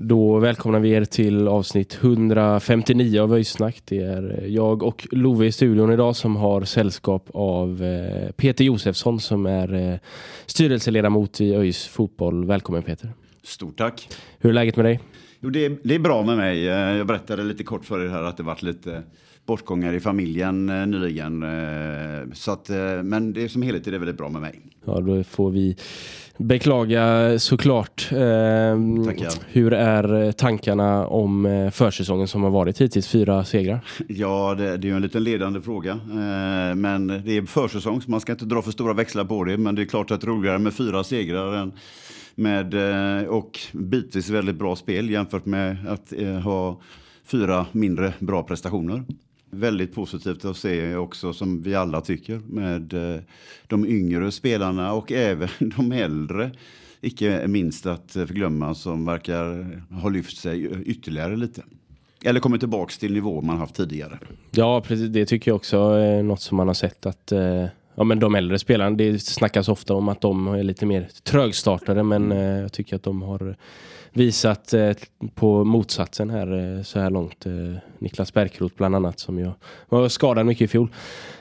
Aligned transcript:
Då 0.00 0.38
välkomnar 0.38 0.80
vi 0.80 0.90
er 0.90 1.04
till 1.04 1.48
avsnitt 1.48 1.98
159 2.02 3.20
av 3.20 3.32
Öjsnack. 3.32 3.82
Det 3.84 3.98
är 3.98 4.44
jag 4.48 4.82
och 4.82 5.06
Love 5.10 5.46
i 5.46 5.52
studion 5.52 5.92
idag 5.92 6.16
som 6.16 6.36
har 6.36 6.62
sällskap 6.64 7.28
av 7.34 7.82
eh, 7.82 8.30
Peter 8.32 8.64
Josefsson 8.64 9.20
som 9.20 9.46
är 9.46 9.74
eh, 9.92 9.98
styrelseledamot 10.46 11.40
i 11.40 11.54
ÖIS 11.54 11.86
fotboll. 11.86 12.44
Välkommen 12.44 12.82
Peter. 12.82 13.10
Stort 13.42 13.78
tack. 13.78 14.08
Hur 14.38 14.50
är 14.50 14.54
läget 14.54 14.76
med 14.76 14.84
dig? 14.84 15.00
Jo, 15.40 15.50
det, 15.50 15.64
är, 15.64 15.76
det 15.84 15.94
är 15.94 15.98
bra 15.98 16.22
med 16.24 16.36
mig. 16.36 16.68
Eh, 16.68 16.74
Jag 16.96 17.06
berättade 17.06 17.42
lite 17.44 17.64
kort 17.64 17.84
för 17.84 18.04
er 18.04 18.08
här 18.08 18.22
att 18.22 18.36
det 18.36 18.42
varit 18.42 18.62
lite 18.62 19.02
bortgångar 19.46 19.92
i 19.92 20.00
familjen 20.00 20.68
eh, 20.68 20.86
nyligen. 20.86 21.42
eh, 21.42 22.32
Så 22.34 22.52
att, 22.52 22.70
eh, 22.70 23.02
men 23.02 23.32
det 23.32 23.42
är 23.44 23.48
som 23.48 23.62
helhet 23.62 23.86
är 23.86 23.90
det 23.92 23.98
väldigt 23.98 24.16
bra 24.18 24.28
med 24.28 24.40
mig. 24.42 24.60
Ja, 24.84 25.00
då 25.00 25.24
får 25.24 25.50
vi 25.50 25.76
beklaga 26.38 27.38
såklart. 27.38 28.08
Eh, 28.12 28.18
hur 29.48 29.72
är 29.72 30.32
tankarna 30.32 31.06
om 31.06 31.46
eh, 31.46 31.70
försäsongen 31.70 32.28
som 32.28 32.42
har 32.42 32.50
varit 32.50 32.80
hittills? 32.80 33.08
Fyra 33.08 33.44
segrar. 33.44 33.80
Ja, 34.08 34.54
det, 34.58 34.76
det 34.76 34.86
är 34.86 34.90
ju 34.90 34.96
en 34.96 35.02
liten 35.02 35.24
ledande 35.24 35.60
fråga. 35.60 35.92
eh, 35.92 36.74
Men 36.74 37.06
det 37.06 37.36
är 37.36 37.46
försäsong 37.46 38.02
så 38.02 38.10
man 38.10 38.20
ska 38.20 38.32
inte 38.32 38.44
dra 38.44 38.62
för 38.62 38.70
stora 38.70 38.92
växlar 38.92 39.24
på 39.24 39.44
det. 39.44 39.56
Men 39.58 39.74
det 39.74 39.82
är 39.82 39.86
klart 39.86 40.10
att 40.10 40.20
det 40.20 40.24
är 40.24 40.28
roligare 40.28 40.58
med 40.58 40.74
fyra 40.74 41.04
segrar 41.04 41.56
än 41.56 41.72
med, 42.34 42.74
eh, 43.20 43.26
och 43.28 43.58
bitvis 43.72 44.30
väldigt 44.30 44.56
bra 44.56 44.76
spel 44.76 45.10
jämfört 45.10 45.46
med 45.46 45.76
att 45.88 46.12
eh, 46.12 46.28
ha 46.28 46.80
fyra 47.26 47.66
mindre 47.72 48.12
bra 48.18 48.42
prestationer. 48.42 49.04
Väldigt 49.50 49.94
positivt 49.94 50.44
att 50.44 50.56
se 50.56 50.96
också, 50.96 51.32
som 51.32 51.62
vi 51.62 51.74
alla 51.74 52.00
tycker, 52.00 52.40
med 52.48 52.92
eh, 52.92 53.20
de 53.66 53.86
yngre 53.86 54.32
spelarna 54.32 54.92
och 54.92 55.12
även 55.12 55.48
de 55.58 55.92
äldre. 55.92 56.50
Icke 57.00 57.48
minst 57.48 57.86
att 57.86 58.16
eh, 58.16 58.26
förglömma 58.26 58.74
som 58.74 59.04
verkar 59.04 59.80
ha 60.02 60.08
lyft 60.08 60.38
sig 60.38 60.82
ytterligare 60.84 61.36
lite. 61.36 61.62
Eller 62.24 62.40
kommit 62.40 62.60
tillbaka 62.60 62.92
till 63.00 63.12
nivå 63.12 63.40
man 63.40 63.58
haft 63.58 63.74
tidigare. 63.74 64.18
Ja, 64.50 64.80
precis. 64.80 65.08
Det 65.08 65.26
tycker 65.26 65.50
jag 65.50 65.56
också 65.56 65.76
är 65.76 66.22
något 66.22 66.40
som 66.40 66.56
man 66.56 66.66
har 66.66 66.74
sett 66.74 67.06
att 67.06 67.32
eh, 67.32 67.64
ja, 67.98 68.04
men 68.04 68.20
de 68.20 68.34
äldre 68.34 68.58
spelarna, 68.58 68.96
det 68.96 69.18
snackas 69.18 69.68
ofta 69.68 69.94
om 69.94 70.08
att 70.08 70.20
de 70.20 70.48
är 70.48 70.62
lite 70.62 70.86
mer 70.86 71.08
trögstartade 71.22 72.02
men 72.02 72.32
eh, 72.32 72.60
jag 72.60 72.72
tycker 72.72 72.96
att 72.96 73.02
de 73.02 73.22
har 73.22 73.56
visat 74.12 74.74
eh, 74.74 74.90
på 75.34 75.64
motsatsen 75.64 76.30
här 76.30 76.76
eh, 76.76 76.82
så 76.82 77.00
här 77.00 77.10
långt. 77.10 77.46
Eh, 77.46 77.52
Niklas 77.98 78.32
Bärkroth 78.32 78.74
bland 78.76 78.96
annat 78.96 79.18
som 79.18 79.38
ju 79.38 79.50
var 79.88 80.08
skadad 80.08 80.46
mycket 80.46 80.62
i 80.62 80.68
fjol. 80.68 80.88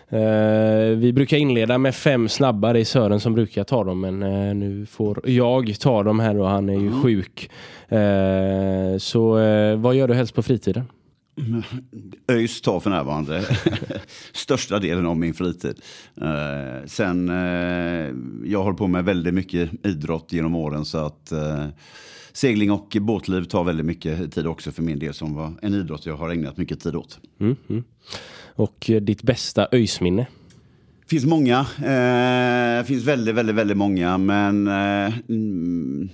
Eh, 0.09 0.97
vi 0.97 1.11
brukar 1.13 1.37
inleda 1.37 1.77
med 1.77 1.95
fem 1.95 2.29
snabba, 2.29 2.73
det 2.73 2.79
är 2.79 2.85
Sören 2.85 3.19
som 3.19 3.33
brukar 3.33 3.63
ta 3.63 3.83
dem 3.83 3.99
men 3.99 4.23
eh, 4.23 4.55
nu 4.55 4.85
får 4.85 5.29
jag 5.29 5.79
ta 5.79 6.03
dem 6.03 6.19
här 6.19 6.39
och 6.39 6.47
han 6.47 6.69
är 6.69 6.79
ju 6.79 7.01
sjuk. 7.01 7.49
Eh, 7.89 8.97
så 8.97 9.31
vad 9.77 9.95
gör 9.95 10.07
du 10.07 10.13
helst 10.13 10.35
på 10.35 10.43
fritiden? 10.43 10.85
ÖIS 12.31 12.61
tar 12.61 12.79
för 12.79 12.89
närvarande 12.89 13.45
största 14.33 14.79
delen 14.79 15.05
av 15.05 15.17
min 15.17 15.33
fritid. 15.33 15.81
Eh, 16.21 16.85
sen, 16.85 17.29
eh, 17.29 18.13
jag 18.51 18.63
håller 18.63 18.77
på 18.77 18.87
med 18.87 19.05
väldigt 19.05 19.33
mycket 19.33 19.85
idrott 19.85 20.33
genom 20.33 20.55
åren 20.55 20.85
så 20.85 20.97
att 20.97 21.31
eh, 21.31 21.65
segling 22.33 22.71
och 22.71 22.97
båtliv 23.01 23.43
tar 23.43 23.63
väldigt 23.63 23.85
mycket 23.85 24.33
tid 24.33 24.47
också 24.47 24.71
för 24.71 24.83
min 24.83 24.99
del 24.99 25.13
som 25.13 25.35
var 25.35 25.53
en 25.61 25.73
idrott 25.73 26.05
jag 26.05 26.17
har 26.17 26.29
ägnat 26.29 26.57
mycket 26.57 26.79
tid 26.79 26.95
åt. 26.95 27.19
Mm, 27.39 27.55
mm. 27.69 27.83
Och 28.55 28.89
eh, 28.89 29.01
ditt 29.01 29.23
bästa 29.23 29.67
öjsminne? 29.71 30.27
finns 31.07 31.25
många. 31.25 31.59
Eh, 31.59 32.85
finns 32.85 33.03
väldigt, 33.03 33.35
väldigt, 33.35 33.55
väldigt 33.55 33.77
många. 33.77 34.17
Men 34.17 34.67
eh, 34.67 35.13
mm, 35.29 36.09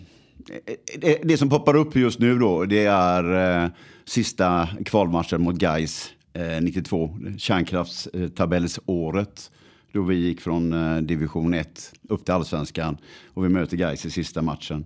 det, 0.98 1.20
det 1.24 1.38
som 1.38 1.50
poppar 1.50 1.76
upp 1.76 1.96
just 1.96 2.20
nu 2.20 2.40
då, 2.40 2.66
det 2.66 2.86
är 2.86 3.64
eh, 3.64 3.70
sista 4.06 4.70
kvalmatchen 4.86 5.42
mot 5.42 5.56
Gais 5.56 6.14
eh, 6.34 6.62
92, 6.62 7.18
kärnkraftstabellsåret. 7.38 9.52
Då 9.92 10.04
vi 10.04 10.16
gick 10.16 10.42
från 10.42 10.74
eh, 10.74 10.98
division 11.02 11.54
1 11.54 11.94
upp 12.10 12.26
till 12.26 12.34
allsvenskan 12.34 12.98
och 13.28 13.46
vi 13.46 13.50
möter 13.50 13.78
Gais 13.78 14.06
i 14.06 14.12
sista 14.12 14.42
matchen 14.42 14.86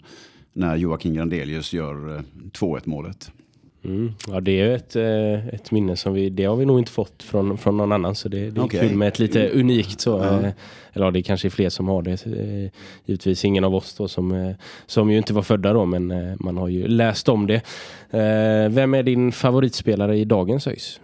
när 0.53 0.75
Joakim 0.75 1.13
Grandelius 1.13 1.73
gör 1.73 2.15
eh, 2.15 2.21
2-1 2.51 2.81
målet. 2.85 3.31
Mm. 3.83 4.11
Ja, 4.27 4.39
det 4.39 4.59
är 4.59 4.75
ett, 4.75 4.95
eh, 4.95 5.47
ett 5.47 5.71
minne 5.71 5.95
som 5.95 6.13
vi, 6.13 6.29
det 6.29 6.45
har 6.45 6.55
vi 6.55 6.65
nog 6.65 6.79
inte 6.79 6.91
fått 6.91 7.23
från, 7.23 7.57
från 7.57 7.77
någon 7.77 7.91
annan. 7.91 8.15
Så 8.15 8.29
det, 8.29 8.49
det 8.49 8.61
är 8.61 8.65
Okej. 8.65 8.79
kul 8.79 8.97
med 8.97 9.07
ett 9.07 9.19
lite 9.19 9.49
unikt 9.49 10.01
så. 10.01 10.23
Eh, 10.23 10.49
eller 10.93 11.05
ja, 11.05 11.11
det 11.11 11.19
är 11.19 11.23
kanske 11.23 11.47
är 11.47 11.49
fler 11.49 11.69
som 11.69 11.87
har 11.87 12.01
det. 12.01 12.25
Eh, 12.25 12.71
givetvis 13.05 13.45
ingen 13.45 13.63
av 13.63 13.75
oss 13.75 13.95
då 13.97 14.07
som, 14.07 14.53
som 14.85 15.11
ju 15.11 15.17
inte 15.17 15.33
var 15.33 15.41
födda 15.41 15.73
då, 15.73 15.85
men 15.85 16.37
man 16.39 16.57
har 16.57 16.67
ju 16.67 16.87
läst 16.87 17.29
om 17.29 17.47
det. 17.47 17.61
Vem 18.69 18.93
är 18.93 19.03
din 19.03 19.31
favoritspelare 19.31 20.17
i 20.17 20.25
dagens 20.25 20.67
ÖIS? 20.67 20.99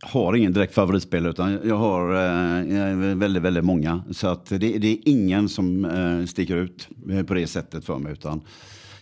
har 0.00 0.36
ingen 0.36 0.52
direkt 0.52 0.74
favoritspelare 0.74 1.30
utan 1.30 1.58
jag 1.64 1.76
har 1.76 2.14
eh, 2.14 3.16
väldigt, 3.16 3.42
väldigt 3.42 3.64
många. 3.64 4.02
Så 4.10 4.28
att 4.28 4.46
det, 4.46 4.58
det 4.58 4.88
är 4.88 4.98
ingen 5.04 5.48
som 5.48 5.84
eh, 5.84 6.26
sticker 6.26 6.56
ut 6.56 6.88
på 7.26 7.34
det 7.34 7.46
sättet 7.46 7.84
för 7.84 7.98
mig 7.98 8.12
utan 8.12 8.40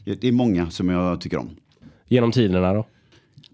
det 0.05 0.25
är 0.25 0.33
många 0.33 0.71
som 0.71 0.89
jag 0.89 1.21
tycker 1.21 1.39
om. 1.39 1.51
Genom 2.09 2.33
tiderna 2.33 2.73
då? 2.73 2.87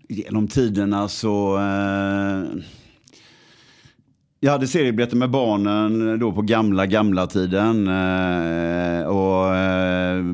Genom 0.09 0.49
tiderna 0.49 1.09
så... 1.09 1.57
Eh, 1.57 2.63
jag 4.45 4.53
hade 4.53 4.67
seriebiljetter 4.67 5.17
med 5.17 5.31
barnen 5.31 6.19
då 6.19 6.33
på 6.33 6.43
gamla, 6.43 6.87
gamla 6.87 7.27
tiden. 7.27 7.89
Eh, 7.89 9.07
och 9.07 9.57
eh, 9.57 10.25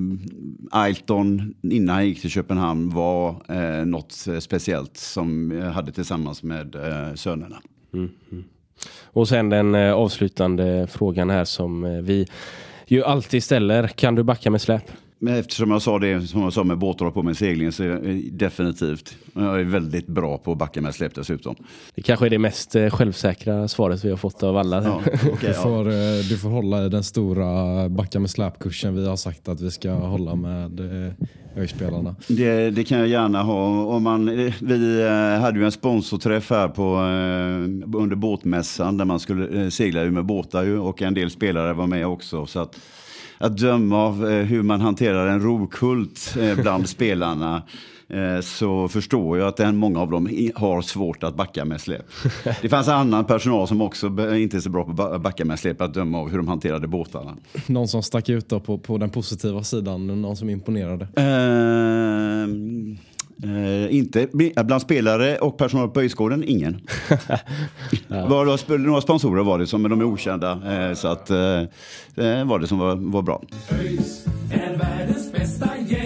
Ailton 0.71 1.55
innan 1.62 1.95
han 1.95 2.06
gick 2.06 2.21
till 2.21 2.31
Köpenhamn 2.31 2.91
var 2.91 3.43
eh, 3.49 3.87
något 3.87 4.27
eh, 4.29 4.39
speciellt 4.39 4.97
som 4.97 5.51
jag 5.51 5.71
hade 5.71 5.93
tillsammans 5.93 6.43
med 6.43 6.75
eh, 6.75 7.15
sönerna. 7.15 7.56
Mm-hmm. 7.93 8.45
Och 9.05 9.29
sen 9.29 9.49
den 9.49 9.75
eh, 9.75 9.93
avslutande 9.93 10.87
frågan 10.91 11.31
här 11.31 11.45
som 11.45 11.85
eh, 11.85 11.91
vi 11.91 12.27
ju 12.87 13.05
alltid 13.05 13.43
ställer. 13.43 13.89
Kan 13.89 14.15
du 14.15 14.23
backa 14.23 14.50
med 14.50 14.61
släp? 14.61 14.91
Men 15.21 15.34
eftersom 15.34 15.71
jag 15.71 15.83
sa 15.83 15.99
det 15.99 16.27
som 16.27 16.43
jag 16.43 16.53
sa 16.53 16.65
med 16.65 16.79
båtar 16.79 17.11
på 17.11 17.23
med 17.23 17.37
seglingen 17.37 17.73
så 17.73 17.83
är 17.83 17.89
jag 17.89 18.21
definitivt. 18.33 19.17
Jag 19.34 19.61
är 19.61 19.65
väldigt 19.65 20.06
bra 20.06 20.39
på 20.39 20.53
att 20.53 20.59
backa 20.59 20.81
med 20.81 20.95
släp 20.95 21.15
dessutom. 21.15 21.55
Det 21.95 22.03
kanske 22.03 22.27
är 22.27 22.31
det 22.31 22.39
mest 22.39 22.77
eh, 22.77 22.91
självsäkra 22.91 23.69
svaret 23.69 24.05
vi 24.05 24.11
har 24.11 24.17
fått 24.17 24.43
av 24.43 24.56
alla. 24.56 24.82
Ja, 24.85 25.00
okej, 25.32 25.37
Du 25.41 25.47
ja. 25.47 25.53
får, 25.53 25.88
eh, 25.88 25.94
du 26.29 26.38
får 26.38 26.49
hålla 26.49 26.85
i 26.87 26.88
den 26.88 27.05
stora 27.05 27.88
backa 27.88 28.20
med 28.20 28.31
släpkursen 28.31 28.94
vi 28.94 29.06
har 29.09 29.17
sagt 29.17 29.49
att 29.49 29.61
vi 29.61 29.70
ska 29.70 29.93
hålla 29.93 30.35
med 30.35 30.81
eh, 30.81 31.12
ÖIS-spelarna. 31.56 32.17
Det, 32.29 32.71
det 32.71 32.85
kan 32.85 32.99
jag 32.99 33.09
gärna 33.09 33.43
ha. 33.43 33.85
Om 33.85 34.03
man, 34.03 34.26
vi 34.61 35.00
eh, 35.03 35.41
hade 35.41 35.59
ju 35.59 35.64
en 35.64 35.73
sponsorträff 35.73 36.50
här 36.50 36.69
på, 36.69 36.82
eh, 36.82 37.99
under 38.00 38.17
båtmässan 38.17 38.97
där 38.99 39.05
man 39.05 39.21
skulle 39.21 39.62
eh, 39.62 39.69
segla 39.69 40.05
med 40.05 40.25
båtar 40.25 40.64
ju, 40.64 40.79
och 40.79 41.03
en 41.03 41.14
del 41.14 41.31
spelare 41.31 41.73
var 41.73 41.87
med 41.87 42.06
också. 42.06 42.47
Så 42.47 42.61
att, 42.61 42.76
att 43.38 43.56
döma 43.58 43.96
av 43.96 44.29
eh, 44.31 44.44
hur 44.44 44.62
man 44.62 44.81
hanterar 44.81 45.26
en 45.26 45.40
rokult 45.40 46.35
eh, 46.40 46.56
bland 46.62 46.88
spelarna 46.99 47.62
eh, 48.08 48.40
så 48.43 48.88
förstår 48.88 49.38
jag 49.38 49.49
att 49.49 49.75
många 49.75 50.00
av 50.00 50.11
dem 50.11 50.50
har 50.55 50.82
svårt 50.82 51.23
att 51.23 51.37
backa 51.37 51.64
med 51.64 51.81
släp. 51.81 52.06
Det 52.62 52.69
fanns 52.69 52.88
annan 52.88 53.25
personal 53.25 53.69
som 53.69 53.81
också 53.82 54.06
inte 54.37 54.56
är 54.56 54.61
så 54.61 54.70
bra 54.70 54.85
på 54.85 54.90
att 54.90 54.96
ba- 54.96 55.19
backa 55.19 55.44
med 55.44 55.58
släp 55.58 55.81
att 55.81 55.94
döma 55.94 56.19
av 56.19 56.31
hur 56.31 56.37
de 56.38 56.49
hanterade 56.49 56.87
båtarna. 56.88 57.37
Någon 57.67 57.88
som 57.88 58.02
stack 58.02 58.29
ut 58.29 58.49
då 58.49 58.61
på, 58.61 58.79
på 58.79 58.99
den 58.99 59.11
positiva 59.11 59.62
sidan, 59.64 60.23
någon 60.23 60.37
som 60.37 60.50
imponerade. 60.50 61.08
Ehm, 61.17 62.99
Eh, 63.43 63.94
inte 63.96 64.29
bland 64.64 64.82
spelare 64.82 65.38
och 65.38 65.58
personal 65.58 65.88
på 65.88 66.00
Öjsgården, 66.00 66.44
ingen. 66.46 66.81
ja. 68.08 68.26
var, 68.26 68.44
var, 68.44 68.79
några 68.79 69.00
sponsorer 69.00 69.44
var 69.44 69.58
det 69.58 69.67
som, 69.67 69.82
men 69.82 69.90
de 69.90 70.00
är 70.00 70.05
okända. 70.05 70.50
Eh, 70.50 70.94
så 70.94 71.08
att 71.08 71.31
eh, 71.31 71.62
det 72.14 72.44
var 72.44 72.58
det 72.58 72.67
som 72.67 72.79
var, 72.79 72.96
var 72.96 73.23
bra. 73.23 73.43
ÖIS 73.70 74.26
är 74.52 74.76
världens 74.79 75.32
bästa 75.32 75.70
gäng 75.88 75.98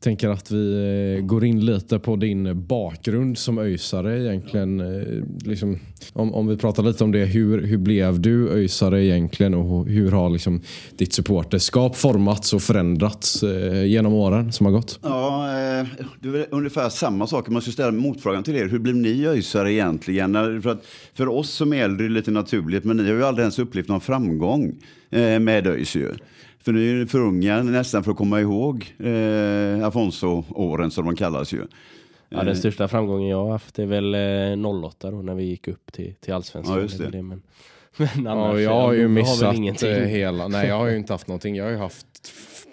tänker 0.00 0.28
att 0.28 0.50
vi 0.50 1.16
eh, 1.18 1.24
går 1.24 1.44
in 1.44 1.64
lite 1.64 1.98
på 1.98 2.16
din 2.16 2.66
bakgrund 2.66 3.38
som 3.38 3.58
öjsare 3.58 4.20
egentligen. 4.20 4.80
Eh, 4.80 5.24
liksom, 5.44 5.78
om, 6.12 6.34
om 6.34 6.46
vi 6.46 6.56
pratar 6.56 6.82
lite 6.82 7.04
om 7.04 7.12
det, 7.12 7.24
hur, 7.24 7.62
hur 7.62 7.78
blev 7.78 8.20
du 8.20 8.50
öjsare 8.50 9.04
egentligen 9.04 9.54
och 9.54 9.86
hur 9.86 10.10
har 10.10 10.30
liksom 10.30 10.60
ditt 10.96 11.12
supporterskap 11.12 11.96
formats 11.96 12.52
och 12.52 12.62
förändrats 12.62 13.42
eh, 13.42 13.84
genom 13.84 14.12
åren 14.12 14.52
som 14.52 14.66
har 14.66 14.72
gått? 14.72 14.98
Ja, 15.02 15.46
det 16.20 16.28
är 16.28 16.46
ungefär 16.50 16.88
samma 16.88 17.26
sak. 17.26 17.48
Man 17.48 17.62
ska 17.62 17.70
ställa 17.70 17.92
motfrågan 17.92 18.42
till 18.42 18.56
er. 18.56 18.68
Hur 18.68 18.78
blev 18.78 18.96
ni 18.96 19.26
öjsare 19.26 19.72
egentligen? 19.72 20.62
För, 20.62 20.70
att, 20.70 20.84
för 21.14 21.28
oss 21.28 21.50
som 21.50 21.72
är 21.72 21.84
äldre 21.84 22.04
är 22.04 22.08
det 22.08 22.14
lite 22.14 22.30
naturligt, 22.30 22.84
men 22.84 22.96
ni 22.96 23.02
har 23.02 23.16
ju 23.16 23.24
aldrig 23.24 23.42
ens 23.42 23.58
upplevt 23.58 23.88
någon 23.88 24.00
framgång 24.00 24.74
med 25.40 25.66
ÖIS. 25.66 25.96
För 26.60 26.72
nu 26.72 27.02
är 27.02 27.06
för 27.06 27.18
unga 27.18 27.62
nästan 27.62 28.04
för 28.04 28.10
att 28.10 28.16
komma 28.16 28.40
ihåg 28.40 28.94
eh, 28.98 29.86
Afonso-åren 29.86 30.90
som 30.90 31.04
de 31.04 31.16
kallas 31.16 31.52
ju. 31.52 31.66
Ja, 32.28 32.38
den 32.38 32.48
eh. 32.48 32.54
största 32.54 32.88
framgången 32.88 33.28
jag 33.28 33.44
har 33.44 33.50
haft 33.50 33.78
är 33.78 33.86
väl 33.86 34.14
eh, 34.14 34.84
08 34.84 35.10
då 35.10 35.22
när 35.22 35.34
vi 35.34 35.44
gick 35.44 35.68
upp 35.68 35.92
till, 35.92 36.14
till 36.20 36.34
allsvenskan. 36.34 36.76
Ja, 36.76 36.82
just 36.82 36.98
det. 36.98 37.10
det 37.10 37.22
men, 37.22 37.42
men 37.96 38.26
annars, 38.26 38.54
ja, 38.54 38.60
jag 38.60 38.80
har 38.80 38.92
ju 38.92 39.08
missat 39.08 39.56
har 39.56 40.06
hela. 40.06 40.48
Nej, 40.48 40.68
jag 40.68 40.78
har 40.78 40.86
ju 40.86 40.96
inte 40.98 41.12
haft 41.12 41.26
någonting. 41.26 41.56
Jag 41.56 41.64
har 41.64 41.70
ju 41.70 41.78
haft 41.78 42.06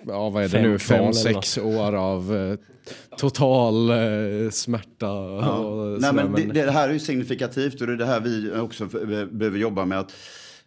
ja, 0.07 0.29
vad 0.29 0.43
är 0.43 0.47
det 0.47 0.49
fem 0.49 0.71
nu, 0.71 0.79
fem, 0.79 1.13
sex 1.13 1.57
år 1.57 1.95
av 1.95 2.35
eh, 2.35 2.55
total 3.17 3.89
eh, 3.89 4.49
smärta. 4.51 5.05
Ja. 5.05 5.57
Och 5.57 6.01
Nej, 6.01 6.13
men 6.13 6.31
det, 6.31 6.43
det, 6.43 6.71
här 6.71 6.89
är 6.89 6.93
ju 6.93 6.99
signifikativt 6.99 7.81
och 7.81 7.87
det 7.87 7.93
är 7.93 7.97
det 7.97 8.05
här 8.05 8.19
vi 8.19 8.51
också 8.59 8.85
behöver 9.31 9.57
jobba 9.57 9.85
med. 9.85 9.99
att 9.99 10.13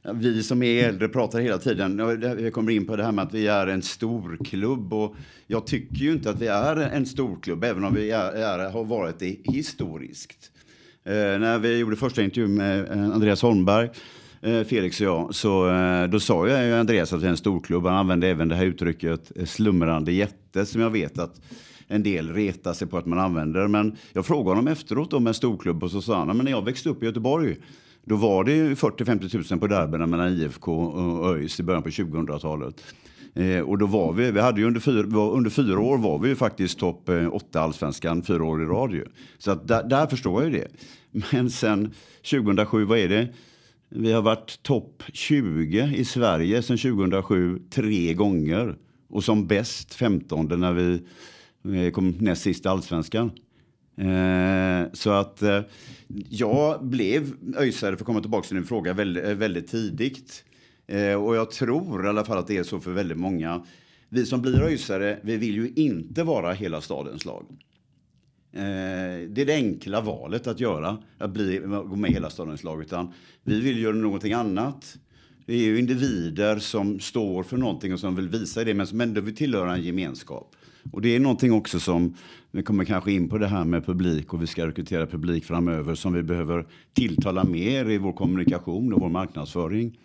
vi 0.02 0.43
som 0.43 0.62
är 0.62 0.88
äldre 0.88 1.08
pratar 1.08 1.41
hela 1.41 1.58
tiden, 1.58 2.20
vi 2.37 2.50
kommer 2.50 2.73
in 2.73 2.87
på 2.87 2.97
det 2.97 3.05
här 3.05 3.12
med 3.12 3.25
att 3.25 3.35
vi 3.35 3.47
är 3.47 3.67
en 3.67 3.82
storklubb 3.82 4.94
och 4.94 5.17
jag 5.47 5.67
tycker 5.67 5.97
ju 5.97 6.12
inte 6.12 6.31
att 6.31 6.41
vi 6.41 6.47
är 6.47 6.76
en 6.76 7.06
storklubb, 7.06 7.64
även 7.64 7.85
om 7.85 7.94
vi 7.94 8.11
är, 8.11 8.32
är 8.32 8.70
har 8.70 8.85
varit 8.85 9.19
det 9.19 9.37
historiskt. 9.44 10.50
Eh, 11.05 11.12
när 11.12 11.58
vi 11.58 11.79
gjorde 11.79 11.97
första 11.97 12.23
intervjun 12.23 12.55
med 12.55 12.91
eh, 12.91 13.05
Andreas 13.05 13.43
Holmberg, 13.43 13.91
eh, 14.41 14.64
Felix 14.64 15.00
och 15.00 15.06
jag, 15.06 15.35
så 15.35 15.70
eh, 15.70 16.06
då 16.06 16.20
sa 16.20 16.49
jag 16.49 16.67
ju 16.67 16.75
Andreas 16.75 17.12
att 17.12 17.23
vi 17.23 17.26
är 17.26 17.31
en 17.31 17.37
storklubb. 17.37 17.85
Han 17.85 17.94
använde 17.94 18.29
även 18.29 18.49
det 18.49 18.55
här 18.55 18.64
uttrycket 18.64 19.32
eh, 19.37 19.44
slumrande 19.44 20.12
jätte 20.12 20.67
som 20.67 20.81
jag 20.81 20.91
vet 20.91 21.19
att 21.19 21.41
en 21.88 22.02
del 22.02 22.35
retar 22.35 22.73
sig 22.73 22.88
på 22.88 22.99
att 22.99 23.06
man 23.06 23.19
använder. 23.19 23.69
Men 23.69 23.97
jag 24.12 24.26
frågade 24.26 24.50
honom 24.50 24.69
efteråt 24.69 25.12
om 25.12 25.26
en 25.26 25.35
storklubb 25.35 25.85
och 25.85 25.91
så 25.91 26.02
sa 26.02 26.19
han, 26.19 26.37
men 26.37 26.44
när 26.44 26.52
jag 26.52 26.64
växte 26.64 26.88
upp 26.88 27.02
i 27.02 27.06
Göteborg 27.06 27.56
då 28.11 28.17
var 28.17 28.45
det 28.45 28.75
40-50 28.75 29.53
000 29.53 29.61
på 29.61 29.67
derbyna 29.67 30.07
mellan 30.07 30.29
IFK 30.29 30.73
och 30.73 31.35
ÖIS 31.35 31.61
i 31.61 31.62
början 31.62 31.83
på 31.83 31.89
2000-talet. 31.89 32.85
Eh, 33.35 33.61
och 33.61 33.79
då 33.79 33.87
var 33.87 34.12
vi, 34.12 34.31
vi 34.31 34.41
hade 34.41 34.61
ju 34.61 34.67
under 34.67 34.81
fyra, 34.81 35.21
under 35.21 35.51
fyra 35.51 35.81
år 35.81 35.99
var 35.99 36.19
vi 36.19 36.29
ju 36.29 36.37
faktiskt 36.37 36.79
topp 36.79 37.09
eh, 37.09 37.35
åtta 37.35 37.61
allsvenskan 37.61 38.23
fyra 38.23 38.45
år 38.45 38.62
i 38.62 38.67
radio. 38.67 39.05
Så 39.39 39.51
att 39.51 39.69
där, 39.69 39.85
där 39.85 40.07
förstår 40.07 40.43
jag 40.43 40.53
ju 40.53 40.59
det. 40.59 40.69
Men 41.33 41.51
sen 41.51 41.95
2007, 42.31 42.85
vad 42.85 42.99
är 42.99 43.09
det? 43.09 43.29
Vi 43.89 44.12
har 44.12 44.23
varit 44.23 44.62
topp 44.62 45.03
20 45.12 45.95
i 45.97 46.05
Sverige 46.05 46.62
sen 46.62 46.79
2007 46.79 47.59
tre 47.71 48.15
gånger. 48.15 48.77
Och 49.09 49.25
som 49.25 49.47
bäst 49.47 49.95
15 49.95 50.61
när 50.61 50.73
vi 50.73 51.03
eh, 51.87 51.93
kom 51.93 52.15
näst 52.19 52.43
sist 52.43 52.65
i 52.65 52.69
allsvenskan. 52.69 53.31
Eh, 53.97 54.93
så 54.93 55.11
att 55.11 55.43
eh, 55.43 55.61
jag 56.29 56.85
blev 56.85 57.33
öjsare, 57.57 57.97
för 57.97 58.03
att 58.03 58.07
komma 58.07 58.21
tillbaka 58.21 58.49
till 58.49 58.57
din 58.57 58.67
fråga, 58.67 58.93
väldigt, 58.93 59.25
eh, 59.25 59.35
väldigt 59.35 59.69
tidigt. 59.69 60.45
Eh, 60.87 61.15
och 61.15 61.37
jag 61.37 61.51
tror 61.51 62.07
i 62.07 62.09
alla 62.09 62.25
fall 62.25 62.39
att 62.39 62.47
det 62.47 62.57
är 62.57 62.63
så 62.63 62.81
för 62.81 62.91
väldigt 62.91 63.19
många. 63.19 63.67
Vi 64.09 64.27
som 64.27 64.43
blir 64.43 64.63
öjsare, 64.63 65.19
vi 65.23 65.37
vill 65.37 65.55
ju 65.55 65.73
inte 65.77 66.23
vara 66.23 66.53
hela 66.53 66.81
stadens 66.81 67.25
lag. 67.25 67.47
Eh, 68.53 69.29
det 69.29 69.41
är 69.43 69.47
det 69.47 69.55
enkla 69.55 70.01
valet 70.01 70.47
att 70.47 70.61
göra, 70.61 70.99
att 71.19 71.31
bli, 71.31 71.59
gå 71.59 71.97
med 71.97 72.11
i 72.11 72.15
hela 72.15 72.31
stadens 72.31 72.65
lag. 72.65 72.81
Utan 72.83 73.13
vi 73.45 73.61
vill 73.61 73.79
göra 73.79 73.97
någonting 73.97 74.33
annat. 74.33 74.97
Det 75.47 75.55
är 75.55 75.59
ju 75.59 75.79
individer 75.79 76.59
som 76.59 77.01
står 77.01 77.43
för 77.43 77.57
någonting 77.57 77.93
och 77.93 78.01
som 78.01 78.17
vill 78.17 78.29
visa 78.29 78.65
det, 78.65 78.75
men 78.75 78.87
som 78.87 79.01
ändå 79.01 79.21
vill 79.21 79.37
tillhöra 79.37 79.75
en 79.75 79.83
gemenskap. 79.83 80.57
Och 80.93 81.03
det 81.03 81.17
är 81.17 81.21
någonting 81.21 81.53
också 81.53 81.81
som, 81.81 82.17
vi 82.52 82.62
kommer 82.62 82.85
kanske 82.85 83.12
in 83.12 83.29
på 83.29 83.38
det 83.38 83.47
här 83.47 83.64
med 83.64 83.87
publik 83.87 84.35
och 84.35 84.43
vi 84.43 84.47
ska 84.47 84.67
rekrytera 84.67 85.06
publik 85.06 85.44
framöver 85.44 85.94
som 85.94 86.12
vi 86.12 86.23
behöver 86.23 86.67
tilltala 86.93 87.44
mer 87.44 87.91
i 87.91 87.99
vår 87.99 88.12
kommunikation 88.12 88.93
och 88.93 89.00
vår 89.00 89.08
marknadsföring 89.08 89.99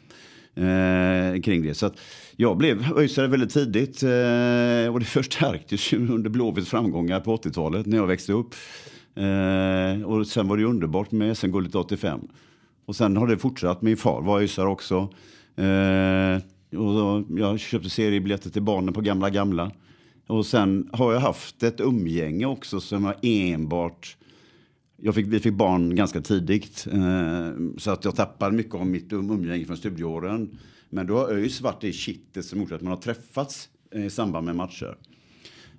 eh, 0.55 1.41
kring 1.41 1.63
det. 1.63 1.73
Så 1.73 1.85
att 1.85 1.99
jag 2.35 2.57
blev 2.57 2.97
öjsare 2.97 3.27
väldigt 3.27 3.53
tidigt 3.53 4.03
eh, 4.03 4.93
och 4.93 4.99
det 4.99 5.05
förstärktes 5.05 5.93
ju 5.93 6.07
under 6.11 6.29
Blåvitts 6.29 6.69
framgångar 6.69 7.19
på 7.19 7.37
80-talet 7.37 7.85
när 7.85 7.97
jag 7.97 8.07
växte 8.07 8.33
upp. 8.33 8.55
Eh, 9.15 10.05
och 10.05 10.27
sen 10.27 10.47
var 10.47 10.57
det 10.57 10.63
underbart 10.63 11.11
med 11.11 11.37
SM-guldet 11.37 11.75
85. 11.75 12.19
Och 12.85 12.95
sen 12.95 13.17
har 13.17 13.27
det 13.27 13.37
fortsatt. 13.37 13.81
Min 13.81 13.97
far 13.97 14.21
var 14.21 14.39
öjsare 14.39 14.67
också. 14.67 14.95
Eh, 15.55 16.41
och 16.79 17.23
jag 17.29 17.59
köpte 17.59 17.89
seriebiljetter 17.89 18.49
till 18.49 18.61
barnen 18.61 18.93
på 18.93 19.01
gamla 19.01 19.29
gamla. 19.29 19.71
Och 20.27 20.45
sen 20.45 20.89
har 20.93 21.13
jag 21.13 21.19
haft 21.19 21.63
ett 21.63 21.81
umgänge 21.81 22.45
också 22.45 22.79
som 22.79 23.03
var 23.03 23.15
enbart... 23.21 24.17
Jag 24.97 25.15
fick, 25.15 25.27
vi 25.27 25.39
fick 25.39 25.53
barn 25.53 25.95
ganska 25.95 26.21
tidigt, 26.21 26.87
eh, 26.91 27.51
så 27.77 27.91
att 27.91 28.05
jag 28.05 28.15
tappade 28.15 28.55
mycket 28.55 28.75
av 28.75 28.87
mitt 28.87 29.11
um- 29.11 29.33
umgänge 29.33 29.65
från 29.65 29.77
studieåren. 29.77 30.57
Men 30.89 31.07
då 31.07 31.17
har 31.17 31.29
ÖIS 31.29 31.61
varit 31.61 31.81
det 31.81 31.91
kittet 31.91 32.45
som 32.45 32.59
gjort 32.59 32.71
att 32.71 32.81
man 32.81 32.93
har 32.93 33.01
träffats 33.01 33.69
eh, 33.91 34.05
i 34.05 34.09
samband 34.09 34.45
med 34.45 34.55
matcher. 34.55 34.97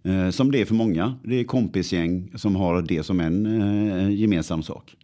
Eh, 0.03 0.31
som 0.31 0.53
det 0.53 0.61
är 0.61 0.65
för 0.65 0.75
många. 0.75 1.15
Det 1.25 1.41
är 1.41 1.45
kompisgäng 1.45 2.31
som 2.35 2.57
har 2.57 2.83
det 2.83 3.03
som 3.03 3.21
en 3.21 3.47
eh, 3.47 4.11
gemensam 4.11 4.63
sak. 4.63 4.97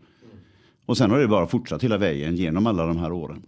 Och 0.87 0.97
sen 0.99 1.11
har 1.11 1.19
det 1.19 1.29
bara 1.29 1.47
fortsatt 1.47 1.85
hela 1.85 1.99
vägen 1.99 2.37
genom 2.37 2.67
alla 2.67 2.87
de 2.87 2.97
här 2.97 3.13
åren. 3.13 3.43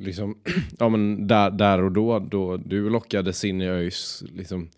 Liksom, 0.00 0.38
ja, 0.78 0.88
men 0.88 1.26
där, 1.26 1.50
där 1.50 1.82
och 1.82 1.92
då, 1.92 2.18
då 2.18 2.56
du 2.56 2.90
lockades 2.90 3.44
in 3.44 3.60
i 3.60 3.68
ÖIS, 3.68 4.24
liksom, 4.32 4.68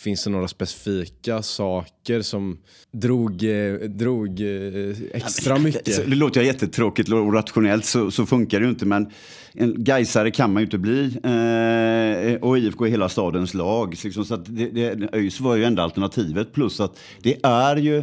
Finns 0.00 0.24
det 0.24 0.30
några 0.30 0.48
specifika 0.48 1.42
saker 1.42 2.22
som 2.22 2.58
drog, 2.92 3.44
eh, 3.44 3.74
drog 3.74 4.40
eh, 4.40 4.96
extra 5.12 5.58
mycket? 5.58 5.84
Det 5.84 6.16
låter 6.16 6.42
jättetråkigt 6.42 7.12
och 7.12 7.34
rationellt 7.34 7.84
så, 7.84 8.10
så 8.10 8.26
funkar 8.26 8.60
det 8.60 8.64
ju 8.64 8.70
inte. 8.70 8.86
Men 8.86 9.10
en 9.52 9.84
Gaisare 9.84 10.30
kan 10.30 10.52
man 10.52 10.60
ju 10.60 10.64
inte 10.64 10.78
bli. 10.78 11.02
Eh, 11.04 12.48
och 12.48 12.58
IFK 12.58 12.86
är 12.86 12.90
hela 12.90 13.08
stadens 13.08 13.54
lag. 13.54 13.98
Liksom, 14.04 14.24
så 14.24 14.34
att 14.34 14.56
det, 14.56 14.68
det, 14.68 15.08
ÖIS 15.12 15.40
var 15.40 15.56
ju 15.56 15.64
enda 15.64 15.82
alternativet. 15.82 16.52
Plus 16.52 16.80
att 16.80 16.98
det 17.22 17.36
är 17.42 17.76
ju 17.76 18.02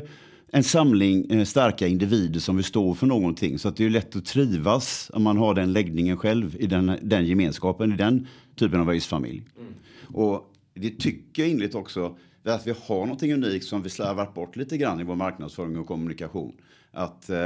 en 0.52 0.64
samling 0.64 1.32
eh, 1.32 1.44
starka 1.44 1.88
individer 1.88 2.40
som 2.40 2.56
vill 2.56 2.66
stå 2.66 2.94
för 2.94 3.08
någonting. 3.08 3.60
Så 3.60 3.68
att 3.68 3.78
det 3.78 3.86
är 3.86 3.90
lätt 3.90 4.16
att 4.16 4.26
trivas 4.26 5.12
om 5.14 5.24
man 5.24 5.38
har 5.38 5.54
den 5.54 5.74
läggningen 5.74 6.18
själv 6.18 6.56
i 6.60 6.68
den, 6.68 6.98
den 7.02 7.26
gemenskapen, 7.26 7.94
i 7.94 7.98
den 7.98 8.28
typen 8.56 8.82
av 8.82 8.90
ÖIS-familj. 8.90 9.44
Mm. 9.60 9.74
Och 10.14 10.54
det 10.74 10.90
tycker 10.90 11.42
jag 11.44 11.52
inligt 11.52 11.76
också, 11.76 12.18
att 12.44 12.68
vi 12.68 12.74
har 12.88 13.00
någonting 13.00 13.34
unikt 13.34 13.66
som 13.66 13.82
vi 13.84 13.90
slarvat 13.90 14.34
bort 14.34 14.56
lite 14.56 14.78
grann 14.78 15.00
i 15.00 15.04
vår 15.04 15.16
marknadsföring 15.16 15.78
och 15.78 15.88
kommunikation. 15.88 16.54
Att 16.92 17.30
eh, 17.30 17.38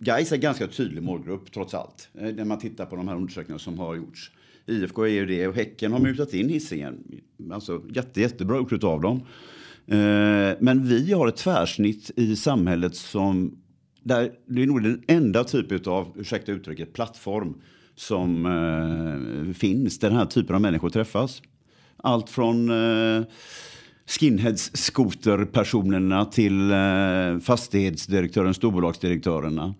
Gais 0.00 0.32
är 0.32 0.36
ganska 0.36 0.66
tydlig 0.66 1.02
målgrupp 1.02 1.52
trots 1.52 1.74
allt. 1.74 2.08
Eh, 2.14 2.34
när 2.34 2.44
man 2.44 2.58
tittar 2.58 2.86
på 2.86 2.96
de 2.96 3.08
här 3.08 3.16
undersökningarna 3.16 3.58
som 3.58 3.78
har 3.78 3.94
gjorts. 3.94 4.32
IFK 4.66 5.02
är 5.02 5.08
ju 5.08 5.26
det 5.26 5.48
och 5.48 5.54
Häcken 5.54 5.92
har 5.92 5.98
mutat 5.98 6.34
in 6.34 6.48
Hisingen. 6.48 7.22
Alltså 7.52 7.82
jätte, 7.94 8.20
jättebra 8.20 8.56
gjort 8.56 8.84
av 8.84 9.00
dem. 9.00 9.20
Eh, 9.86 10.56
men 10.60 10.88
vi 10.88 11.12
har 11.12 11.28
ett 11.28 11.36
tvärsnitt 11.36 12.10
i 12.16 12.36
samhället 12.36 12.96
som 12.96 13.58
där 14.02 14.30
det 14.46 14.62
är 14.62 14.66
nog 14.66 14.82
den 14.82 15.02
enda 15.06 15.44
typ 15.44 15.86
av, 15.86 16.12
ursäkta 16.16 16.52
uttrycket, 16.52 16.92
plattform 16.92 17.54
som 17.96 18.46
eh, 18.46 19.54
finns 19.54 19.98
där 19.98 20.08
den 20.08 20.18
här 20.18 20.26
typen 20.26 20.54
av 20.54 20.62
människor 20.62 20.90
träffas. 20.90 21.42
Allt 21.96 22.30
från 22.30 22.70
eh, 22.70 23.24
skinheads 24.06 24.70
skoterpersonerna 24.74 26.24
till 26.24 26.70
eh, 26.70 27.38
fastighetsdirektören, 27.42 28.54
storbolagsdirektörerna. 28.54 29.74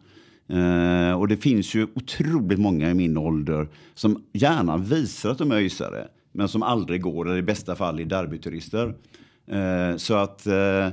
Eh, 0.48 1.20
och 1.20 1.28
det 1.28 1.36
finns 1.36 1.74
ju 1.74 1.86
otroligt 1.94 2.58
många 2.58 2.90
i 2.90 2.94
min 2.94 3.16
ålder 3.16 3.68
som 3.94 4.24
gärna 4.32 4.76
visar 4.76 5.30
att 5.30 5.38
de 5.38 5.50
är 5.50 5.56
öisare 5.56 6.08
men 6.32 6.48
som 6.48 6.62
aldrig 6.62 7.02
går, 7.02 7.28
eller 7.28 7.38
i 7.38 7.42
bästa 7.42 7.76
fall 7.76 8.00
är 8.00 8.04
derbyturister. 8.04 8.94
Eh, 9.46 9.96
så 9.96 10.14
att 10.14 10.46
eh, 10.46 10.88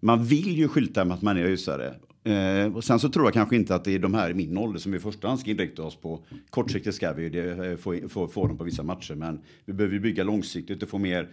man 0.00 0.24
vill 0.24 0.58
ju 0.58 0.68
skylta 0.68 1.04
med 1.04 1.14
att 1.14 1.22
man 1.22 1.36
är 1.36 1.44
ösare. 1.44 1.94
Eh, 2.24 2.76
och 2.76 2.84
sen 2.84 2.98
så 2.98 3.08
tror 3.08 3.26
jag 3.26 3.34
kanske 3.34 3.56
inte 3.56 3.74
att 3.74 3.84
det 3.84 3.94
är 3.94 3.98
de 3.98 4.14
här 4.14 4.30
i 4.30 4.34
min 4.34 4.58
ålder 4.58 4.80
som 4.80 4.92
vi 4.92 4.98
i 4.98 5.00
första 5.00 5.28
hand 5.28 5.40
ska 5.40 5.50
inrikta 5.50 5.82
oss 5.82 5.96
på. 5.96 6.20
Kortsiktigt 6.50 6.96
ska 6.96 7.12
vi 7.12 7.28
det, 7.28 7.70
eh, 7.70 7.76
få, 7.76 8.00
få, 8.08 8.28
få 8.28 8.46
dem 8.46 8.58
på 8.58 8.64
vissa 8.64 8.82
matcher, 8.82 9.14
men 9.14 9.40
vi 9.64 9.72
behöver 9.72 9.98
bygga 9.98 10.24
långsiktigt 10.24 10.82
och 10.82 10.88
få 10.88 10.98
mer 10.98 11.28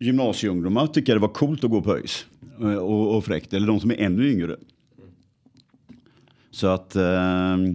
gymnasieungdomar 0.00 0.86
tycka 0.86 1.14
det 1.14 1.20
var 1.20 1.28
coolt 1.28 1.64
att 1.64 1.70
gå 1.70 1.82
på 1.82 1.96
ÖIS. 1.96 2.26
Eh, 2.60 2.74
och, 2.74 3.16
och 3.16 3.24
fräckt, 3.24 3.52
eller 3.52 3.66
de 3.66 3.80
som 3.80 3.90
är 3.90 3.96
ännu 3.96 4.30
yngre. 4.30 4.56
Så 6.50 6.66
att... 6.66 6.96
Ehm, 6.96 7.64
eh, 7.64 7.74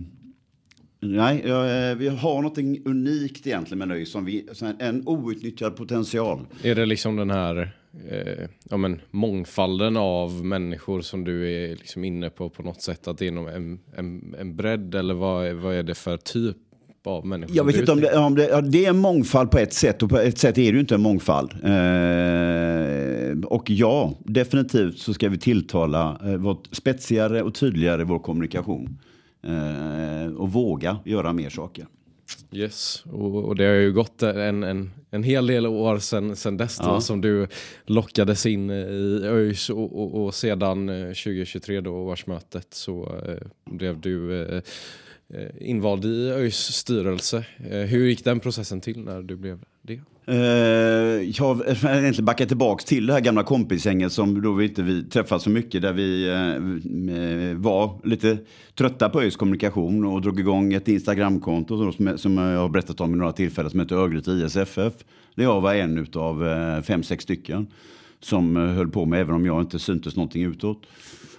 nej, 1.00 1.44
ja, 1.46 1.94
vi 1.98 2.08
har 2.08 2.42
något 2.42 2.58
unikt 2.86 3.48
egentligen 3.48 3.88
med 3.88 3.98
ÖIS. 3.98 4.12
Som 4.12 4.25
vi, 4.25 4.48
en 4.80 5.08
outnyttjad 5.08 5.75
potential. 5.75 6.46
Är 6.64 6.75
det 6.75 6.86
liksom 6.86 7.16
den 7.16 7.30
här 7.30 7.75
eh, 8.10 8.48
ja, 8.70 8.78
men, 8.78 9.02
mångfalden 9.12 9.98
av 9.98 10.46
människor 10.46 11.02
som 11.02 11.24
du 11.24 11.52
är 11.52 11.70
liksom 11.70 12.04
inne 12.04 12.30
på 12.30 12.50
på 12.50 12.64
något 12.64 12.82
sätt? 12.82 13.08
Att 13.08 13.18
det 13.18 13.28
är 13.28 13.32
någon, 13.32 13.54
en, 13.54 13.80
en, 13.96 14.36
en 14.40 14.56
bredd 14.56 14.96
eller 14.96 15.14
vad, 15.14 15.54
vad 15.54 15.75
är 15.75 15.84
det 15.84 15.96
för 15.96 16.18
typ 16.18 16.58
av 17.04 17.25
människor? 17.25 17.56
Jag 17.56 17.64
vet 17.64 17.75
inte 17.75 17.92
om 17.92 18.02
det, 18.02 18.18
om 18.18 18.36
det, 18.36 18.48
ja, 18.48 18.62
det 18.62 18.86
är 18.86 18.90
en 18.90 18.98
mångfald 18.98 19.52
på 19.52 19.58
ett 19.58 19.74
sätt 19.74 20.04
och 20.04 20.10
på 20.10 20.18
ett 20.18 20.38
sätt 20.38 20.58
är 20.58 20.62
det 20.62 20.75
ju 20.75 20.80
inte 20.80 20.96
en 20.96 21.02
mångfald. 21.02 21.52
Eh, 21.64 23.50
och 23.50 23.70
ja, 23.70 24.14
definitivt 24.20 24.98
så 24.98 25.14
ska 25.14 25.30
vi 25.30 25.38
tilltala, 25.38 26.20
eh, 26.24 26.36
vara 26.36 26.58
spetsigare 26.72 27.42
och 27.42 27.56
tydligare 27.56 28.04
vår 28.04 28.20
kommunikation. 28.20 29.00
Eh, 29.44 30.34
och 30.34 30.52
våga 30.52 30.98
göra 31.06 31.34
mer 31.34 31.50
saker. 31.50 31.88
Yes, 32.51 33.03
och, 33.05 33.46
och 33.46 33.55
det 33.55 33.65
har 33.65 33.74
ju 33.74 33.94
gått 33.94 34.24
en, 34.24 34.63
en, 34.63 34.91
en 35.12 35.24
hel 35.24 35.48
del 35.48 35.67
år 35.67 36.00
sedan, 36.00 36.36
sedan 36.36 36.58
dess 36.58 36.77
då, 36.77 36.84
Ja. 36.86 37.01
som 37.01 37.22
du 37.22 37.48
lockades 37.86 38.46
in 38.46 38.70
i 38.70 38.74
ÖIS 39.24 39.70
och, 39.70 40.00
och, 40.01 40.25
och 40.25 40.36
sedan 40.36 40.89
eh, 40.89 41.08
2023 41.08 41.82
då, 41.82 41.91
årsmötet, 41.91 42.67
så 42.74 43.22
eh, 43.27 43.48
blev 43.72 44.00
du 44.01 44.44
eh, 44.44 44.62
eh, 45.34 45.50
invald 45.60 46.05
i 46.05 46.29
ÖIS 46.29 46.58
styrelse. 46.58 47.46
Eh, 47.70 47.79
hur 47.79 48.05
gick 48.08 48.24
den 48.24 48.39
processen 48.39 48.82
till 48.82 49.00
när 49.00 49.22
du 49.22 49.36
blev 49.36 49.60
det? 49.82 50.01
Uh, 50.29 50.36
jag 50.38 51.46
har 51.46 51.89
egentligen 51.89 52.25
backat 52.25 52.48
tillbaka 52.48 52.84
till 52.84 53.05
det 53.05 53.13
här 53.13 53.20
gamla 53.20 53.44
kompisgänget 53.44 54.12
som 54.12 54.41
då 54.41 54.53
vi 54.53 54.67
inte 54.67 54.84
vi 54.84 55.03
träffade 55.03 55.41
så 55.41 55.50
mycket. 55.50 55.82
Där 55.82 55.94
vi 55.94 56.29
uh, 56.29 57.58
var 57.58 58.08
lite 58.08 58.38
trötta 58.75 59.10
på 59.10 59.22
ÖIS 59.22 59.36
kommunikation 59.36 60.05
och 60.05 60.22
drog 60.22 60.39
igång 60.39 60.74
ett 60.74 60.88
Instagramkonto 60.88 61.91
som, 61.91 62.17
som 62.17 62.38
jag 62.38 62.60
har 62.60 62.70
berättat 62.70 63.01
om 63.01 63.13
i 63.13 63.17
några 63.17 63.32
tillfällen 63.32 63.72
som 63.72 63.79
heter 63.79 63.96
Örgryte 63.96 64.32
ISFF. 64.32 64.94
Där 65.36 65.44
jag 65.44 65.62
var 65.62 65.74
en 65.74 65.98
utav 65.98 66.44
uh, 66.44 66.82
fem, 66.82 67.03
sex 67.03 67.24
stycken 67.24 67.67
som 68.20 68.55
höll 68.55 68.89
på 68.89 69.05
med 69.05 69.22
även 69.22 69.36
om 69.36 69.46
jag 69.46 69.62
inte 69.62 69.79
syntes 69.79 70.15
någonting 70.15 70.44
utåt. 70.44 70.82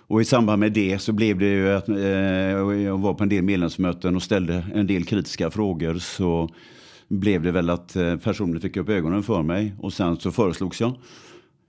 Och 0.08 0.20
i 0.20 0.24
samband 0.24 0.60
med 0.60 0.72
det 0.72 0.98
så 0.98 1.12
blev 1.12 1.38
det 1.38 1.46
ju 1.46 1.72
att 1.72 1.88
eh, 1.88 1.96
jag 1.96 2.98
var 2.98 3.14
på 3.14 3.22
en 3.22 3.28
del 3.28 3.42
medlemsmöten 3.42 4.16
och 4.16 4.22
ställde 4.22 4.64
en 4.74 4.86
del 4.86 5.04
kritiska 5.04 5.50
frågor. 5.50 5.98
Så 5.98 6.50
blev 7.08 7.42
det 7.42 7.52
väl 7.52 7.70
att 7.70 7.96
eh, 7.96 8.16
personer 8.16 8.60
fick 8.60 8.76
upp 8.76 8.88
ögonen 8.88 9.22
för 9.22 9.42
mig 9.42 9.74
och 9.78 9.92
sen 9.92 10.16
så 10.16 10.30
föreslogs 10.30 10.80
jag. 10.80 10.92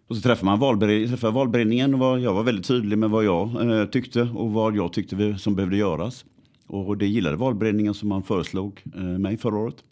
Och 0.07 0.15
så 0.15 0.21
träffade 0.21 0.45
man 0.45 0.59
valbered 0.59 1.09
träffade 1.09 1.33
valberedningen 1.33 1.93
och 1.93 1.99
var, 1.99 2.17
jag 2.17 2.33
var 2.33 2.43
väldigt 2.43 2.67
tydlig 2.67 2.97
med 2.97 3.09
vad 3.09 3.25
jag 3.25 3.71
eh, 3.71 3.85
tyckte 3.85 4.21
och 4.21 4.51
vad 4.51 4.75
jag 4.75 4.93
tyckte 4.93 5.15
vi, 5.15 5.37
som 5.37 5.55
behövde 5.55 5.77
göras. 5.77 6.25
Och 6.67 6.97
det 6.97 7.07
gillade 7.07 7.37
valberedningen 7.37 7.93
som 7.93 8.09
man 8.09 8.23
föreslog 8.23 8.83
eh, 8.95 9.01
mig 9.01 9.37
förra 9.37 9.57
året. 9.57 9.83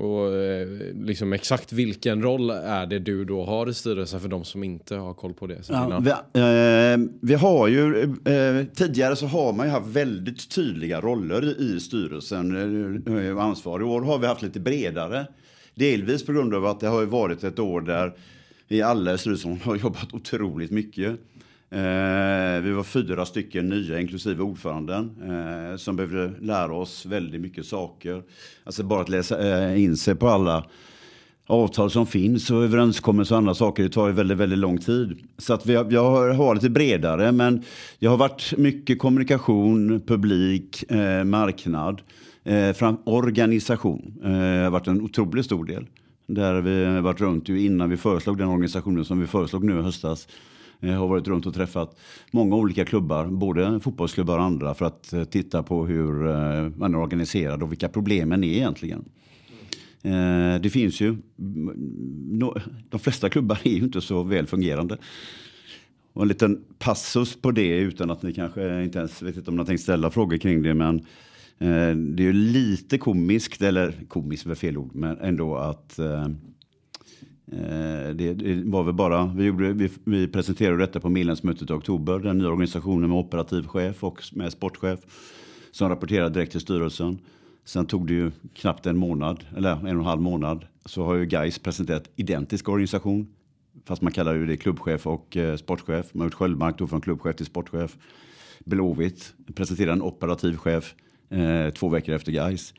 Och 0.00 0.34
eh, 0.34 0.68
liksom 0.94 1.32
exakt 1.32 1.72
vilken 1.72 2.22
roll 2.22 2.50
är 2.50 2.86
det 2.86 2.98
du 2.98 3.24
då 3.24 3.44
har 3.44 3.68
i 3.68 3.74
styrelsen 3.74 4.20
för 4.20 4.28
de 4.28 4.44
som 4.44 4.64
inte 4.64 4.96
har 4.96 5.14
koll 5.14 5.34
på 5.34 5.46
det? 5.46 5.60
Ja, 5.68 6.00
vi, 6.02 6.10
eh, 6.10 7.10
vi 7.20 7.34
har 7.34 7.68
ju, 7.68 8.02
eh, 8.02 8.66
tidigare 8.74 9.16
så 9.16 9.26
har 9.26 9.52
man 9.52 9.66
ju 9.66 9.72
haft 9.72 9.86
väldigt 9.86 10.50
tydliga 10.50 11.00
roller 11.00 11.60
i 11.60 11.80
styrelsen 11.80 13.06
eh, 13.06 13.36
och 13.36 13.42
ansvar. 13.42 13.80
I 13.80 13.84
år 13.84 14.02
har 14.02 14.18
vi 14.18 14.26
haft 14.26 14.42
lite 14.42 14.60
bredare. 14.60 15.26
Delvis 15.74 16.26
på 16.26 16.32
grund 16.32 16.54
av 16.54 16.66
att 16.66 16.80
det 16.80 16.88
har 16.88 17.00
ju 17.00 17.06
varit 17.06 17.44
ett 17.44 17.58
år 17.58 17.80
där 17.80 18.12
vi 18.68 18.82
alla 18.82 19.14
i 19.14 19.18
styrelsen 19.18 19.60
har 19.64 19.76
jobbat 19.76 20.14
otroligt 20.14 20.70
mycket. 20.70 21.20
Eh, 21.70 22.62
vi 22.62 22.72
var 22.72 22.82
fyra 22.82 23.26
stycken 23.26 23.68
nya, 23.68 24.00
inklusive 24.00 24.42
ordföranden, 24.42 25.14
eh, 25.22 25.76
som 25.76 25.96
behövde 25.96 26.32
lära 26.40 26.74
oss 26.74 27.06
väldigt 27.06 27.40
mycket 27.40 27.66
saker. 27.66 28.22
Alltså 28.64 28.82
bara 28.82 29.00
att 29.00 29.08
läsa 29.08 29.62
eh, 29.70 29.82
in 29.82 29.96
sig 29.96 30.14
på 30.14 30.28
alla 30.28 30.64
avtal 31.46 31.90
som 31.90 32.06
finns 32.06 32.50
och 32.50 32.64
överenskommelser 32.64 33.34
och 33.34 33.38
andra 33.38 33.54
saker. 33.54 33.82
Det 33.82 33.88
tar 33.88 34.06
ju 34.06 34.12
väldigt, 34.12 34.38
väldigt 34.38 34.58
lång 34.58 34.78
tid. 34.78 35.18
Så 35.38 35.54
att 35.54 35.66
vi 35.66 35.74
har, 35.74 35.86
jag 35.90 36.10
har, 36.10 36.28
har 36.28 36.54
lite 36.54 36.70
bredare, 36.70 37.32
men 37.32 37.62
jag 37.98 38.10
har 38.10 38.16
varit 38.16 38.54
mycket 38.56 38.98
kommunikation, 38.98 40.00
publik, 40.06 40.90
eh, 40.90 41.24
marknad, 41.24 42.02
eh, 42.44 42.72
fram, 42.72 42.96
organisation. 43.04 44.14
Eh, 44.24 44.30
har 44.30 44.70
varit 44.70 44.86
en 44.86 45.00
otroligt 45.00 45.44
stor 45.44 45.64
del. 45.64 45.86
Där 46.26 46.60
vi 46.60 46.84
har 46.84 47.00
varit 47.00 47.20
runt 47.20 47.48
ju 47.48 47.64
innan 47.64 47.90
vi 47.90 47.96
föreslog 47.96 48.38
den 48.38 48.48
organisationen 48.48 49.04
som 49.04 49.20
vi 49.20 49.26
föreslog 49.26 49.64
nu 49.64 49.78
i 49.78 49.82
höstas. 49.82 50.28
Jag 50.80 50.98
har 50.98 51.08
varit 51.08 51.28
runt 51.28 51.46
och 51.46 51.54
träffat 51.54 51.98
många 52.30 52.56
olika 52.56 52.84
klubbar, 52.84 53.26
både 53.26 53.80
fotbollsklubbar 53.80 54.38
och 54.38 54.44
andra, 54.44 54.74
för 54.74 54.84
att 54.84 55.12
eh, 55.12 55.24
titta 55.24 55.62
på 55.62 55.86
hur 55.86 56.26
eh, 56.26 56.68
man 56.76 56.94
är 56.94 56.98
organiserad 56.98 57.62
och 57.62 57.72
vilka 57.72 57.88
problemen 57.88 58.44
är 58.44 58.48
egentligen. 58.48 59.04
Det 60.62 60.70
finns 60.72 61.00
ju, 61.00 61.16
mm, 61.38 62.40
de 62.90 62.98
flesta 63.00 63.28
klubbar 63.28 63.58
är 63.64 63.70
ju 63.70 63.84
inte 63.84 64.00
så 64.00 64.22
väl 64.22 64.46
fungerande. 64.46 64.98
Och 66.12 66.22
en 66.22 66.28
liten 66.28 66.64
passus 66.78 67.36
på 67.36 67.50
det 67.50 67.76
utan 67.76 68.10
att 68.10 68.22
ni 68.22 68.32
kanske 68.32 68.82
inte 68.84 68.98
ens 68.98 69.22
vet 69.22 69.36
inte 69.36 69.50
om 69.50 69.56
ni 69.56 69.60
har 69.60 69.66
tänkt 69.66 69.82
ställa 69.82 70.10
frågor 70.10 70.36
kring 70.36 70.62
det. 70.62 70.74
Men 70.74 71.06
det 72.16 72.22
är 72.22 72.26
ju 72.26 72.32
lite 72.32 72.98
komiskt, 72.98 73.62
eller 73.62 73.94
komiskt 74.08 74.46
är 74.46 74.54
fel 74.54 74.78
ord, 74.78 74.94
men 74.94 75.18
ändå 75.18 75.56
att 75.56 75.98
Eh, 77.52 78.10
det, 78.14 78.62
var 78.64 78.82
väl 78.82 78.94
bara, 78.94 79.32
vi, 79.36 79.44
gjorde, 79.44 79.72
vi, 79.72 79.90
vi 80.04 80.28
presenterade 80.28 80.78
detta 80.78 81.00
på 81.00 81.08
medlemsmötet 81.08 81.70
i 81.70 81.72
oktober, 81.72 82.18
den 82.18 82.38
nya 82.38 82.48
organisationen 82.48 83.10
med 83.10 83.18
operativ 83.18 83.66
chef 83.66 84.04
och 84.04 84.22
med 84.32 84.52
sportchef 84.52 85.00
som 85.70 85.88
rapporterade 85.88 86.30
direkt 86.30 86.52
till 86.52 86.60
styrelsen. 86.60 87.18
Sen 87.64 87.86
tog 87.86 88.06
det 88.06 88.14
ju 88.14 88.30
knappt 88.54 88.86
en 88.86 88.96
månad, 88.96 89.44
eller 89.56 89.70
en 89.70 89.86
och 89.86 89.90
en 89.90 90.00
halv 90.00 90.20
månad, 90.20 90.66
så 90.84 91.04
har 91.04 91.14
ju 91.14 91.26
Gais 91.26 91.58
presenterat 91.58 92.10
identisk 92.16 92.68
organisation. 92.68 93.28
Fast 93.84 94.02
man 94.02 94.12
kallar 94.12 94.34
ju 94.34 94.46
det 94.46 94.56
klubbchef 94.56 95.06
och 95.06 95.36
eh, 95.36 95.56
sportchef. 95.56 96.14
Man 96.14 96.20
har 96.20 96.26
gjort 96.26 96.34
Sköldmark 96.34 96.78
då 96.78 96.86
från 96.86 97.00
klubbchef 97.00 97.36
till 97.36 97.46
sportchef. 97.46 97.96
Blåvitt 98.64 99.34
presenterar 99.54 99.92
en 99.92 100.02
operativ 100.02 100.56
chef 100.56 100.94
eh, 101.30 101.70
två 101.70 101.88
veckor 101.88 102.14
efter 102.14 102.32
Gais. 102.32 102.74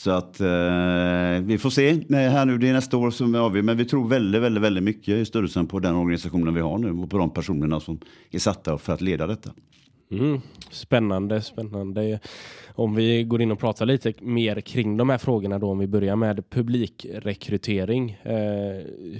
Så 0.00 0.10
att 0.10 0.40
eh, 0.40 1.42
vi 1.42 1.58
får 1.58 1.70
se 1.70 2.04
Nej, 2.08 2.28
här 2.28 2.46
nu, 2.46 2.58
det 2.58 2.68
är 2.68 2.72
nästa 2.72 2.96
år 2.96 3.10
som 3.10 3.32
vi 3.32 3.38
avgör. 3.38 3.62
Men 3.62 3.76
vi 3.76 3.84
tror 3.84 4.08
väldigt, 4.08 4.42
väldigt, 4.42 4.62
väldigt 4.62 4.84
mycket 4.84 5.08
i 5.08 5.24
styrelsen 5.24 5.66
på 5.66 5.78
den 5.78 5.94
organisationen 5.94 6.54
vi 6.54 6.60
har 6.60 6.78
nu 6.78 6.90
och 6.90 7.10
på 7.10 7.18
de 7.18 7.30
personerna 7.30 7.80
som 7.80 8.00
är 8.30 8.38
satta 8.38 8.78
för 8.78 8.92
att 8.92 9.00
leda 9.00 9.26
detta. 9.26 9.50
Mm. 10.10 10.40
Spännande, 10.70 11.42
spännande. 11.42 12.20
Om 12.74 12.94
vi 12.94 13.24
går 13.24 13.42
in 13.42 13.50
och 13.50 13.58
pratar 13.58 13.86
lite 13.86 14.12
mer 14.20 14.60
kring 14.60 14.96
de 14.96 15.10
här 15.10 15.18
frågorna 15.18 15.58
då, 15.58 15.70
om 15.70 15.78
vi 15.78 15.86
börjar 15.86 16.16
med 16.16 16.50
publikrekrytering. 16.50 18.10
Eh, 18.10 18.34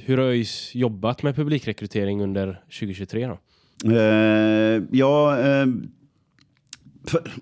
hur 0.05 0.19
har 0.19 0.25
ÖIS 0.25 0.75
jobbat 0.75 1.23
med 1.23 1.37
publikrekrytering 1.37 2.23
under 2.23 2.63
2023 2.65 3.27
då? 3.27 3.39
Eh, 3.93 4.83
ja, 4.91 5.39
eh, 5.39 5.67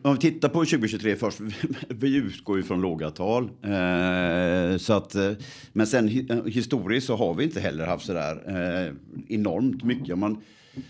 om 0.03 0.15
vi 0.15 0.21
tittar 0.21 0.49
på 0.49 0.65
2023 0.65 1.17
först. 1.17 1.41
Vi 1.88 2.17
utgår 2.17 2.57
ju 2.57 2.62
från 2.62 2.81
låga 2.81 3.11
tal. 3.11 3.45
Eh, 3.45 4.77
så 4.79 4.93
att, 4.93 5.15
eh, 5.15 5.33
men 5.73 5.87
sen 5.87 6.27
eh, 6.31 6.45
historiskt 6.45 7.07
så 7.07 7.17
har 7.17 7.35
vi 7.35 7.45
inte 7.45 7.61
heller 7.61 7.87
haft 7.87 8.07
sådär 8.07 8.43
eh, 8.47 8.95
enormt 9.29 9.85
mycket. 9.85 10.12
Om, 10.12 10.21
man, 10.21 10.43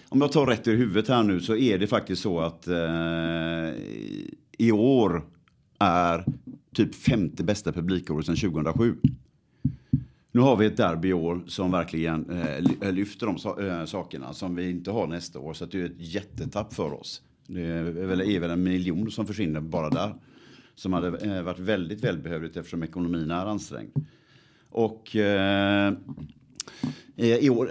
om 0.09 0.21
jag 0.21 0.33
tar 0.33 0.47
rätt 0.47 0.67
i 0.67 0.71
huvudet 0.71 1.09
här 1.09 1.23
nu 1.23 1.41
så 1.41 1.57
är 1.57 1.79
det 1.79 1.87
faktiskt 1.87 2.23
så 2.23 2.41
att 2.41 2.69
eh, 2.69 3.71
i 4.59 4.73
år 4.73 5.25
är 5.79 6.25
typ 6.75 6.95
femte 6.95 7.45
bästa 7.45 7.73
publikåret 7.73 8.27
sedan 8.27 8.37
2007. 8.37 8.97
Nu 10.33 10.41
har 10.41 10.57
vi 10.57 10.67
ett 10.67 10.77
derby 10.77 11.09
i 11.09 11.13
år 11.13 11.43
som 11.47 11.71
verkligen 11.71 12.31
eh, 12.81 12.93
lyfter 12.93 13.27
de 13.27 13.67
eh, 13.69 13.85
sakerna 13.85 14.33
som 14.33 14.55
vi 14.55 14.71
inte 14.71 14.91
har 14.91 15.07
nästa 15.07 15.39
år. 15.39 15.55
Så 15.55 15.65
att 15.65 15.71
det 15.71 15.81
är 15.81 15.85
ett 15.85 15.93
jättetapp 15.97 16.75
för 16.75 16.93
oss. 16.93 17.23
Det 17.50 17.61
är 17.61 17.83
väl, 17.83 18.21
är 18.21 18.40
väl 18.40 18.50
en 18.50 18.62
miljon 18.62 19.11
som 19.11 19.26
försvinner 19.26 19.61
bara 19.61 19.90
där. 19.90 20.14
Som 20.75 20.93
hade 20.93 21.37
eh, 21.37 21.43
varit 21.43 21.59
väldigt 21.59 22.05
välbehövligt 22.05 22.57
eftersom 22.57 22.83
ekonomin 22.83 23.31
är 23.31 23.47
ansträngd. 23.47 23.93
Och 24.71 25.17
eh, 25.17 25.93
i 27.17 27.50
år, 27.50 27.71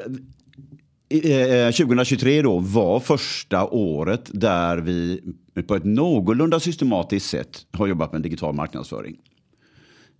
eh, 1.10 1.32
eh 1.32 1.72
2023 1.72 2.42
då 2.42 2.60
var 2.60 3.00
första 3.00 3.66
året 3.66 4.30
där 4.34 4.78
vi 4.78 5.22
på 5.68 5.76
ett 5.76 5.86
någorlunda 5.86 6.60
systematiskt 6.60 7.30
sätt 7.30 7.66
har 7.72 7.88
jobbat 7.88 8.14
med 8.14 8.22
digital 8.22 8.56
marknadsföring. 8.56 9.18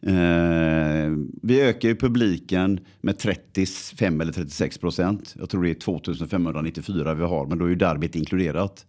Eh, 0.02 1.12
vi 1.42 1.62
ökar 1.62 1.90
ju 1.90 1.96
publiken 1.96 2.80
med 3.02 3.18
35 3.18 4.22
eller 4.22 4.34
36 4.34 4.78
procent. 4.78 5.36
Jag 5.40 5.50
tror 5.50 5.64
det 5.64 5.70
är 5.70 5.74
2594 5.74 7.14
vi 7.14 7.24
har, 7.24 7.46
men 7.46 7.58
då 7.58 7.66
är 7.66 7.70
ju 7.70 7.76
derbyt 7.76 8.16
inkluderat. 8.16 8.86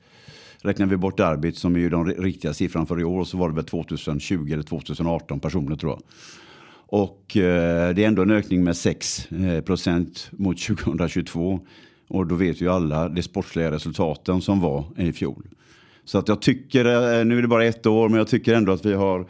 Räknar 0.63 0.87
vi 0.87 0.97
bort 0.97 1.21
Arbit 1.21 1.57
som 1.57 1.75
är 1.75 1.81
ju 1.81 1.91
den 1.91 2.05
riktiga 2.05 2.55
siffran 2.55 2.87
för 2.87 3.01
i 3.01 3.05
år 3.05 3.25
så 3.25 3.37
var 3.37 3.49
det 3.49 3.55
väl 3.55 3.65
2020 3.65 4.53
eller 4.53 4.63
2018 4.63 5.41
personer 5.41 5.77
tror 5.77 5.93
jag. 5.93 6.03
Och 6.91 7.37
eh, 7.37 7.95
det 7.95 8.05
är 8.05 8.09
ändå 8.09 8.23
en 8.23 8.31
ökning 8.31 8.65
med 8.65 8.77
6 8.77 9.33
eh, 9.33 9.61
procent 9.61 10.29
mot 10.33 10.59
2022. 10.59 11.61
Och 12.09 12.27
då 12.27 12.35
vet 12.35 12.61
ju 12.61 12.69
alla 12.69 13.09
de 13.09 13.23
sportsliga 13.23 13.71
resultaten 13.71 14.41
som 14.41 14.61
var 14.61 14.85
i 14.97 15.13
fjol. 15.13 15.47
Så 16.05 16.19
att 16.19 16.29
jag 16.29 16.43
tycker, 16.43 16.85
eh, 16.85 17.25
nu 17.25 17.39
är 17.39 17.43
det 17.43 17.49
bara 17.49 17.65
ett 17.65 17.87
år, 17.87 18.09
men 18.09 18.19
jag 18.19 18.29
tycker 18.29 18.55
ändå 18.55 18.73
att 18.73 18.87
vi 18.87 18.95
har 18.95 19.27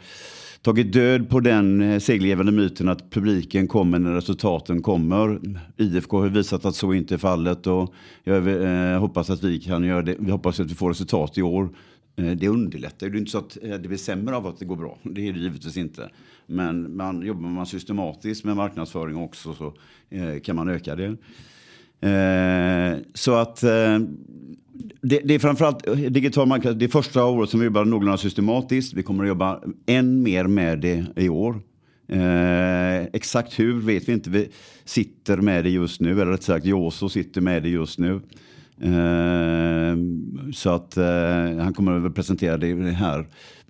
tagit 0.61 0.93
död 0.93 1.29
på 1.29 1.39
den 1.39 1.81
eh, 1.81 1.99
seglevande 1.99 2.51
myten 2.51 2.89
att 2.89 3.09
publiken 3.09 3.67
kommer 3.67 3.99
när 3.99 4.13
resultaten 4.13 4.81
kommer. 4.81 5.39
IFK 5.77 6.19
har 6.19 6.27
visat 6.27 6.65
att 6.65 6.75
så 6.75 6.93
inte 6.93 7.13
är 7.13 7.17
fallet 7.17 7.67
och 7.67 7.93
jag 8.23 8.47
eh, 8.47 8.99
hoppas 8.99 9.29
att 9.29 9.43
vi 9.43 9.59
kan 9.59 9.83
göra 9.83 10.01
det. 10.01 10.15
Vi 10.19 10.31
hoppas 10.31 10.59
att 10.59 10.71
vi 10.71 10.75
får 10.75 10.89
resultat 10.89 11.37
i 11.37 11.41
år. 11.41 11.69
Eh, 12.19 12.31
det 12.31 12.47
underlättar. 12.47 13.09
Det 13.09 13.17
är 13.17 13.19
inte 13.19 13.31
så 13.31 13.37
att 13.37 13.57
eh, 13.63 13.69
det 13.69 13.87
blir 13.87 13.97
sämre 13.97 14.35
av 14.35 14.47
att 14.47 14.59
det 14.59 14.65
går 14.65 14.75
bra. 14.75 14.97
Det 15.03 15.27
är 15.27 15.33
det 15.33 15.39
givetvis 15.39 15.77
inte. 15.77 16.09
Men 16.45 16.95
man, 16.95 17.21
jobbar 17.21 17.49
man 17.49 17.65
systematiskt 17.65 18.43
med 18.43 18.55
marknadsföring 18.55 19.17
också 19.17 19.53
så 19.53 19.73
eh, 20.09 20.39
kan 20.39 20.55
man 20.55 20.69
öka 20.69 20.95
det. 20.95 21.17
Eh, 22.01 22.97
så 23.13 23.35
att 23.35 23.63
eh, 23.63 23.99
det, 25.01 25.19
det, 25.23 25.35
är 25.35 25.39
framförallt 25.39 25.87
eh, 25.87 25.95
digital 25.95 26.47
marknadsföring. 26.47 26.79
Det 26.79 26.85
är 26.85 26.89
första 26.89 27.25
året 27.25 27.49
som 27.49 27.59
vi 27.59 27.65
jobbar 27.65 27.85
någorlunda 27.85 28.17
systematiskt. 28.17 28.93
Vi 28.93 29.03
kommer 29.03 29.23
att 29.23 29.27
jobba 29.27 29.59
än 29.85 30.23
mer 30.23 30.47
med 30.47 30.79
det 30.79 31.05
i 31.15 31.29
år. 31.29 31.61
Eh, 32.07 33.03
exakt 33.13 33.59
hur 33.59 33.79
vet 33.79 34.09
vi 34.09 34.13
inte. 34.13 34.29
Vi 34.29 34.49
sitter 34.85 35.37
med 35.37 35.63
det 35.63 35.69
just 35.69 36.01
nu, 36.01 36.11
eller 36.11 36.25
rätt 36.25 36.43
sagt 36.43 36.65
Joso 36.65 37.09
sitter 37.09 37.41
med 37.41 37.63
det 37.63 37.69
just 37.69 37.99
nu. 37.99 38.21
Eh, 38.81 39.97
så 40.53 40.69
att 40.69 40.97
eh, 40.97 41.63
han 41.63 41.73
kommer 41.73 42.07
att 42.07 42.15
presentera 42.15 42.57
det 42.57 42.91
här 42.91 43.27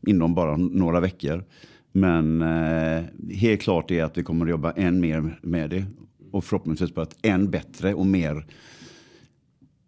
inom 0.08 0.36
bara 0.36 0.58
några 0.58 1.00
veckor. 1.00 1.44
Men 1.92 2.42
eh, 2.42 3.04
helt 3.36 3.62
klart 3.62 3.92
är 3.92 4.04
att 4.04 4.18
vi 4.18 4.24
kommer 4.24 4.46
att 4.46 4.52
jobba 4.52 4.72
än 4.72 5.00
mer 5.00 5.40
med 5.42 5.70
det 5.70 5.86
och 6.32 6.44
förhoppningsvis 6.44 6.92
på 6.92 7.02
ett 7.02 7.18
än 7.22 7.52
bättre 7.52 7.94
och 7.94 8.06
mer 8.06 8.46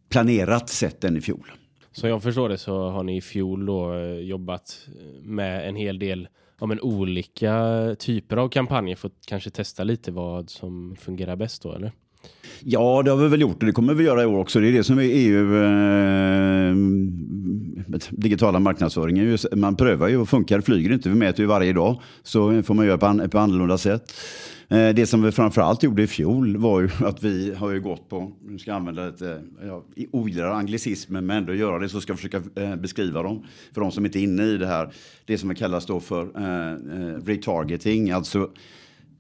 planerat 0.10 0.69
sätt 0.69 1.03
än 1.03 1.17
i 1.17 1.21
fjol. 1.21 1.51
Så 1.91 2.07
jag 2.07 2.24
förstår 2.24 2.50
det 2.50 2.57
så 2.57 2.89
har 2.89 3.03
ni 3.03 3.17
i 3.17 3.21
fjol 3.21 3.65
då 3.65 3.93
eh, 3.93 4.19
jobbat 4.19 4.88
med 5.21 5.69
en 5.69 5.75
hel 5.75 6.00
del 6.00 6.27
ja, 6.60 6.65
men 6.65 6.79
olika 6.81 7.95
typer 8.00 8.38
av 8.38 8.50
kampanjer 8.50 8.95
för 8.95 9.07
att 9.07 9.25
kanske 9.25 9.50
testa 9.50 9.83
lite 9.83 10.12
vad 10.12 10.50
som 10.50 10.95
fungerar 11.00 11.36
bäst 11.36 11.63
då 11.63 11.74
eller? 11.74 11.91
Ja, 12.63 13.01
det 13.03 13.12
har 13.12 13.17
vi 13.17 13.27
väl 13.27 13.41
gjort 13.41 13.60
och 13.60 13.65
det 13.65 13.71
kommer 13.71 13.93
vi 13.93 14.03
göra 14.03 14.24
i 14.24 14.25
år 14.25 14.38
också. 14.38 14.60
Det 14.60 14.67
är 14.67 14.71
det 14.71 14.83
som 14.83 15.00
är 15.00 15.03
EU 15.03 15.55
eh, 15.63 16.75
digitala 18.10 18.60
marknadsföringen. 18.60 19.38
Man 19.55 19.75
prövar 19.75 20.07
ju 20.07 20.17
och 20.17 20.29
funkar, 20.29 20.62
flyger 20.62 20.93
inte, 20.93 21.10
vi 21.10 21.15
mäter 21.15 21.39
ju 21.39 21.45
varje 21.45 21.74
dag. 21.74 22.01
Så 22.24 22.63
får 22.63 22.74
man 22.74 22.86
göra 22.86 22.98
på, 22.98 23.05
an, 23.05 23.29
på 23.29 23.39
annorlunda 23.39 23.77
sätt. 23.77 24.13
Eh, 24.71 24.89
det 24.89 25.05
som 25.05 25.23
vi 25.23 25.31
framförallt 25.31 25.83
gjorde 25.83 26.03
i 26.03 26.07
fjol 26.07 26.57
var 26.57 26.81
ju 26.81 26.89
att 27.05 27.23
vi 27.23 27.53
har 27.55 27.71
ju 27.71 27.81
gått 27.81 28.09
på, 28.09 28.31
nu 28.41 28.59
ska 28.59 28.71
jag 28.71 28.75
använda 28.75 29.05
lite, 29.05 29.41
jag 29.61 29.83
ogillar 30.11 30.47
anglicismen 30.47 31.25
men 31.25 31.37
ändå 31.37 31.53
göra 31.53 31.79
det 31.79 31.89
så 31.89 32.01
ska 32.01 32.11
jag 32.11 32.19
försöka 32.19 32.61
eh, 32.61 32.75
beskriva 32.75 33.23
dem 33.23 33.45
för 33.73 33.81
de 33.81 33.91
som 33.91 34.05
inte 34.05 34.19
är 34.19 34.23
inne 34.23 34.43
i 34.43 34.57
det 34.57 34.67
här. 34.67 34.93
Det 35.25 35.37
som 35.37 35.55
kallas 35.55 35.85
då 35.85 35.99
för 35.99 36.23
eh, 36.23 37.25
retargeting, 37.25 38.11
alltså 38.11 38.49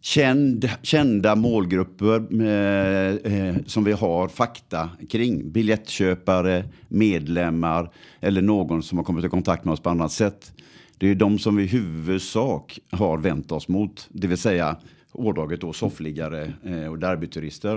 känd, 0.01 0.69
kända 0.81 1.35
målgrupper 1.35 2.19
med, 2.19 3.19
eh, 3.23 3.55
som 3.65 3.83
vi 3.83 3.91
har 3.91 4.27
fakta 4.27 4.89
kring. 5.09 5.51
Biljettköpare, 5.51 6.63
medlemmar 6.87 7.91
eller 8.19 8.41
någon 8.41 8.83
som 8.83 8.97
har 8.97 9.05
kommit 9.05 9.25
i 9.25 9.29
kontakt 9.29 9.65
med 9.65 9.73
oss 9.73 9.81
på 9.81 9.89
annat 9.89 10.11
sätt. 10.11 10.53
Det 10.97 11.07
är 11.07 11.15
de 11.15 11.39
som 11.39 11.55
vi 11.55 11.63
i 11.63 11.67
huvudsak 11.67 12.79
har 12.91 13.17
vänt 13.17 13.51
oss 13.51 13.67
mot, 13.67 14.09
det 14.11 14.27
vill 14.27 14.37
säga 14.37 14.77
årdaget 15.11 15.61
då 15.61 15.73
soffliggare 15.73 16.53
eh, 16.63 16.85
och 16.85 16.99
derbyturister. 16.99 17.75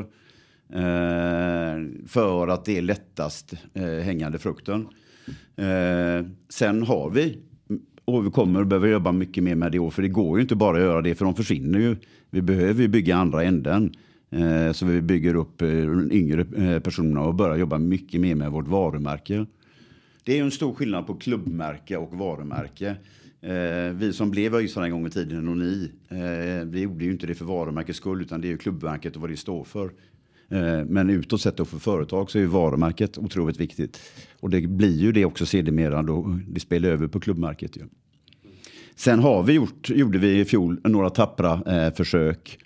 Eh, 0.68 2.06
för 2.06 2.48
att 2.48 2.64
det 2.64 2.78
är 2.78 2.82
lättast 2.82 3.54
eh, 3.74 3.84
hängande 3.84 4.38
frukten. 4.38 4.88
Eh, 5.56 6.26
sen 6.48 6.82
har 6.82 7.10
vi 7.10 7.38
och 8.04 8.26
vi 8.26 8.30
kommer 8.30 8.60
att 8.60 8.66
behöva 8.66 8.88
jobba 8.88 9.12
mycket 9.12 9.44
mer 9.44 9.54
med 9.54 9.72
det 9.72 9.76
i 9.76 9.78
år, 9.78 9.90
för 9.90 10.02
det 10.02 10.08
går 10.08 10.38
ju 10.38 10.42
inte 10.42 10.56
bara 10.56 10.76
att 10.76 10.82
göra 10.82 11.02
det, 11.02 11.14
för 11.14 11.24
de 11.24 11.35
försvinner 11.35 11.78
ju. 11.78 11.96
Vi 12.30 12.42
behöver 12.42 12.82
ju 12.82 12.88
bygga 12.88 13.16
andra 13.16 13.42
änden. 13.42 13.94
Eh, 14.30 14.72
så 14.72 14.87
vi 14.87 15.02
bygger 15.02 15.35
upp 15.35 15.62
eh, 15.62 15.68
yngre 16.11 16.46
eh, 16.56 16.80
personerna 16.80 17.20
och 17.20 17.35
börjar 17.35 17.56
jobba 17.56 17.78
mycket 17.78 18.20
mer 18.20 18.35
med 18.35 18.50
vårt 18.50 18.68
varumärke. 18.68 19.46
Det 20.24 20.32
är 20.32 20.37
ju 20.37 20.42
en 20.42 20.50
stor 20.50 20.74
skillnad 20.74 21.06
på 21.06 21.14
klubbmärke 21.14 21.96
och 21.96 22.12
varumärke. 22.12 22.96
Eh, 23.44 23.92
vi 23.92 24.12
som 24.12 24.30
blev 24.30 24.54
ÖISarna 24.54 24.87
en 24.87 24.92
gång 24.92 25.07
i 25.07 25.11
tiden 25.11 25.48
och 25.48 25.57
ni, 25.57 25.90
eh, 26.09 26.66
vi 26.66 26.80
gjorde 26.80 27.04
ju 27.04 27.11
inte 27.11 27.26
det 27.26 27.35
för 27.35 27.44
varumärkets 27.44 27.98
skull 27.98 28.22
utan 28.22 28.40
det 28.40 28.48
är 28.48 28.50
ju 28.50 28.59
klubbmärket 28.59 29.16
och 29.16 29.20
vad 29.20 29.30
det 29.30 29.37
står 29.37 29.64
för. 29.64 29.90
Eh, 30.48 30.85
men 30.85 31.11
utåt 31.11 31.40
sett 31.40 31.57
då 31.57 31.64
för 31.64 31.78
företag 31.78 32.30
så 32.30 32.38
är 32.38 32.42
ju 32.42 32.48
varumärket 32.48 33.18
otroligt 33.18 33.61
viktigt. 33.61 34.00
Och 34.40 34.50
det 34.50 34.66
blir 34.66 34.96
ju 34.96 35.12
det 35.12 35.24
också 35.24 35.46
sedermera 35.46 36.02
då 36.02 36.38
det 36.48 36.61
spelar 36.61 36.88
över 36.88 37.07
på 37.07 37.20
klubbmärket. 37.20 37.76
Ju. 37.76 37.83
Sen 38.94 39.18
har 39.18 39.42
vi 39.42 39.52
gjort, 39.52 39.90
gjorde 39.90 40.18
vi 40.18 40.40
i 40.40 40.44
fjol 40.44 40.80
några 40.85 41.11
tappra 41.11 41.62
eh, 41.66 41.94
försök. 41.94 42.59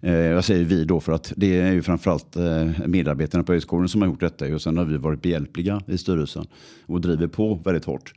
Eh, 0.00 0.14
jag 0.14 0.44
säger 0.44 0.64
vi 0.64 0.84
då 0.84 1.00
för 1.00 1.12
att 1.12 1.32
det 1.36 1.60
är 1.60 1.72
ju 1.72 1.82
framförallt 1.82 2.36
eh, 2.36 2.86
medarbetarna 2.86 3.44
på 3.44 3.52
högskolan 3.52 3.88
som 3.88 4.02
har 4.02 4.08
gjort 4.08 4.20
detta. 4.20 4.54
Och 4.54 4.62
sen 4.62 4.78
har 4.78 4.84
vi 4.84 4.96
varit 4.96 5.22
behjälpliga 5.22 5.82
i 5.86 5.98
styrelsen 5.98 6.46
och 6.86 7.00
driver 7.00 7.26
på 7.26 7.54
väldigt 7.64 7.84
hårt. 7.84 8.12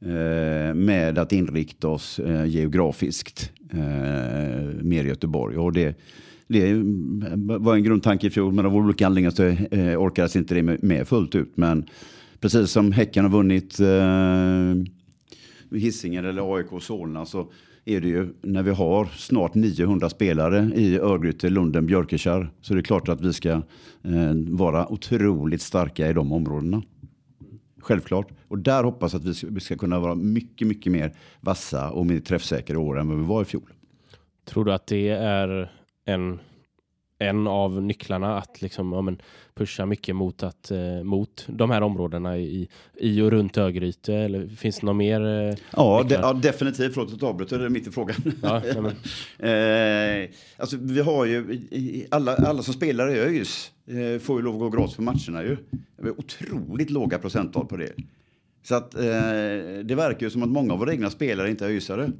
Eh, 0.00 0.74
med 0.74 1.18
att 1.18 1.32
inrikta 1.32 1.88
oss 1.88 2.18
eh, 2.18 2.46
geografiskt 2.46 3.52
eh, 3.70 3.78
mer 4.82 5.04
i 5.04 5.08
Göteborg. 5.08 5.56
Och 5.56 5.72
det, 5.72 5.98
det 6.46 6.74
var 7.58 7.74
en 7.74 7.82
grundtanke 7.82 8.26
i 8.26 8.30
fjol, 8.30 8.52
men 8.52 8.66
av 8.66 8.76
olika 8.76 9.06
anledningar 9.06 9.30
så 9.30 9.44
eh, 9.76 10.02
orkades 10.02 10.36
inte 10.36 10.54
det 10.54 10.62
med, 10.62 10.82
med 10.82 11.08
fullt 11.08 11.34
ut. 11.34 11.56
Men 11.56 11.86
precis 12.40 12.70
som 12.70 12.92
Häcken 12.92 13.24
har 13.24 13.30
vunnit 13.30 13.80
eh, 13.80 14.74
Hisingen 15.78 16.24
eller 16.24 16.56
AIK 16.56 16.82
Solna 16.82 17.26
så 17.26 17.52
är 17.84 18.00
det 18.00 18.08
ju 18.08 18.28
när 18.42 18.62
vi 18.62 18.70
har 18.70 19.04
snart 19.04 19.54
900 19.54 20.10
spelare 20.10 20.70
i 20.74 20.98
Örgryte, 20.98 21.50
Lunden, 21.50 21.86
Björkekärr 21.86 22.50
så 22.60 22.74
det 22.74 22.80
är 22.80 22.82
klart 22.82 23.08
att 23.08 23.20
vi 23.20 23.32
ska 23.32 23.50
eh, 23.50 24.34
vara 24.48 24.92
otroligt 24.92 25.62
starka 25.62 26.10
i 26.10 26.12
de 26.12 26.32
områdena. 26.32 26.82
Självklart. 27.80 28.28
Och 28.48 28.58
där 28.58 28.84
hoppas 28.84 29.12
jag 29.12 29.20
att 29.20 29.26
vi 29.26 29.34
ska, 29.34 29.46
vi 29.50 29.60
ska 29.60 29.76
kunna 29.76 30.00
vara 30.00 30.14
mycket, 30.14 30.68
mycket 30.68 30.92
mer 30.92 31.12
vassa 31.40 31.90
och 31.90 32.06
mer 32.06 32.20
träffsäkra 32.20 32.74
i 32.74 32.78
år 32.78 32.98
än 32.98 33.08
vad 33.08 33.18
vi 33.18 33.24
var 33.24 33.42
i 33.42 33.44
fjol. 33.44 33.72
Tror 34.44 34.64
du 34.64 34.72
att 34.72 34.86
det 34.86 35.08
är 35.08 35.70
en 36.04 36.38
en 37.18 37.46
av 37.46 37.82
nycklarna 37.82 38.38
att 38.38 38.62
liksom, 38.62 38.92
ja, 38.92 39.02
men 39.02 39.22
pusha 39.54 39.86
mycket 39.86 40.16
mot, 40.16 40.42
att, 40.42 40.70
eh, 40.70 41.02
mot 41.04 41.46
de 41.48 41.70
här 41.70 41.80
områdena 41.80 42.38
i, 42.38 42.68
i 42.94 43.20
och 43.20 43.30
runt 43.30 43.56
Örgryte? 43.56 44.14
Eller 44.14 44.48
finns 44.48 44.80
det 44.80 44.86
något 44.86 44.96
mer? 44.96 45.26
Eh, 45.26 45.54
ja, 45.72 46.04
de, 46.08 46.14
ja, 46.14 46.32
definitivt. 46.32 46.94
Förlåt 46.94 47.14
att 47.14 47.22
avbryta, 47.22 47.58
det 47.58 47.64
är 47.64 47.68
mitt 47.68 47.86
i 47.86 47.90
frågan. 47.90 48.16
Ja, 48.42 48.56
eh, 49.48 50.30
alltså, 50.56 50.76
vi 50.80 51.00
har 51.00 51.24
ju 51.24 51.60
alla, 52.10 52.36
alla 52.36 52.62
som 52.62 52.74
spelar 52.74 53.10
i 53.10 53.18
ÖIS 53.18 53.70
eh, 53.86 54.20
får 54.20 54.38
ju 54.38 54.44
lov 54.44 54.54
att 54.54 54.60
gå 54.60 54.70
gratis 54.70 54.96
på 54.96 55.02
matcherna 55.02 55.42
ju. 55.42 55.56
Otroligt 56.16 56.90
låga 56.90 57.18
procenttal 57.18 57.66
på 57.66 57.76
det. 57.76 57.92
Så 58.68 58.74
att 58.74 58.94
eh, 58.94 59.00
det 59.84 59.94
verkar 59.94 60.26
ju 60.26 60.30
som 60.30 60.42
att 60.42 60.48
många 60.48 60.72
av 60.72 60.78
våra 60.78 60.92
egna 60.92 61.10
spelare 61.10 61.50
inte 61.50 61.64
är 61.64 61.68
ÖISare. 61.68 62.10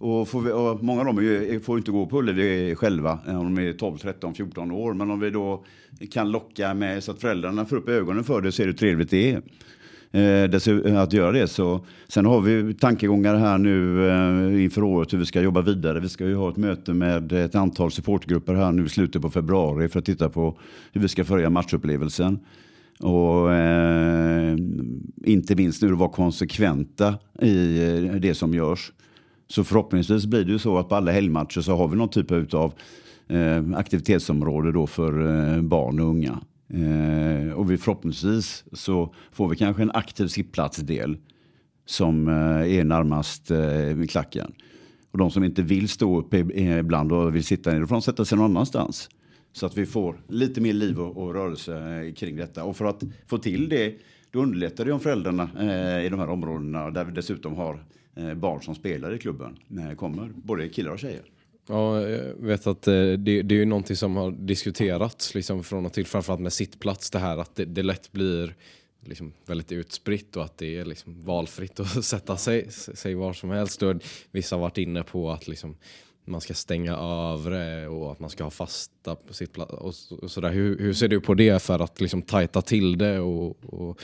Och, 0.00 0.46
vi, 0.46 0.52
och 0.52 0.84
många 0.84 1.00
av 1.00 1.06
dem 1.06 1.24
ju, 1.24 1.60
får 1.60 1.78
inte 1.78 1.90
gå 1.90 2.06
på 2.06 2.18
Ullevi 2.18 2.74
själva 2.74 3.18
om 3.26 3.54
de 3.54 3.68
är 3.68 3.72
12, 3.72 3.98
13, 3.98 4.34
14 4.34 4.70
år. 4.70 4.94
Men 4.94 5.10
om 5.10 5.20
vi 5.20 5.30
då 5.30 5.64
kan 6.10 6.30
locka 6.30 6.74
med 6.74 7.04
så 7.04 7.12
att 7.12 7.20
föräldrarna 7.20 7.64
får 7.64 7.76
upp 7.76 7.88
ögonen 7.88 8.24
för 8.24 8.40
det 8.40 8.52
så 8.52 8.62
är 8.62 8.66
det 8.66 8.72
trevligt 8.72 9.10
det 9.10 9.32
är. 9.32 9.42
Eh, 10.12 11.02
att 11.02 11.12
göra 11.12 11.32
det. 11.32 11.48
Så, 11.48 11.86
sen 12.08 12.26
har 12.26 12.40
vi 12.40 12.74
tankegångar 12.74 13.34
här 13.34 13.58
nu 13.58 14.08
eh, 14.08 14.64
inför 14.64 14.82
året 14.82 15.12
hur 15.12 15.18
vi 15.18 15.26
ska 15.26 15.40
jobba 15.40 15.60
vidare. 15.60 16.00
Vi 16.00 16.08
ska 16.08 16.26
ju 16.26 16.34
ha 16.34 16.50
ett 16.50 16.56
möte 16.56 16.92
med 16.92 17.32
ett 17.32 17.54
antal 17.54 17.90
supportgrupper 17.90 18.54
här 18.54 18.72
nu 18.72 18.84
i 18.84 18.88
slutet 18.88 19.22
på 19.22 19.30
februari 19.30 19.88
för 19.88 19.98
att 19.98 20.04
titta 20.04 20.28
på 20.28 20.58
hur 20.92 21.00
vi 21.00 21.08
ska 21.08 21.24
följa 21.24 21.50
matchupplevelsen. 21.50 22.38
Och 23.00 23.52
eh, 23.52 24.56
inte 25.24 25.54
minst 25.54 25.82
nu 25.82 25.92
vara 25.92 26.10
konsekventa 26.10 27.14
i 27.42 27.84
eh, 27.84 28.14
det 28.14 28.34
som 28.34 28.54
görs. 28.54 28.92
Så 29.48 29.64
förhoppningsvis 29.64 30.26
blir 30.26 30.44
det 30.44 30.52
ju 30.52 30.58
så 30.58 30.78
att 30.78 30.88
på 30.88 30.94
alla 30.94 31.12
helgmatcher 31.12 31.60
så 31.60 31.76
har 31.76 31.88
vi 31.88 31.96
någon 31.96 32.08
typ 32.08 32.54
av 32.54 32.72
eh, 33.28 33.64
aktivitetsområde 33.74 34.72
då 34.72 34.86
för 34.86 35.26
eh, 35.54 35.62
barn 35.62 36.00
och 36.00 36.06
unga. 36.06 36.40
Eh, 36.68 37.52
och 37.52 37.70
vi 37.70 37.76
förhoppningsvis 37.76 38.64
så 38.72 39.14
får 39.32 39.48
vi 39.48 39.56
kanske 39.56 39.82
en 39.82 39.90
aktiv 39.90 40.26
sittplatsdel 40.26 41.16
som 41.86 42.28
eh, 42.28 42.78
är 42.78 42.84
närmast 42.84 43.50
eh, 43.50 44.06
klacken. 44.08 44.52
Och 45.10 45.18
de 45.18 45.30
som 45.30 45.44
inte 45.44 45.62
vill 45.62 45.88
stå 45.88 46.18
upp 46.18 46.34
ibland 46.34 47.12
och 47.12 47.34
vill 47.34 47.44
sitta 47.44 47.72
ner, 47.72 47.80
då 47.80 47.86
får 47.86 47.94
de 47.94 48.02
sätta 48.02 48.24
sig 48.24 48.38
någon 48.38 48.50
annanstans. 48.50 49.08
Så 49.56 49.66
att 49.66 49.76
vi 49.76 49.86
får 49.86 50.20
lite 50.28 50.60
mer 50.60 50.72
liv 50.72 51.00
och, 51.00 51.16
och 51.16 51.34
rörelse 51.34 51.76
eh, 51.78 52.14
kring 52.14 52.36
detta. 52.36 52.64
Och 52.64 52.76
för 52.76 52.84
att 52.84 53.02
få 53.26 53.38
till 53.38 53.68
det, 53.68 53.94
då 54.30 54.38
underlättar 54.38 54.84
det 54.84 54.92
om 54.92 55.00
föräldrarna 55.00 55.50
eh, 55.58 56.06
i 56.06 56.08
de 56.08 56.20
här 56.20 56.28
områdena 56.28 56.90
där 56.90 57.04
vi 57.04 57.12
dessutom 57.12 57.54
har 57.54 57.80
Eh, 58.16 58.34
barn 58.34 58.62
som 58.62 58.74
spelar 58.74 59.14
i 59.14 59.18
klubben 59.18 59.58
kommer, 59.96 60.32
både 60.34 60.68
killar 60.68 60.92
och 60.92 60.98
tjejer. 60.98 61.22
Ja, 61.68 62.00
jag 62.00 62.34
vet 62.34 62.66
att 62.66 62.88
eh, 62.88 62.92
det, 62.94 63.42
det 63.42 63.54
är 63.54 63.58
ju 63.58 63.64
någonting 63.64 63.96
som 63.96 64.16
har 64.16 64.30
diskuterats 64.30 65.34
liksom 65.34 65.64
från 65.64 65.86
och 65.86 65.92
till, 65.92 66.06
framförallt 66.06 66.40
med 66.40 66.52
sittplats, 66.52 67.10
det 67.10 67.18
här 67.18 67.36
att 67.36 67.54
det, 67.54 67.64
det 67.64 67.82
lätt 67.82 68.12
blir 68.12 68.54
liksom 69.04 69.32
väldigt 69.46 69.72
utspritt 69.72 70.36
och 70.36 70.44
att 70.44 70.58
det 70.58 70.78
är 70.78 70.84
liksom 70.84 71.20
valfritt 71.20 71.80
att 71.80 72.04
sätta 72.04 72.36
sig, 72.36 72.70
sig 72.70 73.14
var 73.14 73.32
som 73.32 73.50
helst. 73.50 73.82
Och 73.82 73.94
vissa 74.30 74.56
har 74.56 74.60
varit 74.60 74.78
inne 74.78 75.02
på 75.02 75.30
att 75.30 75.48
liksom 75.48 75.76
man 76.26 76.40
ska 76.40 76.54
stänga 76.54 76.96
övre 76.96 77.88
och 77.88 78.12
att 78.12 78.20
man 78.20 78.30
ska 78.30 78.44
ha 78.44 78.50
fasta 78.50 79.14
på 79.14 79.34
sittplats 79.34 79.72
och, 79.72 80.22
och 80.22 80.30
sådär. 80.30 80.50
Hur, 80.50 80.78
hur, 80.78 80.92
ser 80.92 81.08
du 81.08 81.20
på 81.20 81.34
det 81.34 81.62
för 81.62 81.78
att 81.78 82.00
liksom 82.00 82.22
tajta 82.22 82.62
till 82.62 82.98
det 82.98 83.18
och, 83.18 83.56
och 83.64 84.00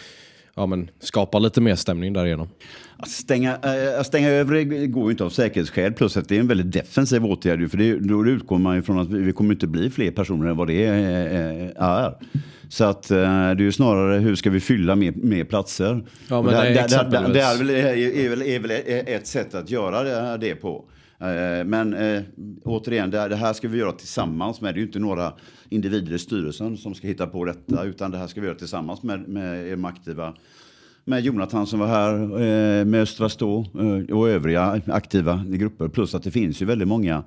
ja, 0.54 0.66
men 0.66 0.90
skapa 1.00 1.38
lite 1.38 1.60
mer 1.60 1.74
stämning 1.74 2.12
därigenom? 2.12 2.48
Att 2.96 3.08
stänga, 3.08 3.58
äh, 3.96 4.02
stänga 4.02 4.28
över 4.28 4.86
går 4.86 5.04
ju 5.04 5.10
inte 5.10 5.24
av 5.24 5.30
säkerhetsskäl, 5.30 5.92
plus 5.92 6.16
att 6.16 6.28
det 6.28 6.36
är 6.36 6.40
en 6.40 6.48
väldigt 6.48 6.72
defensiv 6.72 7.26
åtgärd. 7.26 7.70
För 7.70 7.78
det, 7.78 7.98
då 7.98 8.26
utgår 8.26 8.58
man 8.58 8.76
ju 8.76 8.82
från 8.82 8.98
att 8.98 9.10
vi 9.10 9.32
kommer 9.32 9.54
inte 9.54 9.66
bli 9.66 9.90
fler 9.90 10.10
personer 10.10 10.50
än 10.50 10.56
vad 10.56 10.66
det 10.66 10.84
är. 10.84 12.14
Så 12.68 12.84
att 12.84 13.08
det 13.08 13.26
är 13.26 13.60
ju 13.60 13.72
snarare 13.72 14.18
hur 14.18 14.34
ska 14.34 14.50
vi 14.50 14.60
fylla 14.60 14.96
mer, 14.96 15.12
mer 15.12 15.44
platser? 15.44 16.04
Ja, 16.28 16.42
men 16.42 16.54
det, 16.54 16.60
det, 16.62 16.74
det, 16.74 17.18
det, 17.18 17.32
det 17.32 17.40
är, 17.40 17.58
väl, 17.58 17.70
är, 17.70 18.28
väl, 18.28 18.42
är 18.42 18.58
väl 18.58 18.70
ett 19.06 19.26
sätt 19.26 19.54
att 19.54 19.70
göra 19.70 20.36
det 20.36 20.54
på. 20.54 20.84
Eh, 21.22 21.64
men 21.64 21.94
eh, 21.94 22.22
återigen, 22.64 23.10
det, 23.10 23.28
det, 23.28 23.36
här 23.36 23.52
ska 23.52 23.68
vi 23.68 23.78
göra 23.78 23.92
tillsammans 23.92 24.60
med. 24.60 24.74
Det 24.74 24.78
är 24.78 24.80
ju 24.80 24.86
inte 24.86 24.98
några 24.98 25.32
individer 25.68 26.14
i 26.14 26.18
styrelsen 26.18 26.76
som 26.76 26.94
ska 26.94 27.06
hitta 27.06 27.26
på 27.26 27.44
detta, 27.44 27.84
utan 27.84 28.10
det 28.10 28.18
här 28.18 28.26
ska 28.26 28.40
vi 28.40 28.46
göra 28.46 28.58
tillsammans 28.58 29.02
med, 29.02 29.28
med 29.28 29.70
de 29.70 29.84
aktiva. 29.84 30.34
Med 31.04 31.20
Jonathan 31.20 31.66
som 31.66 31.78
var 31.78 31.86
här, 31.86 32.14
eh, 32.22 32.84
med 32.84 33.02
Östra 33.02 33.28
Stå 33.28 33.60
eh, 33.60 34.16
och 34.16 34.28
övriga 34.28 34.80
aktiva 34.86 35.44
grupper. 35.46 35.88
Plus 35.88 36.14
att 36.14 36.22
det 36.22 36.30
finns 36.30 36.62
ju 36.62 36.66
väldigt 36.66 36.88
många 36.88 37.24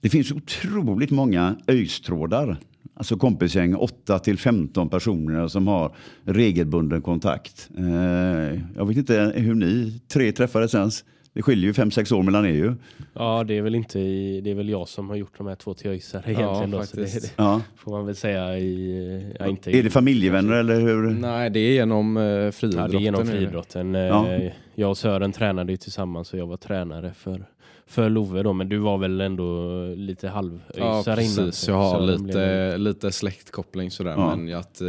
det 0.00 0.08
finns 0.08 0.32
otroligt 0.32 1.10
många 1.10 1.56
öjstrådar. 1.66 2.56
Alltså 2.94 3.16
kompisgäng, 3.16 3.74
8 3.74 4.18
till 4.18 4.38
15 4.38 4.88
personer 4.88 5.48
som 5.48 5.66
har 5.66 5.94
regelbunden 6.24 7.02
kontakt. 7.02 7.68
Eh, 7.78 8.60
jag 8.76 8.86
vet 8.86 8.96
inte 8.96 9.32
hur 9.36 9.54
ni 9.54 10.00
tre 10.08 10.32
träffades 10.32 10.74
ens. 10.74 11.04
Det 11.32 11.42
skiljer 11.42 11.66
ju 11.66 11.74
fem 11.74 11.90
sex 11.90 12.12
år 12.12 12.22
mellan 12.22 12.46
er 12.46 12.52
ju. 12.52 12.74
Ja, 13.12 13.44
det 13.44 13.58
är 13.58 13.62
väl 13.62 13.74
inte 13.74 13.98
det 14.40 14.50
är 14.50 14.54
väl 14.54 14.68
jag 14.68 14.88
som 14.88 15.08
har 15.08 15.16
gjort 15.16 15.38
de 15.38 15.46
här 15.46 15.54
två 15.54 15.74
till 15.74 15.90
ÖISare 15.90 16.22
egentligen. 16.26 16.70
Ja, 16.70 16.78
då, 16.78 16.84
så 16.84 16.96
det, 16.96 17.02
det 17.02 17.32
ja. 17.36 17.60
får 17.76 17.90
man 17.90 18.06
väl 18.06 18.16
säga 18.16 18.58
i... 18.58 19.34
Ja, 19.38 19.46
inte 19.46 19.76
är 19.76 19.82
det 19.82 19.90
familjevänner 19.90 20.52
eller 20.52 20.80
hur? 20.80 21.10
Nej, 21.10 21.50
det 21.50 21.60
är 21.60 21.72
genom 21.72 22.16
eh, 22.16 22.50
friidrotten. 22.50 22.80
Ja, 22.80 22.88
det 22.88 22.96
är 22.96 23.00
genom 23.00 23.26
friidrotten. 23.26 23.94
Ja. 23.94 24.28
Eh, 24.28 24.52
jag 24.74 24.90
och 24.90 24.98
Sören 24.98 25.32
tränade 25.32 25.72
ju 25.72 25.76
tillsammans 25.76 26.32
och 26.32 26.38
jag 26.38 26.46
var 26.46 26.56
tränare 26.56 27.12
för 27.12 27.44
för 27.86 28.10
Love 28.10 28.42
då, 28.42 28.52
men 28.52 28.68
du 28.68 28.78
var 28.78 28.98
väl 28.98 29.20
ändå 29.20 29.72
lite 29.96 30.28
halvöisare 30.28 30.76
ja, 30.76 31.02
precis. 31.14 31.68
innan? 31.68 31.80
Jag 31.80 31.90
har 31.90 32.00
lite, 32.00 32.22
blev... 32.22 32.78
lite 32.78 33.12
släktkoppling 33.12 33.90
sådär, 33.90 34.10
ja. 34.10 34.36
men 34.36 34.54
att 34.54 34.82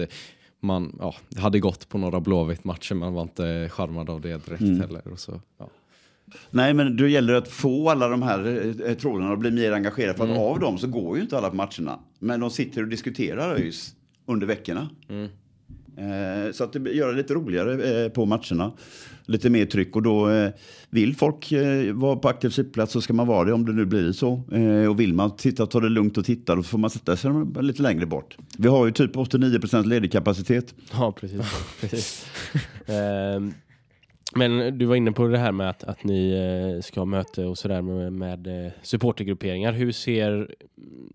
man 0.60 0.96
ja, 1.00 1.16
hade 1.38 1.60
gått 1.60 1.90
på 1.90 1.98
några 1.98 2.20
Blåvitt-matcher, 2.20 2.96
man 2.96 3.14
var 3.14 3.22
inte 3.22 3.70
charmad 3.72 4.10
av 4.10 4.22
det 4.22 4.46
direkt 4.46 4.62
mm. 4.62 4.80
heller. 4.82 5.08
Och 5.12 5.20
så, 5.20 5.42
ja. 5.58 5.70
Nej, 6.50 6.74
men 6.74 6.98
det 6.98 7.10
gäller 7.10 7.34
att 7.34 7.48
få 7.48 7.90
alla 7.90 8.08
de 8.08 8.22
här 8.22 8.66
eh, 8.86 8.94
trådarna 8.94 9.34
att 9.34 9.40
bli 9.40 9.52
mer 9.52 9.72
engagerade. 9.72 10.18
För 10.18 10.24
att 10.24 10.30
mm. 10.30 10.42
av 10.42 10.60
dem 10.60 10.78
så 10.78 10.88
går 10.88 11.18
ju 11.18 11.24
inte 11.24 11.38
alla 11.38 11.50
på 11.50 11.56
matcherna. 11.56 12.00
Men 12.20 12.40
de 12.40 12.50
sitter 12.50 12.82
och 12.82 12.88
diskuterar 12.88 13.56
ÖIS 13.56 13.96
under 14.26 14.48
veckorna. 14.48 14.90
Mm. 15.10 15.30
Eh, 16.00 16.52
så 16.52 16.64
att 16.64 16.74
det 16.74 16.92
gör 16.92 17.12
det 17.12 17.18
lite 17.18 17.34
roligare 17.34 18.04
eh, 18.04 18.10
på 18.10 18.26
matcherna. 18.26 18.72
Lite 19.26 19.50
mer 19.50 19.66
tryck 19.66 19.96
och 19.96 20.02
då 20.02 20.30
eh, 20.30 20.52
vill 20.90 21.16
folk 21.16 21.52
eh, 21.52 21.94
vara 21.94 22.16
på 22.16 22.28
aktiv 22.30 22.50
sittplats 22.50 22.94
så 22.94 23.02
ska 23.02 23.14
man 23.14 23.28
vara 23.28 23.46
det 23.46 23.54
om 23.54 23.66
det 23.66 23.72
nu 23.72 23.86
blir 23.86 24.12
så. 24.12 24.44
Eh, 24.52 24.90
och 24.90 25.00
vill 25.00 25.14
man 25.14 25.36
titta, 25.36 25.66
ta 25.66 25.80
det 25.80 25.90
lugnt 25.90 26.18
och 26.18 26.26
titta 26.26 26.56
då 26.56 26.64
får 26.64 26.78
man 26.78 26.90
sätta 26.90 27.16
sig 27.16 27.32
lite 27.62 27.82
längre 27.82 28.06
bort. 28.06 28.38
Vi 28.58 28.68
har 28.68 28.86
ju 28.86 28.92
typ 28.92 29.18
89 29.18 29.60
ledig 29.84 30.12
kapacitet. 30.12 30.76
Ja, 30.92 31.12
precis. 31.12 31.42
precis. 31.82 32.26
Men 34.36 34.78
du 34.78 34.86
var 34.86 34.96
inne 34.96 35.12
på 35.12 35.28
det 35.28 35.38
här 35.38 35.52
med 35.52 35.70
att, 35.70 35.84
att 35.84 36.04
ni 36.04 36.32
eh, 36.32 36.82
ska 36.82 37.00
ha 37.00 37.06
möte 37.06 37.46
och 37.46 37.58
sådär 37.58 37.82
med, 37.82 38.14
med 38.14 38.66
eh, 38.66 38.72
supportergrupperingar. 38.82 39.72
Hur 39.72 39.92
ser 39.92 40.56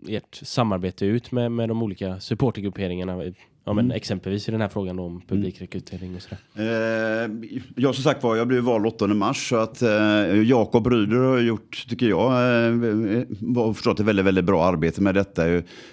ert 0.09 0.41
samarbete 0.43 1.07
ut 1.07 1.33
med, 1.33 1.53
med 1.53 1.69
de 1.69 1.83
olika 1.83 2.21
supportergrupperingarna? 2.21 3.23
Ja, 3.67 3.73
men 3.73 3.85
mm. 3.85 3.97
Exempelvis 3.97 4.49
i 4.49 4.53
den 4.53 4.61
här 4.61 4.69
frågan 4.69 4.99
om 4.99 5.21
publikrekrytering 5.29 6.17
och 6.17 6.23
sådär. 6.23 6.39
Eh, 6.55 7.31
ja, 7.77 7.93
som 7.93 8.03
sagt 8.03 8.23
var, 8.23 8.37
jag 8.37 8.49
blev 8.49 8.63
vald 8.63 8.87
8 8.87 9.07
mars 9.07 9.49
så 9.49 9.57
att 9.57 9.83
eh, 9.83 10.43
Jakob 10.43 10.87
Ryder 10.87 11.17
har 11.17 11.39
gjort, 11.39 11.87
tycker 11.89 12.07
jag, 12.07 12.33
eh, 12.33 13.73
förstått 13.75 14.01
ett 14.01 14.07
väldigt, 14.07 14.27
väldigt 14.27 14.45
bra 14.45 14.65
arbete 14.65 15.03
med 15.03 15.15
detta 15.15 15.45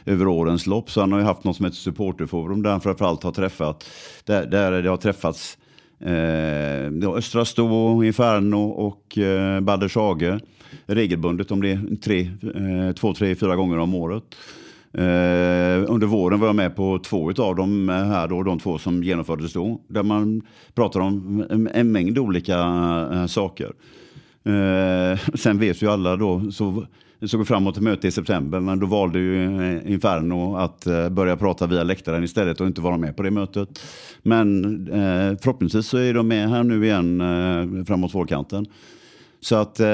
över 0.06 0.28
årens 0.28 0.68
lopp. 0.68 0.92
Så 0.92 1.00
han 1.00 1.12
har 1.12 1.20
ju 1.20 1.26
haft 1.26 1.44
något 1.44 1.56
som 1.56 1.66
heter 1.66 1.78
supporterforum 1.78 2.64
där 2.64 2.72
han 2.72 2.82
framförallt 2.82 3.24
har 3.24 3.32
träffat, 3.32 3.86
där, 4.26 4.46
där 4.46 4.82
det 4.82 4.90
har 4.90 4.98
träffats 4.98 5.58
Eh, 6.06 7.10
Östra 7.16 7.46
Stå, 7.46 8.04
Inferno 8.04 8.70
och 8.70 9.18
eh, 9.18 9.60
Baldershage 9.60 10.40
regelbundet 10.86 11.52
om 11.52 11.62
det 11.62 11.70
är 11.72 11.96
tre, 11.96 12.22
eh, 12.22 12.94
två, 12.96 13.14
tre, 13.14 13.36
fyra 13.36 13.56
gånger 13.56 13.78
om 13.78 13.96
året. 13.96 14.24
Eh, 14.94 15.92
under 15.92 16.08
våren 16.08 16.40
var 16.40 16.48
jag 16.48 16.56
med 16.56 16.76
på 16.76 17.00
två 17.00 17.32
av 17.38 17.56
dem 17.56 17.90
eh, 17.90 17.96
här 17.96 18.28
då, 18.28 18.44
de 18.44 18.60
två 18.60 18.78
som 18.78 19.04
genomfördes 19.04 19.54
då, 19.54 19.82
där 19.88 20.04
man 20.04 20.42
pratar 20.74 21.00
om 21.00 21.46
en, 21.50 21.68
en 21.68 21.92
mängd 21.92 22.18
olika 22.18 22.58
eh, 23.14 23.26
saker. 23.26 23.72
Eh, 24.44 25.20
sen 25.34 25.60
vet 25.60 25.82
ju 25.82 25.92
alla 25.92 26.16
då, 26.16 26.52
så 26.52 26.86
såg 27.28 27.40
vi 27.40 27.46
fram 27.46 27.64
emot 27.64 27.78
ett 27.78 27.84
möte 27.84 28.08
i 28.08 28.12
september, 28.12 28.60
men 28.60 28.80
då 28.80 28.86
valde 28.86 29.20
ju 29.20 29.62
eh, 29.62 29.92
Inferno 29.92 30.56
att 30.56 30.88
eh, 30.88 31.10
börja 31.10 31.38
prata 31.38 31.68
via 31.68 31.84
läktaren 31.84 32.24
istället 32.24 32.62
och 32.62 32.68
inte 32.68 32.82
vara 32.82 32.98
med 32.98 33.16
på 33.16 33.24
det 33.24 33.32
mötet. 33.32 33.80
Men 34.24 34.66
eh, 34.88 35.38
förhoppningsvis 35.42 35.88
så 35.88 35.98
är 35.98 36.14
de 36.14 36.28
med 36.28 36.50
här 36.50 36.64
nu 36.64 36.86
igen 36.86 37.22
eh, 37.22 37.86
framåt 37.86 38.16
vårkanten. 38.16 38.66
Så 39.40 39.56
att 39.56 39.80
eh, 39.80 39.88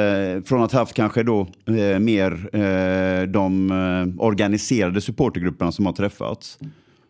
från 0.46 0.64
att 0.64 0.72
haft 0.72 0.94
kanske 0.94 1.24
då 1.24 1.48
eh, 1.66 2.00
mer 2.00 2.56
eh, 2.56 3.28
de 3.28 3.72
eh, 3.72 4.24
organiserade 4.24 5.02
supportergrupperna 5.02 5.72
som 5.72 5.86
har 5.86 5.94
träffats 5.94 6.60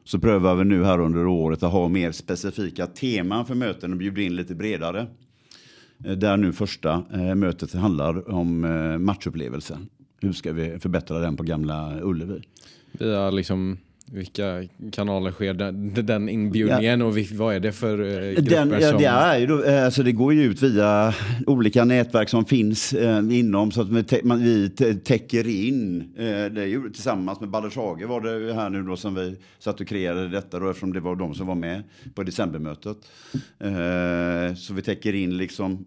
så 0.04 0.20
prövar 0.20 0.56
vi 0.56 0.66
nu 0.66 0.84
här 0.84 1.00
under 1.00 1.28
året 1.28 1.64
att 1.64 1.72
ha 1.72 1.88
mer 1.88 2.12
specifika 2.12 2.88
teman 2.88 3.46
för 3.46 3.56
möten 3.56 3.92
och 3.92 3.98
bjuda 3.98 4.22
in 4.22 4.36
lite 4.36 4.56
bredare. 4.56 5.08
Eh, 6.06 6.12
där 6.12 6.38
nu 6.38 6.54
första 6.54 7.04
eh, 7.14 7.36
mötet 7.36 7.74
handlar 7.74 8.32
om 8.32 8.64
eh, 8.66 8.98
matchupplevelsen. 8.98 9.90
Hur 10.22 10.34
ska 10.34 10.54
vi 10.54 10.80
förbättra 10.80 11.20
den 11.20 11.38
på 11.38 11.44
gamla 11.44 12.00
Ullevi? 12.02 12.42
Via 12.92 13.30
liksom 13.30 13.78
vilka 14.12 14.64
kanaler 14.92 15.32
sker 15.32 15.54
den, 15.54 15.94
den 15.94 16.30
inbjudningen 16.30 17.00
ja. 17.00 17.06
och 17.06 17.18
vad 17.34 17.56
är 17.56 17.60
det 17.60 17.72
för 17.72 18.00
eh, 18.00 18.44
den, 18.44 18.72
ja, 18.72 18.90
som... 18.90 18.98
Det, 18.98 19.06
är 19.06 19.38
ju 19.38 19.48
då, 19.48 19.64
eh, 19.64 19.86
alltså 19.86 20.04
det 20.04 20.12
går 20.12 20.34
ju 20.34 20.44
ut 20.44 20.64
via 20.64 21.14
olika 21.48 21.86
nätverk 21.86 22.30
som 22.30 22.46
finns 22.46 22.94
eh, 22.94 23.18
inom 23.32 23.72
så 23.72 23.82
att 23.82 23.90
vi, 23.90 24.22
man, 24.24 24.44
vi 24.44 24.70
täcker 25.04 25.48
in. 25.48 26.02
Eh, 26.18 26.26
det 26.26 26.62
är 26.62 26.66
ju 26.66 26.90
tillsammans 26.90 27.40
med 27.40 27.50
Baldershage 27.50 28.06
var 28.08 28.22
det 28.22 28.54
här 28.54 28.70
nu 28.70 28.84
då 28.84 28.96
som 28.96 29.16
vi 29.16 29.36
satt 29.60 29.82
och 29.82 29.88
kreerade 29.88 30.28
detta 30.28 30.60
då 30.60 30.70
eftersom 30.70 30.94
det 30.94 31.00
var 31.00 31.16
de 31.16 31.36
som 31.36 31.48
var 31.48 31.56
med 31.56 31.84
på 32.16 32.24
decembermötet. 32.24 32.98
Så 34.58 34.74
vi 34.74 34.82
täcker 34.82 35.16
in 35.16 35.38
liksom 35.38 35.86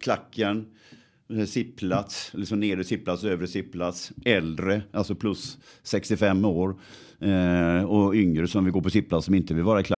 klacken, 0.00 0.66
sittplats, 1.46 2.30
liksom 2.34 2.60
nedre 2.60 2.84
sittplats, 2.84 3.24
övre 3.24 3.46
sittplats, 3.46 4.12
äldre, 4.24 4.82
alltså 4.92 5.14
plus 5.14 5.58
65 5.82 6.44
år 6.44 6.80
eh, 7.20 7.84
och 7.84 8.14
yngre 8.14 8.48
som 8.48 8.64
vill 8.64 8.72
gå 8.72 8.80
på 8.80 8.90
sittplats 8.90 9.26
som 9.26 9.34
inte 9.34 9.54
vill 9.54 9.64
vara 9.64 9.80
i. 9.80 9.97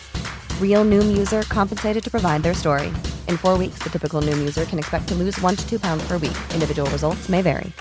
Real 0.61 0.85
Noom 0.85 1.17
user 1.17 1.41
compensated 1.43 2.03
to 2.03 2.09
provide 2.09 2.43
their 2.43 2.53
story. 2.53 2.87
In 3.27 3.37
four 3.37 3.57
weeks, 3.57 3.83
the 3.83 3.89
typical 3.89 4.21
Noom 4.21 4.39
user 4.39 4.65
can 4.65 4.79
expect 4.79 5.07
to 5.07 5.15
lose 5.15 5.41
one 5.43 5.55
to 5.55 5.69
two 5.69 5.79
pounds 5.79 6.07
per 6.07 6.17
week. 6.17 6.37
Individual 6.53 6.89
results 6.89 7.29
may 7.29 7.41
vary. 7.41 7.71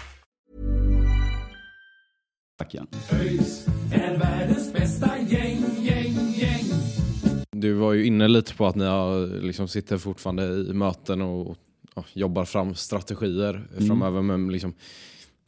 Gäng, 5.29 5.65
gäng. 6.35 6.65
Du 7.53 7.73
var 7.73 7.93
ju 7.93 8.07
inne 8.07 8.29
lite 8.29 8.55
på 8.55 8.67
att 8.67 8.77
ni 8.77 8.85
har, 8.85 9.27
liksom, 9.43 9.69
sitter 9.69 9.99
fortfarande 9.99 10.45
i 10.45 10.73
möten 10.73 11.23
och, 11.23 11.57
och 11.95 12.07
jobbar 12.13 12.45
fram 12.45 12.75
strategier 12.75 13.69
framöver. 13.87 14.23
Men 14.23 14.53
liksom, 14.53 14.75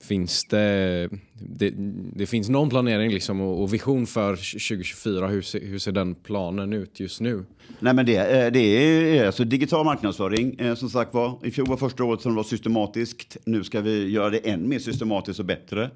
finns 0.04 0.44
det, 0.44 1.08
det, 1.34 1.72
det 2.16 2.26
finns 2.26 2.48
någon 2.48 2.70
planering 2.70 3.10
liksom, 3.10 3.40
och, 3.40 3.62
och 3.62 3.74
vision 3.74 4.06
för 4.06 4.36
2024? 4.36 5.28
Hur 5.28 5.42
ser, 5.42 5.60
hur 5.60 5.78
ser 5.78 5.92
den 5.92 6.14
planen 6.14 6.72
ut 6.72 7.00
just 7.00 7.20
nu? 7.20 7.44
Nej, 7.78 7.94
men 7.94 8.06
det, 8.06 8.16
eh, 8.16 8.52
det 8.52 8.58
är 8.60 9.20
eh, 9.20 9.26
alltså 9.26 9.44
digital 9.44 9.84
marknadsföring. 9.84 10.54
Eh, 10.58 10.74
som 10.74 10.90
sagt 10.90 11.14
var, 11.14 11.38
i 11.44 11.50
fjol 11.50 11.68
var 11.68 11.76
första 11.76 12.04
året 12.04 12.20
som 12.20 12.34
var 12.34 12.42
systematiskt. 12.42 13.36
Nu 13.44 13.64
ska 13.64 13.80
vi 13.80 14.08
göra 14.08 14.30
det 14.30 14.38
än 14.38 14.68
mer 14.68 14.78
systematiskt 14.78 15.40
och 15.40 15.46
bättre. 15.46 15.90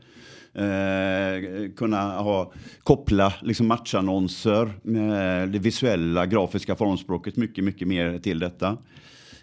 Eh, 0.54 1.70
kunna 1.76 2.18
ha, 2.18 2.52
koppla 2.82 3.34
liksom 3.42 3.66
matchannonser, 3.66 4.72
med 4.82 5.48
det 5.48 5.58
visuella, 5.58 6.26
grafiska 6.26 6.76
formspråket 6.76 7.36
mycket, 7.36 7.64
mycket 7.64 7.88
mer 7.88 8.18
till 8.18 8.38
detta. 8.38 8.76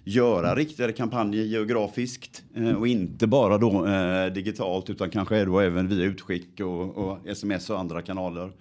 Göra 0.03 0.55
riktade 0.55 0.93
kampanjer 0.93 1.43
geografiskt 1.43 2.43
eh, 2.55 2.73
och 2.73 2.87
inte 2.87 3.27
bara 3.27 3.57
då 3.57 3.87
eh, 3.87 4.33
digitalt 4.33 4.89
utan 4.89 5.09
kanske 5.09 5.45
då 5.45 5.59
även 5.59 5.87
via 5.87 6.05
utskick 6.05 6.59
och, 6.59 6.97
och 6.97 7.27
sms 7.27 7.69
och 7.69 7.79
andra 7.79 8.01
kanaler. 8.01 8.51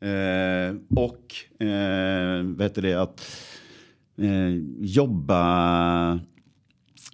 Eh, 0.00 0.76
och 0.96 1.34
vad 2.56 2.62
heter 2.62 2.82
det, 2.82 2.94
att 2.94 3.26
jobba 4.80 6.20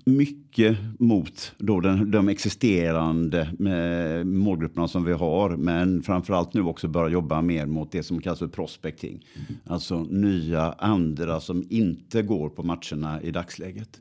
mycket 0.04 0.78
mot 0.98 1.54
då 1.58 1.80
den, 1.80 2.10
de 2.10 2.28
existerande 2.28 3.40
eh, 3.40 4.24
målgrupperna 4.24 4.88
som 4.88 5.04
vi 5.04 5.12
har. 5.12 5.50
Men 5.50 6.02
framförallt 6.02 6.54
nu 6.54 6.62
också 6.62 6.88
börja 6.88 7.08
jobba 7.08 7.42
mer 7.42 7.66
mot 7.66 7.92
det 7.92 8.02
som 8.02 8.20
kallas 8.20 8.38
för 8.38 8.48
prospecting. 8.48 9.24
Alltså 9.64 10.02
nya 10.02 10.72
andra 10.72 11.40
som 11.40 11.64
inte 11.70 12.22
går 12.22 12.48
på 12.48 12.62
matcherna 12.62 13.22
i 13.22 13.30
dagsläget. 13.30 14.00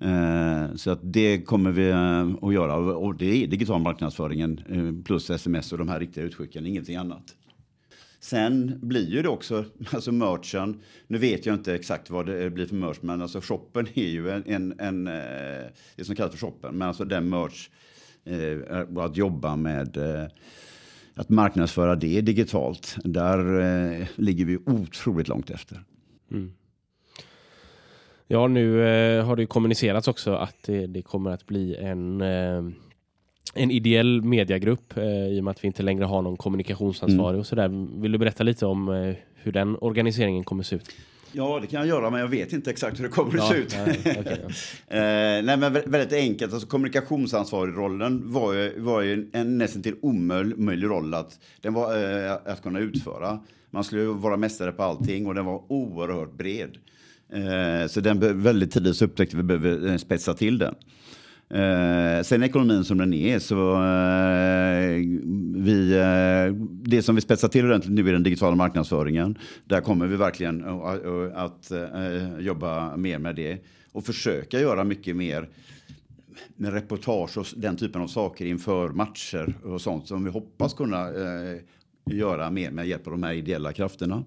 Eh, 0.00 0.74
så 0.74 0.90
att 0.90 1.00
det 1.02 1.42
kommer 1.42 1.70
vi 1.70 1.88
eh, 1.88 2.48
att 2.48 2.54
göra. 2.54 2.76
Och 2.76 3.14
det 3.14 3.42
är 3.42 3.46
digital 3.46 3.80
marknadsföringen 3.80 4.60
eh, 4.68 5.04
plus 5.04 5.30
sms 5.30 5.72
och 5.72 5.78
de 5.78 5.88
här 5.88 6.00
riktiga 6.00 6.24
utskicken, 6.24 6.66
ingenting 6.66 6.96
annat. 6.96 7.36
Sen 8.22 8.78
blir 8.82 9.10
ju 9.10 9.22
det 9.22 9.28
också, 9.28 9.64
alltså 9.90 10.12
merchen, 10.12 10.80
nu 11.06 11.18
vet 11.18 11.46
jag 11.46 11.54
inte 11.54 11.74
exakt 11.74 12.10
vad 12.10 12.26
det 12.26 12.50
blir 12.50 12.66
för 12.66 12.74
merch, 12.74 12.98
men 13.00 13.22
alltså 13.22 13.40
shoppen 13.40 13.86
är 13.94 14.08
ju 14.08 14.30
en, 14.30 14.42
en, 14.46 14.80
en 14.80 15.06
eh, 15.06 15.66
det 15.96 16.04
som 16.04 16.16
kallas 16.16 16.32
för 16.32 16.38
shoppen, 16.38 16.74
men 16.74 16.88
alltså 16.88 17.04
den 17.04 17.28
merch, 17.28 17.68
eh, 18.24 18.98
att 18.98 19.16
jobba 19.16 19.56
med 19.56 19.96
eh, 19.96 20.26
att 21.14 21.28
marknadsföra 21.28 21.96
det 21.96 22.20
digitalt, 22.20 22.96
där 23.04 23.60
eh, 23.60 24.06
ligger 24.16 24.44
vi 24.44 24.56
otroligt 24.56 25.28
långt 25.28 25.50
efter. 25.50 25.84
Mm. 26.30 26.52
Ja, 28.26 28.48
nu 28.48 28.88
eh, 28.88 29.24
har 29.24 29.36
det 29.36 29.42
ju 29.42 29.46
kommunicerats 29.46 30.08
också 30.08 30.34
att 30.34 30.62
det, 30.62 30.86
det 30.86 31.02
kommer 31.02 31.30
att 31.30 31.46
bli 31.46 31.76
en, 31.76 32.20
eh, 32.20 32.62
en 33.54 33.70
ideell 33.70 34.22
mediagrupp 34.22 34.96
eh, 34.96 35.04
i 35.04 35.40
och 35.40 35.44
med 35.44 35.50
att 35.50 35.64
vi 35.64 35.66
inte 35.66 35.82
längre 35.82 36.04
har 36.04 36.22
någon 36.22 36.36
kommunikationsansvarig 36.36 37.40
och 37.40 37.46
sådär. 37.46 38.00
Vill 38.02 38.12
du 38.12 38.18
berätta 38.18 38.44
lite 38.44 38.66
om 38.66 38.88
eh, 38.88 39.14
hur 39.34 39.52
den 39.52 39.76
organiseringen 39.80 40.44
kommer 40.44 40.62
se 40.62 40.76
ut? 40.76 40.90
Ja, 41.34 41.58
det 41.60 41.66
kan 41.66 41.80
jag 41.80 41.88
göra, 41.88 42.10
men 42.10 42.20
jag 42.20 42.28
vet 42.28 42.52
inte 42.52 42.70
exakt 42.70 42.98
hur 42.98 43.04
det 43.04 43.10
kommer 43.10 43.38
att 43.38 43.48
se 43.48 43.54
ut. 43.54 43.72
ja, 43.78 43.92
okej, 44.00 44.24
ja. 44.24 44.48
Eh, 44.96 45.42
nej, 45.44 45.56
men 45.56 45.62
vä- 45.76 45.88
väldigt 45.90 46.12
enkelt. 46.12 46.52
Alltså, 46.52 46.68
kommunikationsansvarig-rollen 46.68 48.22
var 48.32 48.52
ju, 48.52 48.80
var 48.80 49.00
ju 49.02 49.30
en 49.32 49.58
nästan 49.58 49.82
till 49.82 49.94
omöjlig 50.02 50.86
roll 50.86 51.14
att, 51.14 51.38
den 51.60 51.74
var, 51.74 52.24
eh, 52.26 52.32
att 52.32 52.62
kunna 52.62 52.78
utföra. 52.78 53.38
Man 53.70 53.84
skulle 53.84 54.04
vara 54.04 54.36
mästare 54.36 54.72
på 54.72 54.82
allting 54.82 55.26
och 55.26 55.34
den 55.34 55.44
var 55.44 55.62
oerhört 55.68 56.32
bred. 56.32 56.76
Eh, 57.32 57.88
så 57.88 58.00
den 58.00 58.42
väldigt 58.42 58.70
tidigt 58.72 58.96
så 58.96 59.04
upptäckte 59.04 59.36
vi 59.36 59.42
behöver 59.42 59.90
eh, 59.90 59.96
spetsa 59.96 60.34
till 60.34 60.58
den. 60.58 60.74
Eh, 61.52 62.22
sen 62.22 62.42
ekonomin 62.42 62.84
som 62.84 62.98
den 62.98 63.12
är 63.14 63.38
så 63.38 63.74
eh, 63.74 64.96
vi, 65.62 65.92
eh, 65.92 66.54
det 66.84 67.02
som 67.02 67.14
vi 67.14 67.20
spetsar 67.20 67.48
till 67.48 67.64
ordentligt 67.64 67.92
nu 67.92 68.08
är 68.08 68.12
den 68.12 68.22
digitala 68.22 68.56
marknadsföringen. 68.56 69.38
Där 69.64 69.80
kommer 69.80 70.06
vi 70.06 70.16
verkligen 70.16 70.64
att, 70.64 71.04
eh, 71.04 71.42
att 71.42 71.70
eh, 71.70 72.38
jobba 72.40 72.96
mer 72.96 73.18
med 73.18 73.36
det 73.36 73.58
och 73.92 74.04
försöka 74.06 74.60
göra 74.60 74.84
mycket 74.84 75.16
mer 75.16 75.48
med 76.56 76.72
reportage 76.72 77.38
och 77.38 77.46
den 77.56 77.76
typen 77.76 78.02
av 78.02 78.06
saker 78.06 78.46
inför 78.46 78.88
matcher 78.88 79.54
och 79.64 79.80
sånt 79.80 80.08
som 80.08 80.24
vi 80.24 80.30
hoppas 80.30 80.74
kunna 80.74 81.08
eh, 81.08 81.58
göra 82.10 82.50
mer 82.50 82.70
med 82.70 82.86
hjälp 82.86 83.06
av 83.06 83.12
de 83.12 83.22
här 83.22 83.32
ideella 83.32 83.72
krafterna. 83.72 84.24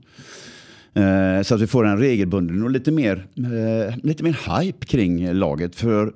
Eh, 0.93 1.41
så 1.41 1.55
att 1.55 1.61
vi 1.61 1.67
får 1.67 1.85
en 1.85 1.97
regelbunden 1.97 2.63
och 2.63 2.71
lite 2.71 2.91
mer, 2.91 3.27
eh, 3.35 3.97
lite 4.03 4.23
mer 4.23 4.61
hype 4.61 4.85
kring 4.85 5.33
laget. 5.33 5.75
För 5.75 6.13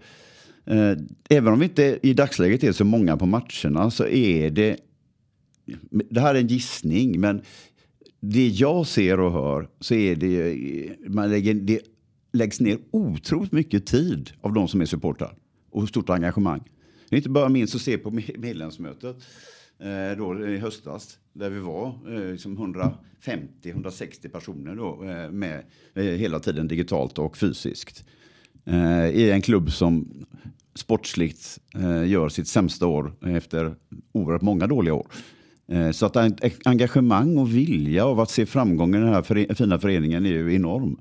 Eh, 0.70 0.98
även 1.30 1.54
om 1.54 1.60
vi 1.60 1.66
inte 1.66 2.00
i 2.02 2.14
dagsläget 2.14 2.64
är 2.64 2.72
så 2.72 2.86
många 2.86 3.18
på 3.18 3.26
matcherna 3.26 3.92
så 3.92 4.06
är 4.06 4.50
det, 4.50 4.78
det 5.90 6.22
här 6.22 6.36
är 6.36 6.40
en 6.40 6.48
gissning, 6.48 7.20
men 7.20 7.42
det 8.20 8.48
jag 8.48 8.88
ser 8.88 9.20
och 9.20 9.32
hör 9.32 9.70
så 9.80 9.94
är 9.94 10.16
det, 10.16 11.10
man 11.10 11.30
lägger, 11.30 11.54
det 11.54 11.82
läggs 12.34 12.60
ner 12.60 12.78
otroligt 12.92 13.52
mycket 13.52 13.86
tid 13.86 14.32
av 14.42 14.54
de 14.54 14.68
som 14.68 14.82
är 14.82 14.86
supportrar 14.86 15.36
och 15.70 15.90
stort 15.90 16.10
engagemang. 16.10 16.64
Det 17.10 17.16
är 17.16 17.18
inte 17.18 17.30
bara 17.30 17.50
minst 17.50 17.76
att 17.76 17.82
se 17.82 17.98
på 17.98 18.12
medlemsmötet 18.38 19.16
eh, 19.80 20.18
då, 20.18 20.48
i 20.48 20.58
höstas 20.58 21.20
där 21.34 21.50
vi 21.50 21.60
var 21.60 21.88
eh, 22.08 22.32
liksom 22.32 22.76
150-160 23.24 24.30
personer 24.30 24.76
då, 24.76 24.96
med 25.32 25.64
hela 25.96 26.40
tiden 26.40 26.68
digitalt 26.68 27.20
och 27.20 27.38
fysiskt. 27.38 28.06
Eh, 28.66 29.10
I 29.10 29.32
en 29.32 29.42
klubb 29.42 29.72
som 29.72 30.08
sportsligt 30.76 31.60
eh, 31.76 32.08
gör 32.10 32.30
sitt 32.30 32.48
sämsta 32.48 32.88
år 32.88 33.14
efter 33.26 33.76
oerhört 34.12 34.42
många 34.42 34.68
dåliga 34.68 34.94
år. 34.94 35.08
Eh, 35.72 35.92
Så 35.92 36.06
att 36.06 36.18
engagemang 36.66 37.38
och 37.38 37.56
vilja 37.56 38.06
av 38.06 38.20
att 38.20 38.30
se 38.30 38.46
framgången 38.46 39.02
i 39.02 39.06
den 39.06 39.14
här 39.14 39.22
före- 39.22 39.56
fina 39.56 39.80
föreningen 39.80 40.26
är 40.26 40.30
ju 40.30 40.56
enorm. 40.56 41.00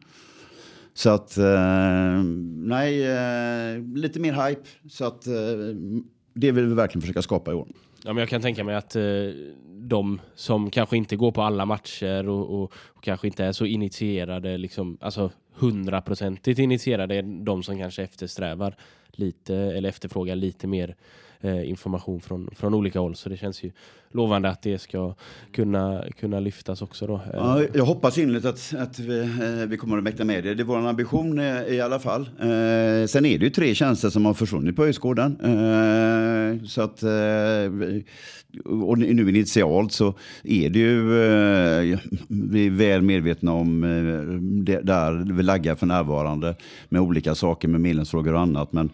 Så 0.95 1.11
att, 1.11 1.37
eh, 1.39 2.23
nej, 2.57 3.03
eh, 3.07 3.83
lite 3.95 4.21
mer 4.21 4.33
hype. 4.49 4.63
Så 4.89 5.05
att 5.05 5.27
eh, 5.27 5.33
det 6.35 6.53
vill 6.53 6.67
vi 6.67 6.75
verkligen 6.75 7.01
försöka 7.03 7.23
skapa 7.23 7.51
i 7.51 7.55
år. 7.55 7.69
Ja, 8.05 8.13
men 8.13 8.17
jag 8.17 8.29
kan 8.29 8.43
tänka 8.43 8.65
mig 8.65 8.75
att 8.75 8.97
eh, 8.97 9.03
de 9.81 10.21
som 10.35 10.71
kanske 10.71 10.97
inte 10.97 11.17
går 11.17 11.33
på 11.33 11.43
alla 11.43 11.65
matcher 11.67 12.29
och, 12.29 12.55
och, 12.63 12.73
och 12.73 13.03
kanske 13.05 13.27
inte 13.27 13.45
är 13.45 13.53
så 13.53 13.65
initierade, 13.67 14.59
liksom, 14.59 14.99
alltså 15.01 15.31
hundraprocentigt 15.61 16.59
initierade, 16.59 17.15
är 17.15 17.23
de 17.23 17.63
som 17.63 17.79
kanske 17.79 18.03
eftersträvar 18.03 18.77
lite 19.13 19.57
eller 19.57 19.89
efterfrågar 19.89 20.37
lite 20.37 20.67
mer 20.67 20.89
eh, 20.89 20.95
Eh, 21.41 21.69
information 21.69 22.21
från, 22.21 22.51
från 22.57 22.75
olika 22.75 23.01
håll. 23.01 23.15
Så 23.15 23.29
det 23.29 23.37
känns 23.37 23.63
ju 23.63 23.71
lovande 24.13 24.49
att 24.49 24.63
det 24.63 24.79
ska 24.79 25.15
kunna, 25.53 26.05
kunna 26.21 26.41
lyftas 26.41 26.83
också. 26.83 27.07
Då. 27.07 27.15
Eh, 27.15 27.21
ja, 27.33 27.63
jag 27.75 27.85
hoppas 27.85 28.19
innerligt 28.19 28.45
att, 28.45 28.75
att 28.79 28.99
vi, 28.99 29.21
eh, 29.21 29.67
vi 29.69 29.77
kommer 29.77 29.99
att 29.99 30.05
mäkta 30.05 30.25
med 30.25 30.45
det. 30.45 30.55
Det 30.55 30.63
är 30.63 30.65
vår 30.65 30.89
ambition 30.89 31.41
i 31.69 31.81
alla 31.81 31.99
fall. 31.99 32.31
Sen 33.09 33.27
är 33.27 33.39
det 33.39 33.45
ju 33.45 33.51
tre 33.51 33.75
tjänster 33.75 34.11
som 34.11 34.27
har 34.27 34.35
försvunnit 34.35 34.77
på 34.77 34.85
Öjsgården. 34.85 35.39
Så 36.69 36.83
att, 36.83 37.03
och 38.65 38.99
nu 38.99 39.29
initialt 39.29 39.93
så 39.93 40.15
är 40.45 40.71
det 40.71 40.79
ju, 40.79 41.03
vi 42.29 42.67
är 42.67 42.71
väl 42.71 43.03
medvetna 43.03 43.53
om 43.53 43.81
det, 44.67 44.81
där 44.81 45.33
vi 45.33 45.43
laggar 45.43 45.75
för 45.75 45.87
närvarande 45.87 46.55
med 46.89 47.01
olika 47.01 47.35
saker 47.35 47.69
med 47.69 47.81
medlemsfrågor 47.81 48.35
och 48.35 48.41
annat. 48.41 48.73
Men 48.73 48.91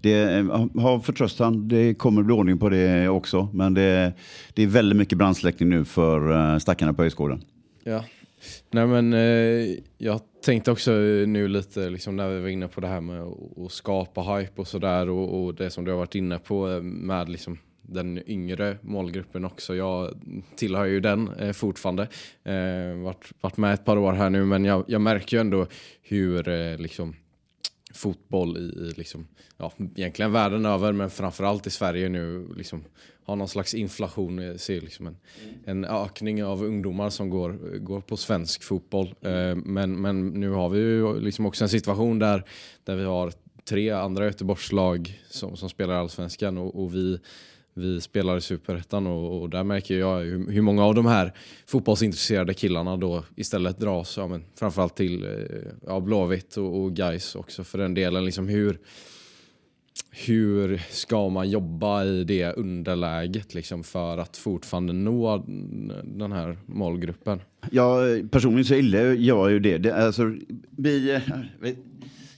det, 0.00 0.46
ha 0.74 1.00
förtröstan, 1.00 1.68
det 1.68 1.87
kommer 1.94 2.22
bli 2.22 2.34
ordning 2.34 2.58
på 2.58 2.68
det 2.68 3.08
också. 3.08 3.48
Men 3.52 3.74
det, 3.74 4.12
det 4.54 4.62
är 4.62 4.66
väldigt 4.66 4.96
mycket 4.96 5.18
brandsläckning 5.18 5.68
nu 5.68 5.84
för 5.84 6.52
eh, 6.52 6.58
stackarna 6.58 6.92
på 6.92 7.02
Öjsgården. 7.02 7.44
Ja. 7.84 8.04
Nej 8.70 8.86
men 8.86 9.12
eh, 9.12 9.78
jag 9.98 10.20
tänkte 10.44 10.70
också 10.70 10.92
eh, 10.92 11.26
nu 11.26 11.48
lite 11.48 11.90
liksom 11.90 12.16
när 12.16 12.28
vi 12.28 12.40
var 12.40 12.48
inne 12.48 12.68
på 12.68 12.80
det 12.80 12.86
här 12.86 13.00
med 13.00 13.22
att 13.22 13.72
skapa 13.72 14.20
hype 14.20 14.60
och 14.60 14.68
sådär 14.68 15.08
och, 15.08 15.44
och 15.44 15.54
det 15.54 15.70
som 15.70 15.84
du 15.84 15.90
har 15.90 15.98
varit 15.98 16.14
inne 16.14 16.38
på 16.38 16.70
eh, 16.70 16.82
med 16.82 17.28
liksom 17.28 17.58
den 17.82 18.30
yngre 18.30 18.78
målgruppen 18.80 19.44
också. 19.44 19.74
Jag 19.74 20.14
tillhör 20.56 20.84
ju 20.84 21.00
den 21.00 21.28
eh, 21.28 21.52
fortfarande. 21.52 22.02
Eh, 22.44 23.02
varit, 23.02 23.32
varit 23.40 23.56
med 23.56 23.74
ett 23.74 23.84
par 23.84 23.98
år 23.98 24.12
här 24.12 24.30
nu 24.30 24.44
men 24.44 24.64
jag, 24.64 24.84
jag 24.88 25.00
märker 25.00 25.36
ju 25.36 25.40
ändå 25.40 25.66
hur 26.02 26.48
eh, 26.48 26.78
liksom 26.78 27.14
fotboll 27.94 28.56
i, 28.56 28.60
i 28.60 28.92
liksom, 28.96 29.28
ja, 29.56 29.72
egentligen 29.96 30.32
världen 30.32 30.66
över 30.66 30.92
men 30.92 31.10
framförallt 31.10 31.66
i 31.66 31.70
Sverige 31.70 32.08
nu 32.08 32.48
liksom, 32.56 32.84
har 33.24 33.36
någon 33.36 33.48
slags 33.48 33.74
inflation. 33.74 34.38
Jag 34.38 34.60
ser 34.60 34.80
liksom 34.80 35.06
en, 35.06 35.16
en 35.64 35.84
ökning 35.84 36.44
av 36.44 36.64
ungdomar 36.64 37.10
som 37.10 37.30
går, 37.30 37.78
går 37.78 38.00
på 38.00 38.16
svensk 38.16 38.62
fotboll. 38.62 39.14
Eh, 39.20 39.54
men, 39.54 40.00
men 40.00 40.28
nu 40.28 40.50
har 40.50 40.68
vi 40.68 40.78
ju 40.78 41.20
liksom 41.20 41.46
också 41.46 41.64
en 41.64 41.68
situation 41.68 42.18
där, 42.18 42.44
där 42.84 42.96
vi 42.96 43.04
har 43.04 43.32
tre 43.64 43.90
andra 43.90 44.24
Göteborgslag 44.24 45.20
som, 45.30 45.56
som 45.56 45.68
spelar 45.68 45.94
Allsvenskan 45.94 46.58
och, 46.58 46.82
och 46.82 46.94
vi 46.94 47.18
vi 47.78 48.00
spelar 48.00 48.36
i 48.36 48.40
Superettan 48.40 49.06
och, 49.06 49.42
och 49.42 49.50
där 49.50 49.64
märker 49.64 49.98
jag 49.98 50.20
hur, 50.20 50.50
hur 50.50 50.62
många 50.62 50.84
av 50.84 50.94
de 50.94 51.06
här 51.06 51.32
fotbollsintresserade 51.66 52.54
killarna 52.54 52.96
då 52.96 53.24
istället 53.36 53.78
dras 53.78 54.16
ja, 54.16 54.26
men 54.26 54.44
framförallt 54.54 54.96
till 54.96 55.24
eh, 55.24 55.72
ja, 55.86 56.00
Blåvitt 56.00 56.56
och, 56.56 56.82
och 56.82 56.92
Gais 56.92 57.34
också 57.34 57.64
för 57.64 57.78
den 57.78 57.94
delen. 57.94 58.24
Liksom 58.24 58.48
hur, 58.48 58.78
hur 60.10 60.82
ska 60.90 61.28
man 61.28 61.50
jobba 61.50 62.04
i 62.04 62.24
det 62.24 62.52
underläget 62.52 63.54
liksom 63.54 63.84
för 63.84 64.18
att 64.18 64.36
fortfarande 64.36 64.92
nå 64.92 65.44
den 66.04 66.32
här 66.32 66.58
målgruppen? 66.66 67.40
Ja, 67.70 68.00
personligen 68.30 68.64
så 68.64 68.74
gillar 68.74 69.00
jag 69.00 69.50
ju 69.50 69.58
det. 69.58 69.78
det 69.78 69.94
alltså, 69.94 70.34
vi, 70.70 71.14
eh, 71.14 71.22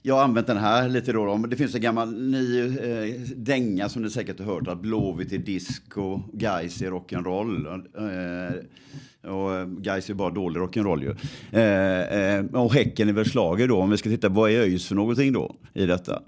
jag 0.02 0.14
har 0.14 0.24
använt 0.24 0.46
den 0.46 0.56
här 0.56 0.88
lite 0.88 1.12
då. 1.12 1.36
Det 1.36 1.56
finns 1.56 1.74
en 1.74 1.80
gammal 1.80 2.22
ny 2.30 2.60
eh, 2.60 3.20
dänga 3.36 3.88
som 3.88 4.02
ni 4.02 4.10
säkert 4.10 4.38
har 4.38 4.46
hört. 4.46 4.68
Att 4.68 4.82
Blåvitt 4.82 5.32
är 5.32 5.38
disco, 5.38 6.22
Gais 6.32 6.82
är 6.82 6.90
rock'n'roll. 6.90 7.66
Eh, 7.96 9.30
och 9.30 9.54
eh, 9.54 9.66
Gais 9.66 10.10
är 10.10 10.14
bara 10.14 10.30
dålig 10.30 10.60
rock'n'roll 10.60 11.02
ju. 11.02 11.14
Eh, 11.60 12.34
eh, 12.34 12.44
och 12.44 12.74
Häcken 12.74 13.08
är 13.08 13.12
väl 13.12 13.30
slager 13.30 13.68
då. 13.68 13.76
Om 13.76 13.90
vi 13.90 13.96
ska 13.96 14.08
titta 14.08 14.28
vad 14.28 14.50
är 14.50 14.60
ÖIS 14.60 14.86
för 14.86 14.94
någonting 14.94 15.32
då 15.32 15.56
i 15.74 15.86
detta. 15.86 16.22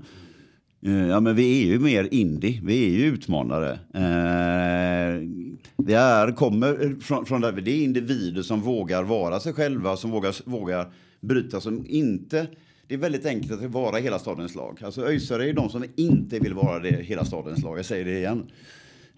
Eh, 0.86 1.06
Ja, 1.06 1.20
men 1.20 1.36
vi 1.36 1.62
är 1.62 1.66
ju 1.66 1.78
mer 1.78 2.08
indie. 2.10 2.60
Vi 2.64 2.84
är 2.86 2.90
ju 2.90 3.04
utmanare. 3.04 3.72
Eh, 3.72 5.28
det 5.76 5.94
är, 5.94 6.32
kommer 6.32 7.00
från, 7.00 7.26
från 7.26 7.40
där, 7.40 7.52
det 7.52 7.70
är 7.70 7.84
individer 7.84 8.42
som 8.42 8.60
vågar 8.60 9.02
vara 9.02 9.40
sig 9.40 9.52
själva, 9.52 9.96
som 9.96 10.10
vågar, 10.10 10.50
vågar 10.50 10.92
bryta, 11.20 11.60
som 11.60 11.86
inte... 11.88 12.46
Det 12.92 12.96
är 12.96 12.98
väldigt 12.98 13.26
enkelt 13.26 13.52
att 13.52 13.70
vara 13.70 13.96
hela 13.96 14.18
stadens 14.18 14.54
lag. 14.54 14.78
Alltså 14.84 15.06
ÖISare 15.06 15.42
är 15.42 15.46
ju 15.46 15.52
de 15.52 15.70
som 15.70 15.84
inte 15.96 16.38
vill 16.38 16.54
vara 16.54 16.78
det 16.78 16.90
hela 16.90 17.24
stadens 17.24 17.62
lag. 17.62 17.78
Jag 17.78 17.84
säger 17.84 18.04
det 18.04 18.18
igen. 18.18 18.50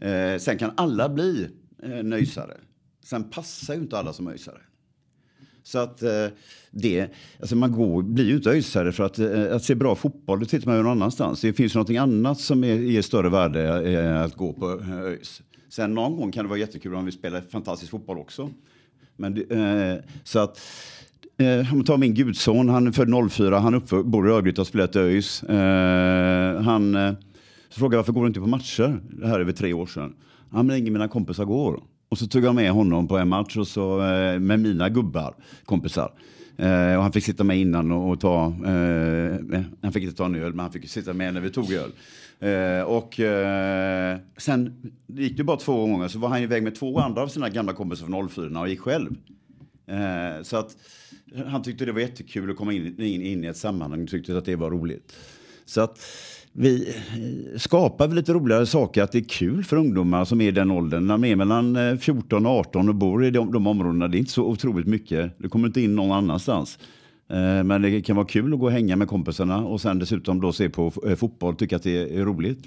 Eh, 0.00 0.38
sen 0.38 0.58
kan 0.58 0.70
alla 0.76 1.08
bli 1.08 1.48
eh, 1.82 2.02
nöjsare. 2.02 2.56
Sen 3.04 3.30
passar 3.30 3.74
ju 3.74 3.80
inte 3.80 3.98
alla 3.98 4.12
som 4.12 4.28
ÖISare. 4.28 4.60
Så 5.62 5.78
att 5.78 6.02
eh, 6.02 6.26
det, 6.70 7.08
alltså 7.40 7.56
man 7.56 7.72
går, 7.72 8.02
blir 8.02 8.24
ju 8.24 8.36
inte 8.36 8.50
ÖISare 8.50 8.92
för 8.92 9.04
att, 9.04 9.18
eh, 9.18 9.54
att 9.54 9.64
se 9.64 9.74
bra 9.74 9.94
fotboll, 9.94 10.40
det 10.40 10.46
tittar 10.46 10.66
man 10.66 10.76
ju 10.76 10.82
någon 10.82 10.92
annanstans. 10.92 11.40
Det 11.40 11.52
finns 11.52 11.74
ju 11.74 11.76
någonting 11.76 11.98
annat 11.98 12.40
som 12.40 12.64
är, 12.64 12.74
ger 12.74 13.02
större 13.02 13.28
värde 13.28 13.92
eh, 13.92 14.20
att 14.20 14.34
gå 14.34 14.52
på 14.52 14.80
eh, 14.80 14.98
ÖIS. 14.98 15.42
Sen 15.68 15.94
någon 15.94 16.16
gång 16.16 16.32
kan 16.32 16.44
det 16.44 16.48
vara 16.48 16.58
jättekul 16.58 16.94
om 16.94 17.04
vi 17.04 17.12
spelar 17.12 17.40
fantastisk 17.40 17.90
fotboll 17.90 18.18
också. 18.18 18.50
Men, 19.16 19.50
eh, 19.50 19.96
så 20.24 20.38
att, 20.38 20.60
eh, 21.38 21.72
om 21.72 21.78
man 21.78 21.84
tar 21.84 21.98
min 21.98 22.14
gudson, 22.14 22.68
han 22.68 22.86
är 22.86 22.92
född 22.92 23.30
04, 23.30 23.58
han 23.58 23.74
uppför, 23.74 24.02
bor 24.02 24.28
i 24.28 24.32
Örgryte 24.32 24.60
och 24.60 24.66
har 24.66 24.68
spelat 24.68 24.96
i 24.96 24.98
ÖIS. 24.98 25.42
Eh, 25.42 26.62
han 26.62 26.94
eh, 26.94 27.12
frågade 27.70 27.96
varför 27.96 28.12
går 28.12 28.20
du 28.22 28.26
inte 28.26 28.40
på 28.40 28.46
matcher? 28.46 29.00
Det 29.10 29.26
här 29.26 29.34
är 29.34 29.40
över 29.40 29.52
tre 29.52 29.72
år 29.72 29.86
sedan. 29.86 30.14
Ja, 30.52 30.62
men 30.62 30.76
ingen 30.76 30.92
mina 30.92 31.08
kompisar 31.08 31.44
går. 31.44 31.80
Och 32.08 32.18
så 32.18 32.26
tog 32.26 32.44
jag 32.44 32.54
med 32.54 32.70
honom 32.70 33.08
på 33.08 33.18
en 33.18 33.28
match 33.28 33.56
och 33.56 33.68
så, 33.68 34.02
eh, 34.02 34.38
med 34.38 34.60
mina 34.60 34.88
gubbar, 34.88 35.34
kompisar. 35.64 36.12
Eh, 36.56 36.96
och 36.96 37.02
han 37.02 37.12
fick 37.12 37.24
sitta 37.24 37.44
med 37.44 37.58
innan 37.58 37.92
och, 37.92 38.10
och 38.10 38.20
ta, 38.20 38.54
eh, 38.64 39.34
eh 39.34 39.62
han 39.82 39.92
fick 39.92 40.02
inte 40.02 40.16
ta 40.16 40.24
en 40.24 40.34
öl, 40.34 40.52
men 40.52 40.60
han 40.60 40.72
fick 40.72 40.88
sitta 40.88 41.12
med 41.12 41.34
när 41.34 41.40
vi 41.40 41.50
tog 41.50 41.72
öl. 41.72 41.90
Eh, 42.40 42.82
och 42.82 43.20
eh, 43.20 44.18
sen 44.36 44.92
gick 45.06 45.36
det 45.36 45.44
bara 45.44 45.56
två 45.56 45.86
gånger 45.86 46.08
så 46.08 46.18
var 46.18 46.28
han 46.28 46.42
iväg 46.42 46.62
med 46.62 46.74
två 46.74 46.98
andra 46.98 47.22
av 47.22 47.28
sina 47.28 47.48
gamla 47.48 47.72
kompisar 47.72 48.06
från 48.06 48.28
04 48.28 48.60
och 48.60 48.68
gick 48.68 48.80
själv. 48.80 49.14
Eh, 49.86 50.42
så 50.42 50.56
att 50.56 50.76
han 51.46 51.62
tyckte 51.62 51.84
det 51.84 51.92
var 51.92 52.00
jättekul 52.00 52.50
att 52.50 52.56
komma 52.56 52.72
in, 52.72 53.00
in, 53.02 53.22
in 53.22 53.44
i 53.44 53.46
ett 53.46 53.56
sammanhang, 53.56 54.06
tyckte 54.06 54.38
att 54.38 54.44
det 54.44 54.56
var 54.56 54.70
roligt. 54.70 55.12
Så 55.66 55.80
att 55.80 55.98
vi 56.52 56.88
eh, 56.88 57.58
skapar 57.58 58.08
lite 58.08 58.32
roligare 58.32 58.66
saker, 58.66 59.02
att 59.02 59.12
det 59.12 59.18
är 59.18 59.28
kul 59.28 59.64
för 59.64 59.76
ungdomar 59.76 60.24
som 60.24 60.40
är 60.40 60.48
i 60.48 60.50
den 60.50 60.70
åldern. 60.70 61.06
När 61.06 61.14
de 61.14 61.24
är 61.24 61.36
mellan 61.36 61.76
eh, 61.76 61.96
14 61.96 62.46
och 62.46 62.52
18 62.52 62.88
och 62.88 62.94
bor 62.94 63.24
i 63.24 63.30
de, 63.30 63.52
de 63.52 63.66
områdena, 63.66 64.08
det 64.08 64.16
är 64.16 64.18
inte 64.18 64.32
så 64.32 64.44
otroligt 64.44 64.86
mycket. 64.86 65.32
Du 65.38 65.48
kommer 65.48 65.66
inte 65.66 65.80
in 65.80 65.94
någon 65.96 66.12
annanstans. 66.12 66.78
Eh, 67.30 67.64
Men 67.64 67.82
det 67.82 68.00
kan 68.02 68.16
vara 68.16 68.26
kul 68.26 68.52
att 68.54 68.60
gå 68.60 68.66
och 68.66 68.72
hänga 68.72 68.96
med 68.96 69.08
kompisarna 69.08 69.66
och 69.66 69.80
sen 69.80 69.98
dessutom 69.98 70.40
då 70.40 70.52
se 70.52 70.68
på 70.70 70.92
eh, 71.06 71.14
fotboll, 71.14 71.56
tycka 71.56 71.76
att 71.76 71.82
det 71.82 72.16
är 72.18 72.24
roligt. 72.24 72.62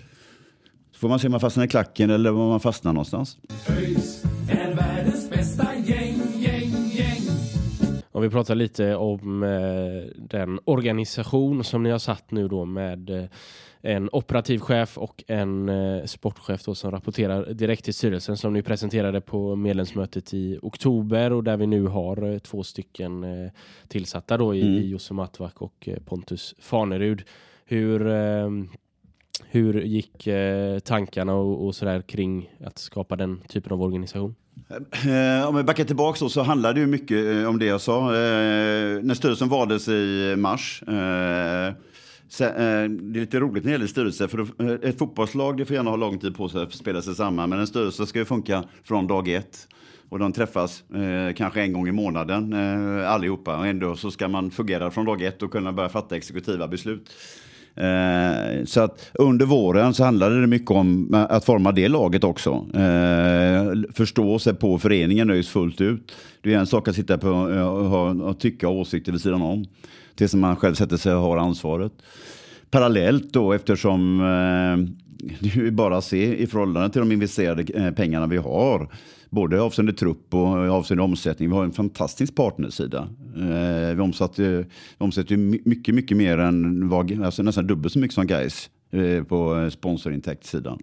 Så 0.91 0.99
får 0.99 1.09
man 1.09 1.19
se 1.19 1.27
om 1.27 1.31
man 1.31 1.39
fastnar 1.39 1.63
i 1.63 1.67
klacken 1.67 2.09
eller 2.09 2.31
var 2.31 2.49
man 2.49 2.59
fastnar 2.59 2.93
någonstans. 2.93 3.37
ÖIS 3.69 4.23
Om 8.17 8.23
vi 8.23 8.29
pratar 8.29 8.55
lite 8.55 8.95
om 8.95 9.43
eh, 9.43 10.11
den 10.15 10.59
organisation 10.65 11.63
som 11.63 11.83
ni 11.83 11.89
har 11.89 11.99
satt 11.99 12.31
nu 12.31 12.47
då 12.47 12.65
med 12.65 13.09
eh, 13.09 13.23
en 13.81 14.09
operativ 14.11 14.59
chef 14.59 14.97
och 14.97 15.23
en 15.27 15.69
eh, 15.69 16.05
sportchef 16.05 16.63
då 16.63 16.75
som 16.75 16.91
rapporterar 16.91 17.53
direkt 17.53 17.83
till 17.83 17.93
styrelsen 17.93 18.37
som 18.37 18.53
ni 18.53 18.61
presenterade 18.61 19.21
på 19.21 19.55
medlemsmötet 19.55 20.33
i 20.33 20.59
oktober 20.61 21.33
och 21.33 21.43
där 21.43 21.57
vi 21.57 21.67
nu 21.67 21.85
har 21.85 22.33
eh, 22.33 22.39
två 22.39 22.63
stycken 22.63 23.23
eh, 23.23 23.51
tillsatta 23.87 24.37
då 24.37 24.55
i, 24.55 24.61
Mm. 24.61 24.73
i 24.73 24.87
Josse 24.87 25.13
Matvak 25.13 25.61
och 25.61 25.87
eh, 25.89 25.97
Pontus 26.05 26.55
Fanerud. 26.59 27.23
Hur, 27.65 28.07
hur 29.45 29.81
gick 29.81 30.27
eh, 30.27 30.79
tankarna 30.79 31.33
och, 31.33 31.65
och 31.65 31.75
sådär 31.75 32.01
kring 32.01 32.49
att 32.65 32.77
skapa 32.77 33.15
den 33.15 33.41
typen 33.47 33.73
av 33.73 33.81
organisation? 33.81 34.35
Eh, 34.69 35.47
om 35.47 35.55
vi 35.55 35.63
backar 35.63 35.83
tillbaka 35.83 36.17
så, 36.17 36.29
så 36.29 36.41
handlar 36.41 36.73
det 36.73 36.79
ju 36.79 36.87
mycket 36.87 37.25
eh, 37.25 37.49
om 37.49 37.59
det 37.59 37.65
jag 37.65 37.81
sa. 37.81 38.15
Eh, 38.15 39.03
när 39.03 39.13
styrelsen 39.13 39.49
valdes 39.49 39.87
i 39.87 40.35
mars. 40.37 40.83
Eh, 40.87 41.73
sen, 42.29 42.47
eh, 42.47 42.89
det 42.89 43.19
är 43.19 43.19
lite 43.19 43.39
roligt 43.39 43.63
när 43.63 43.71
det 43.71 43.75
gäller 43.75 43.87
styrelse. 43.87 44.27
För 44.27 44.39
eh, 44.39 44.89
ett 44.89 44.97
fotbollslag 44.97 45.57
det 45.57 45.65
får 45.65 45.75
gärna 45.75 45.89
ha 45.89 45.97
lång 45.97 46.19
tid 46.19 46.21
typ 46.21 46.37
på 46.37 46.49
sig 46.49 46.61
att 46.61 46.73
spela 46.73 47.01
sig 47.01 47.15
samman. 47.15 47.49
Men 47.49 47.59
en 47.59 47.67
styrelse 47.67 48.05
ska 48.05 48.19
ju 48.19 48.25
funka 48.25 48.63
från 48.83 49.07
dag 49.07 49.27
ett. 49.27 49.67
Och 50.09 50.19
de 50.19 50.33
träffas 50.33 50.83
eh, 50.91 51.35
kanske 51.35 51.61
en 51.61 51.73
gång 51.73 51.87
i 51.87 51.91
månaden 51.91 52.53
eh, 52.53 53.11
allihopa. 53.11 53.57
Och 53.57 53.67
ändå 53.67 53.95
så 53.95 54.11
ska 54.11 54.27
man 54.27 54.51
fungera 54.51 54.91
från 54.91 55.05
dag 55.05 55.21
ett 55.21 55.43
och 55.43 55.51
kunna 55.51 55.73
börja 55.73 55.89
fatta 55.89 56.15
exekutiva 56.15 56.67
beslut. 56.67 57.09
Eh, 57.77 58.65
så 58.65 58.81
att 58.81 59.11
under 59.13 59.45
våren 59.45 59.93
så 59.93 60.03
handlade 60.03 60.41
det 60.41 60.47
mycket 60.47 60.71
om 60.71 61.13
att 61.29 61.45
forma 61.45 61.71
det 61.71 61.87
laget 61.87 62.23
också. 62.23 62.65
Eh, 62.73 63.93
förstå 63.93 64.39
sig 64.39 64.53
på 64.53 64.79
föreningen 64.79 65.29
ÖIS 65.29 65.49
fullt 65.49 65.81
ut. 65.81 66.11
Det 66.41 66.53
är 66.53 66.57
en 66.57 66.67
sak 66.67 66.87
att 66.87 66.95
sitta 66.95 67.17
på 67.17 67.27
eh, 67.27 67.67
och, 67.67 68.09
och, 68.09 68.29
och 68.29 68.39
tycka 68.39 68.67
åsikter 68.69 69.11
vid 69.11 69.21
sidan 69.21 69.41
om. 69.41 69.65
Tills 70.15 70.33
man 70.33 70.55
själv 70.55 70.73
sätter 70.73 70.97
sig 70.97 71.13
och 71.13 71.21
har 71.21 71.37
ansvaret. 71.37 71.93
Parallellt 72.71 73.33
då 73.33 73.53
eftersom 73.53 74.19
eh, 74.19 74.93
det 75.39 75.49
är 75.49 75.55
ju 75.55 75.71
bara 75.71 75.97
att 75.97 76.03
se 76.03 76.37
i 76.37 76.47
förhållande 76.47 76.89
till 76.89 77.01
de 77.01 77.11
investerade 77.11 77.63
eh, 77.73 77.91
pengarna 77.91 78.27
vi 78.27 78.37
har. 78.37 78.89
Både 79.29 79.61
avseende 79.61 79.93
trupp 79.93 80.33
och 80.33 80.47
avseende 80.47 81.03
omsättning. 81.03 81.49
Vi 81.49 81.55
har 81.55 81.63
en 81.63 81.71
fantastisk 81.71 82.35
partnersida. 82.35 83.09
Eh, 83.35 83.95
vi 83.95 84.01
omsätter, 84.01 84.57
vi 84.97 85.05
omsätter 85.05 85.35
ju 85.35 85.37
mycket, 85.65 85.95
mycket 85.95 86.17
mer 86.17 86.37
än 86.37 86.89
vad, 86.89 87.21
alltså 87.23 87.43
nästan 87.43 87.67
dubbelt 87.67 87.93
så 87.93 87.99
mycket 87.99 88.15
som 88.15 88.27
Gais 88.27 88.69
eh, 88.91 89.23
på 89.23 89.69
sponsorintäktssidan. 89.71 90.79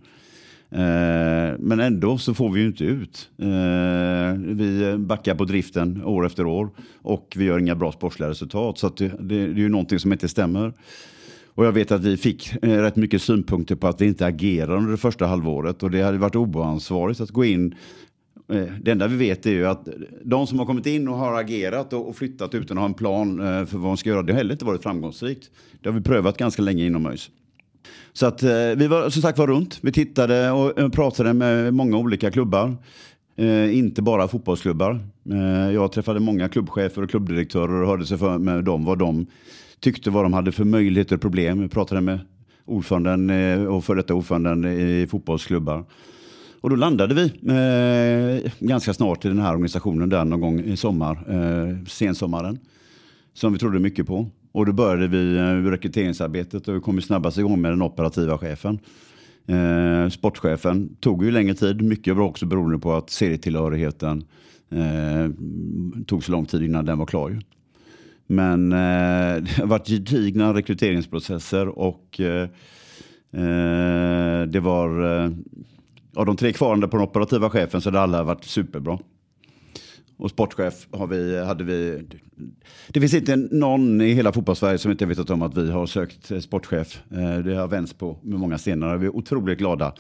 Eh, 0.71 1.59
men 1.59 1.81
ändå 1.81 2.19
så 2.19 2.35
får 2.35 2.51
vi 2.51 2.61
ju 2.61 2.67
inte 2.67 2.85
ut. 2.85 3.31
Vi 4.37 4.97
backar 4.99 5.35
på 5.35 5.45
driften 5.45 6.05
år 6.05 6.27
efter 6.27 6.47
år 6.47 6.71
och 7.03 7.35
vi 7.37 7.45
gör 7.45 7.59
inga 7.59 7.75
bra 7.75 7.93
sportsliga 7.93 8.29
resultat. 8.29 8.79
Så 8.79 8.89
det, 8.89 9.09
det, 9.09 9.19
det 9.19 9.61
är 9.61 9.65
ju 9.65 9.69
någonting 9.69 9.99
som 9.99 10.13
inte 10.13 10.29
stämmer. 10.29 10.73
Och 11.57 11.67
jag 11.67 11.73
vet 11.73 11.93
att 11.93 12.05
vi 12.05 12.17
fick 12.17 12.53
rätt 12.63 12.97
mycket 12.97 13.23
synpunkter 13.23 13.75
på 13.75 13.89
att 13.89 14.01
vi 14.01 14.07
inte 14.07 14.27
agerar 14.27 14.77
under 14.77 14.91
det 14.91 14.97
första 14.97 15.27
halvåret 15.27 15.83
och 15.83 15.91
det 15.91 16.03
hade 16.03 16.19
varit 16.19 16.37
oansvarigt 16.37 17.21
att 17.21 17.31
gå 17.31 17.45
in 17.45 17.75
Eh, 18.49 18.67
det 18.83 18.91
enda 18.91 19.07
vi 19.07 19.17
vet 19.17 19.47
är 19.47 19.51
ju 19.51 19.67
att 19.67 19.89
de 20.25 20.47
som 20.47 20.59
har 20.59 20.67
kommit 20.67 20.87
in 20.87 21.09
och 21.09 21.17
har 21.17 21.41
agerat 21.41 21.93
och 21.93 22.17
flyttat 22.17 22.55
utan 22.55 22.79
att 22.79 22.83
ha 22.83 22.89
en 22.89 22.95
plan 22.95 23.41
eh, 23.41 23.67
för 23.67 23.79
vad 23.79 23.91
de 23.91 23.97
ska 23.97 24.11
göra, 24.11 24.23
det 24.23 24.33
har 24.33 24.39
heller 24.39 24.53
inte 24.53 24.65
varit 24.65 24.83
framgångsrikt. 24.83 25.51
Det 25.81 25.89
har 25.89 25.95
vi 25.95 26.03
prövat 26.03 26.37
ganska 26.37 26.63
länge 26.63 26.87
inom 26.87 27.07
ÖIS. 27.07 27.31
Så 28.13 28.27
att 28.27 28.43
eh, 28.43 28.51
vi 28.77 28.87
var 28.87 29.11
som 29.11 29.23
sagt 29.23 29.39
var 29.39 29.47
runt. 29.47 29.79
Vi 29.83 29.93
tittade 29.93 30.51
och 30.51 30.93
pratade 30.93 31.33
med 31.33 31.75
många 31.75 31.97
olika 31.97 32.31
klubbar. 32.31 32.77
inte 33.73 34.03
bara 34.03 34.29
fotbollsklubbar. 34.29 35.01
jag 35.73 35.93
träffade 35.93 36.21
många 36.21 36.49
klubbchefer 36.49 37.03
och 37.03 37.11
klubbdirektörer 37.11 37.83
och 37.83 37.89
hörde 37.89 38.07
sig 38.07 38.19
för 38.19 38.39
med 38.39 38.65
dem 38.65 38.85
vad 38.85 38.99
de 38.99 39.27
tyckte 39.81 40.11
vad 40.11 40.25
de 40.25 40.33
hade 40.33 40.53
för 40.53 40.65
möjligheter 40.65 41.15
och 41.15 41.23
problem. 41.23 41.61
Vi 41.61 41.69
pratade 41.69 42.01
med 42.01 42.19
ordföranden 42.65 43.31
och 43.67 43.85
före 43.85 43.97
detta 43.97 44.15
ordföranden 44.15 44.65
i 44.65 45.07
fotbollsklubbar. 45.11 45.85
Och 46.65 46.71
då 46.71 46.77
landade 46.77 47.15
vi 47.15 47.25
eh, 47.25 48.53
ganska 48.59 48.95
snart 48.95 49.25
i 49.25 49.29
den 49.29 49.39
här 49.39 49.53
organisationen 49.53 50.09
där 50.09 50.25
någon 50.25 50.41
gång 50.41 50.61
i 50.61 50.77
sommar, 50.77 51.19
eh, 51.29 51.85
sensommaren. 51.87 52.59
Som 53.33 53.53
vi 53.53 53.59
trodde 53.59 53.79
mycket 53.79 54.07
på. 54.07 54.31
Och 54.53 54.67
då 54.67 54.73
började 54.73 55.09
vi 55.09 55.37
eh, 55.37 55.71
rekryteringsarbetet 55.71 56.69
och 56.69 56.77
vi 56.77 56.81
kom 56.81 57.01
snabbast 57.01 57.39
igång 57.39 57.61
med 57.61 57.73
den 57.73 57.83
operativa 57.83 58.39
chefen. 58.39 58.79
Eh, 59.47 60.09
sportchefen 60.09 60.97
tog 61.01 61.25
ju 61.25 61.31
längre 61.31 61.55
tid, 61.55 61.83
mycket 61.83 62.17
var 62.17 62.25
också 62.25 62.47
beroende 62.47 62.79
på 62.79 62.93
att 62.93 63.11
serietillhörigheten 63.11 64.25
eh, 64.71 65.31
tog 66.07 66.25
så 66.25 66.33
lång 66.33 66.47
tid 66.47 66.63
innan 66.63 66.85
den 66.85 66.99
var 66.99 67.07
klar. 67.07 67.31
Ju. 67.31 67.41
Men 68.27 68.73
eh, 68.73 68.79
det 69.43 69.57
har 69.59 69.67
varit 69.67 69.89
gedigna 69.89 70.55
rekryteringsprocesser 70.55 71.69
och 71.69 72.21
eh, 72.21 72.49
eh 73.33 74.43
det 74.47 74.61
var 74.61 75.23
eh, 75.25 75.31
av 76.15 76.27
de 76.27 76.37
tre 76.37 76.53
kvarande 76.53 76.89
på 76.89 76.97
den 76.97 77.07
operativa 77.07 77.51
chefen 77.51 77.81
så 77.81 77.89
hade 77.89 78.01
alla 78.01 78.23
varit 78.23 78.45
superbra. 78.45 78.99
Och 80.17 80.31
sportchef 80.31 80.87
har 80.91 81.07
vi, 81.07 81.45
hade 81.45 81.65
vi... 81.65 82.07
Det 82.89 83.01
finns 83.01 83.15
inte 83.15 83.37
någon 83.37 84.01
i 84.01 84.13
hela 84.13 84.33
fotbollssverige 84.33 84.79
som 84.79 84.91
inte 84.91 85.07
vetat 85.07 85.31
om 85.31 85.43
att 85.43 85.57
vi 85.57 85.71
har 85.71 85.87
sökt 85.87 86.43
sportchef. 86.43 87.03
Eh, 87.11 87.39
det 87.39 87.55
har 87.55 87.69
vänts 87.69 87.93
på 87.93 88.19
med 88.23 88.39
många 88.39 88.59
stenar. 88.59 88.97
Vi 88.97 89.07
är 89.07 89.17
otroligt 89.17 89.59
glada 89.59 89.95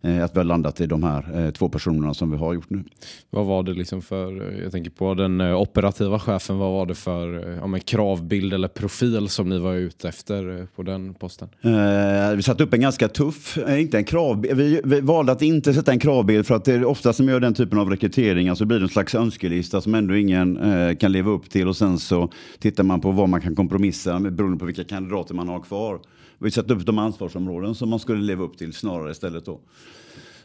att 0.00 0.34
vi 0.34 0.38
har 0.38 0.44
landat 0.44 0.80
i 0.80 0.86
de 0.86 1.02
här 1.02 1.46
eh, 1.46 1.50
två 1.50 1.68
personerna 1.68 2.14
som 2.14 2.30
vi 2.30 2.36
har 2.36 2.54
gjort 2.54 2.70
nu. 2.70 2.84
Vad 3.30 3.46
var 3.46 3.62
det 3.62 3.72
liksom 3.72 4.02
för, 4.02 4.60
jag 4.62 4.72
tänker 4.72 4.90
på 4.90 5.14
den 5.14 5.40
eh, 5.40 5.60
operativa 5.60 6.18
chefen, 6.18 6.58
vad 6.58 6.72
var 6.72 6.86
det 6.86 6.94
för 6.94 7.58
ja, 7.62 7.78
kravbild 7.84 8.54
eller 8.54 8.68
profil 8.68 9.28
som 9.28 9.48
ni 9.48 9.58
var 9.58 9.74
ute 9.74 10.08
efter 10.08 10.66
på 10.76 10.82
den 10.82 11.14
posten? 11.14 11.48
Eh, 11.62 12.36
vi 12.36 12.42
satte 12.42 12.62
upp 12.62 12.74
en 12.74 12.80
ganska 12.80 13.08
tuff, 13.08 13.58
inte 13.68 13.98
en 13.98 14.04
kravbild, 14.04 14.56
vi, 14.56 14.80
vi, 14.84 15.00
valde 15.00 15.32
att 15.32 15.42
inte 15.42 15.74
sätta 15.74 15.92
en 15.92 15.98
kravbild 15.98 16.46
för 16.46 16.54
att 16.54 16.64
det 16.64 16.74
är 16.74 16.84
ofta 16.84 17.12
som 17.12 17.28
gör 17.28 17.40
den 17.40 17.54
typen 17.54 17.78
av 17.78 17.90
rekryteringar 17.90 18.54
så 18.54 18.64
blir 18.64 18.78
det 18.78 18.84
en 18.84 18.88
slags 18.88 19.14
önskelista 19.14 19.80
som 19.80 19.94
ändå 19.94 20.16
ingen 20.16 20.56
eh, 20.56 20.96
kan 20.96 21.12
leva 21.12 21.30
upp 21.30 21.50
till 21.50 21.68
och 21.68 21.76
sen 21.76 21.98
så 21.98 22.30
tittar 22.58 22.84
man 22.84 23.00
på 23.00 23.10
vad 23.10 23.28
man 23.28 23.40
kan 23.40 23.54
kompromissa 23.54 24.18
med 24.18 24.32
beroende 24.32 24.58
på 24.58 24.64
vilka 24.64 24.84
kandidater 24.84 25.34
man 25.34 25.48
har 25.48 25.60
kvar. 25.60 25.98
Vi 26.38 26.50
satte 26.50 26.74
upp 26.74 26.86
de 26.86 26.98
ansvarsområden 26.98 27.74
som 27.74 27.90
man 27.90 27.98
skulle 27.98 28.22
leva 28.22 28.44
upp 28.44 28.58
till 28.58 28.72
snarare 28.72 29.10
istället 29.10 29.44
då. 29.44 29.60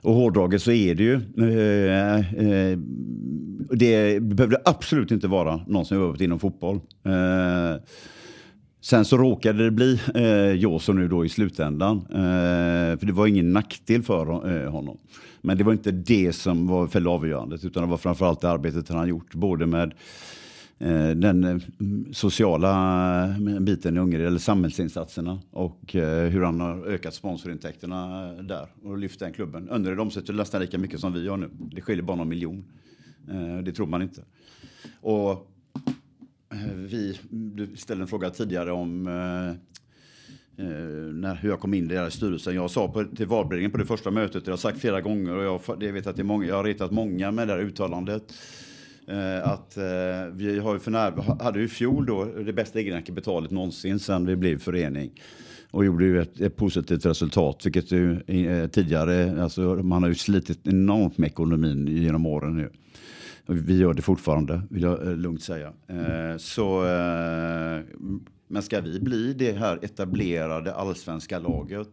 Och 0.01 0.13
hårdraget 0.13 0.61
så 0.61 0.71
är 0.71 0.95
det 0.95 1.03
ju. 1.03 1.13
Eh, 1.37 2.47
eh, 2.47 2.77
det 3.71 4.23
behövde 4.23 4.61
absolut 4.65 5.11
inte 5.11 5.27
vara 5.27 5.61
någon 5.67 5.85
som 5.85 5.97
jobbat 5.97 6.21
inom 6.21 6.39
fotboll. 6.39 6.75
Eh, 7.03 7.83
sen 8.81 9.05
så 9.05 9.17
råkade 9.17 9.63
det 9.63 9.71
bli 9.71 9.99
eh, 10.15 10.51
Joso 10.51 10.93
nu 10.93 11.07
då 11.07 11.25
i 11.25 11.29
slutändan. 11.29 11.97
Eh, 11.97 12.99
för 12.99 13.05
det 13.05 13.13
var 13.13 13.27
ingen 13.27 13.53
nackdel 13.53 14.03
för 14.03 14.55
eh, 14.55 14.71
honom. 14.71 14.97
Men 15.41 15.57
det 15.57 15.63
var 15.63 15.73
inte 15.73 15.91
det 15.91 16.33
som 16.33 16.67
var 16.67 16.87
fällde 16.87 17.09
avgörandet 17.09 17.65
utan 17.65 17.83
det 17.83 17.89
var 17.89 17.97
framförallt 17.97 18.41
det 18.41 18.49
arbetet 18.49 18.89
han 18.89 19.07
gjort. 19.07 19.33
Både 19.33 19.65
med 19.65 19.93
Eh, 20.79 21.09
den 21.09 21.43
eh, 21.43 21.57
sociala 22.11 23.23
eh, 23.25 23.59
biten 23.59 23.97
i 23.97 23.99
Ungered, 23.99 24.27
eller 24.27 24.39
samhällsinsatserna 24.39 25.39
och 25.51 25.93
hur 25.93 26.41
han 26.41 26.59
har 26.59 26.85
ökat 26.85 27.13
sponsorintäkterna 27.13 28.27
där 28.33 28.67
och 28.83 28.97
lyft 28.97 29.19
den 29.19 29.33
klubben. 29.33 29.69
Önnered 29.69 29.99
omsätter 29.99 30.33
nästan 30.33 30.61
lika 30.61 30.77
mycket 30.77 30.99
som 30.99 31.13
vi 31.13 31.23
gör 31.23 31.37
nu. 31.37 31.49
Det 31.51 31.81
skiljer 31.81 32.03
bara 32.03 32.17
någon 32.17 32.29
miljon. 32.29 32.65
Det 33.63 33.71
tror 33.71 33.87
man 33.87 34.01
inte. 34.01 34.21
Och 35.01 35.51
vi, 36.75 37.19
du 37.29 37.75
ställde 37.75 38.03
en 38.03 38.07
fråga 38.07 38.29
tidigare 38.29 38.71
om 38.71 39.03
när, 41.13 41.35
hur 41.35 41.49
jag 41.49 41.59
kom 41.59 41.73
in 41.73 41.91
i 41.91 42.11
styrelsen. 42.11 42.55
Jag 42.55 42.71
sa 42.71 42.87
på, 42.87 43.03
till 43.03 43.27
valberedningen 43.27 43.71
på 43.71 43.77
det 43.77 43.85
första 43.85 44.11
mötet, 44.11 44.45
det 44.45 44.51
har 44.51 44.53
jag 44.53 44.59
sagt 44.59 44.79
flera 44.79 45.01
gånger 45.01 45.35
och 45.35 45.43
jag, 45.43 45.79
det 45.79 45.91
vet 45.91 46.07
att 46.07 46.15
det 46.15 46.21
är 46.21 46.23
många, 46.23 46.47
jag 46.47 46.55
har 46.55 46.63
retat 46.63 46.91
många 46.91 47.31
med 47.31 47.47
det 47.47 47.53
här 47.53 47.61
uttalandet. 47.61 48.33
Eh, 49.07 49.47
att 49.47 49.77
eh, 49.77 49.83
vi 50.33 50.59
har 50.59 50.73
ju 50.73 50.79
för 50.79 50.91
när, 50.91 51.41
hade 51.43 51.59
ju 51.59 51.65
i 51.65 51.67
fjol 51.67 52.05
då 52.05 52.25
det 52.25 52.53
bästa 52.53 52.79
egenakapitalet 52.79 53.51
någonsin 53.51 53.99
sedan 53.99 54.25
vi 54.25 54.35
blev 54.35 54.59
förening. 54.59 55.11
Och 55.71 55.85
gjorde 55.85 56.05
ju 56.05 56.21
ett, 56.21 56.39
ett 56.39 56.55
positivt 56.55 57.05
resultat, 57.05 57.65
vilket 57.65 57.91
ju 57.91 58.21
eh, 58.27 58.67
tidigare, 58.67 59.43
alltså 59.43 59.61
man 59.61 60.03
har 60.03 60.09
ju 60.09 60.15
slitit 60.15 60.67
enormt 60.67 61.17
med 61.17 61.27
ekonomin 61.27 61.87
genom 61.87 62.25
åren 62.25 62.57
nu. 62.57 62.69
Vi 63.45 63.77
gör 63.77 63.93
det 63.93 64.01
fortfarande, 64.01 64.61
vill 64.69 64.83
jag 64.83 65.07
eh, 65.07 65.15
lugnt 65.15 65.43
säga. 65.43 65.73
Eh, 65.87 66.37
så, 66.37 66.85
eh, 66.85 67.81
men 68.47 68.63
ska 68.63 68.81
vi 68.81 68.99
bli 68.99 69.33
det 69.33 69.51
här 69.51 69.79
etablerade 69.81 70.73
allsvenska 70.73 71.39
laget 71.39 71.87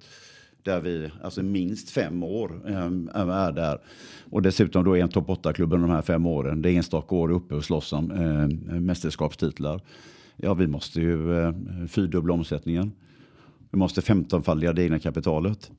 där 0.63 0.81
vi 0.81 1.11
alltså 1.23 1.43
minst 1.43 1.91
fem 1.91 2.23
år 2.23 2.63
ähm, 2.67 3.11
är 3.15 3.53
där. 3.53 3.79
Och 4.31 4.43
dessutom 4.43 4.85
då 4.85 4.97
är 4.97 5.03
en 5.03 5.09
topp 5.09 5.29
8-klubb 5.29 5.73
under 5.73 5.89
de 5.89 5.95
här 5.95 6.03
fem 6.03 6.27
åren. 6.27 6.63
Det 6.63 6.71
är 6.71 6.77
enstaka 6.77 7.15
år 7.15 7.31
uppe 7.31 7.55
och 7.55 7.65
slåss 7.65 7.93
om 7.93 8.11
äh, 8.11 8.81
mästerskapstitlar. 8.81 9.81
Ja, 10.37 10.55
vi 10.55 10.67
måste 10.67 11.01
ju 11.01 11.41
äh, 11.41 11.55
fyrdubbla 11.89 12.35
omsättningen. 12.35 12.93
Vi 13.71 13.79
måste 13.79 14.03
femtonfaldiga 14.03 14.73
det 14.73 14.83
egna 14.83 14.99
kapitalet. 14.99 15.71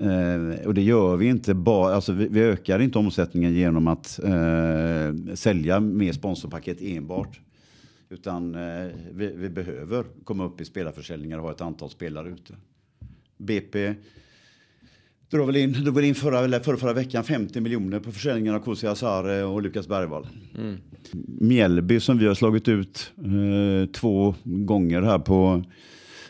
Eh, 0.00 0.66
och 0.66 0.74
det 0.74 0.82
gör 0.82 1.16
vi 1.16 1.26
inte 1.26 1.54
bara, 1.54 1.94
alltså 1.94 2.12
vi, 2.12 2.28
vi 2.28 2.40
ökar 2.40 2.78
inte 2.78 2.98
omsättningen 2.98 3.54
genom 3.54 3.88
att 3.88 4.20
eh, 4.24 5.34
sälja 5.34 5.80
mer 5.80 6.12
sponsorpaket 6.12 6.80
enbart. 6.80 7.40
Utan 8.08 8.54
eh, 8.54 8.88
vi, 9.12 9.32
vi, 9.36 9.48
behöver 9.48 10.04
komma 10.24 10.44
upp 10.44 10.60
i 10.60 10.64
spelarförsäljningar 10.64 11.38
och 11.38 11.44
ha 11.44 11.50
ett 11.50 11.60
antal 11.60 11.90
spelare 11.90 12.28
ute. 12.28 12.54
BP 13.40 13.94
drog 15.30 15.46
väl 15.46 15.56
in, 15.56 15.72
drog 15.72 15.94
väl 15.94 16.04
in 16.04 16.14
förra, 16.14 16.38
eller 16.38 16.60
förra, 16.60 16.76
förra 16.76 16.92
veckan 16.92 17.24
50 17.24 17.60
miljoner 17.60 18.00
på 18.00 18.12
försäljningen 18.12 18.54
av 18.54 18.60
Kosi 18.60 18.86
Asare 18.86 19.44
och 19.44 19.62
Lukas 19.62 19.88
Bergvall. 19.88 20.26
Mm. 20.58 20.76
Mjällby 21.40 22.00
som 22.00 22.18
vi 22.18 22.26
har 22.26 22.34
slagit 22.34 22.68
ut 22.68 23.12
eh, 23.18 23.90
två 23.92 24.34
gånger 24.44 25.02
här 25.02 25.18
på, 25.18 25.64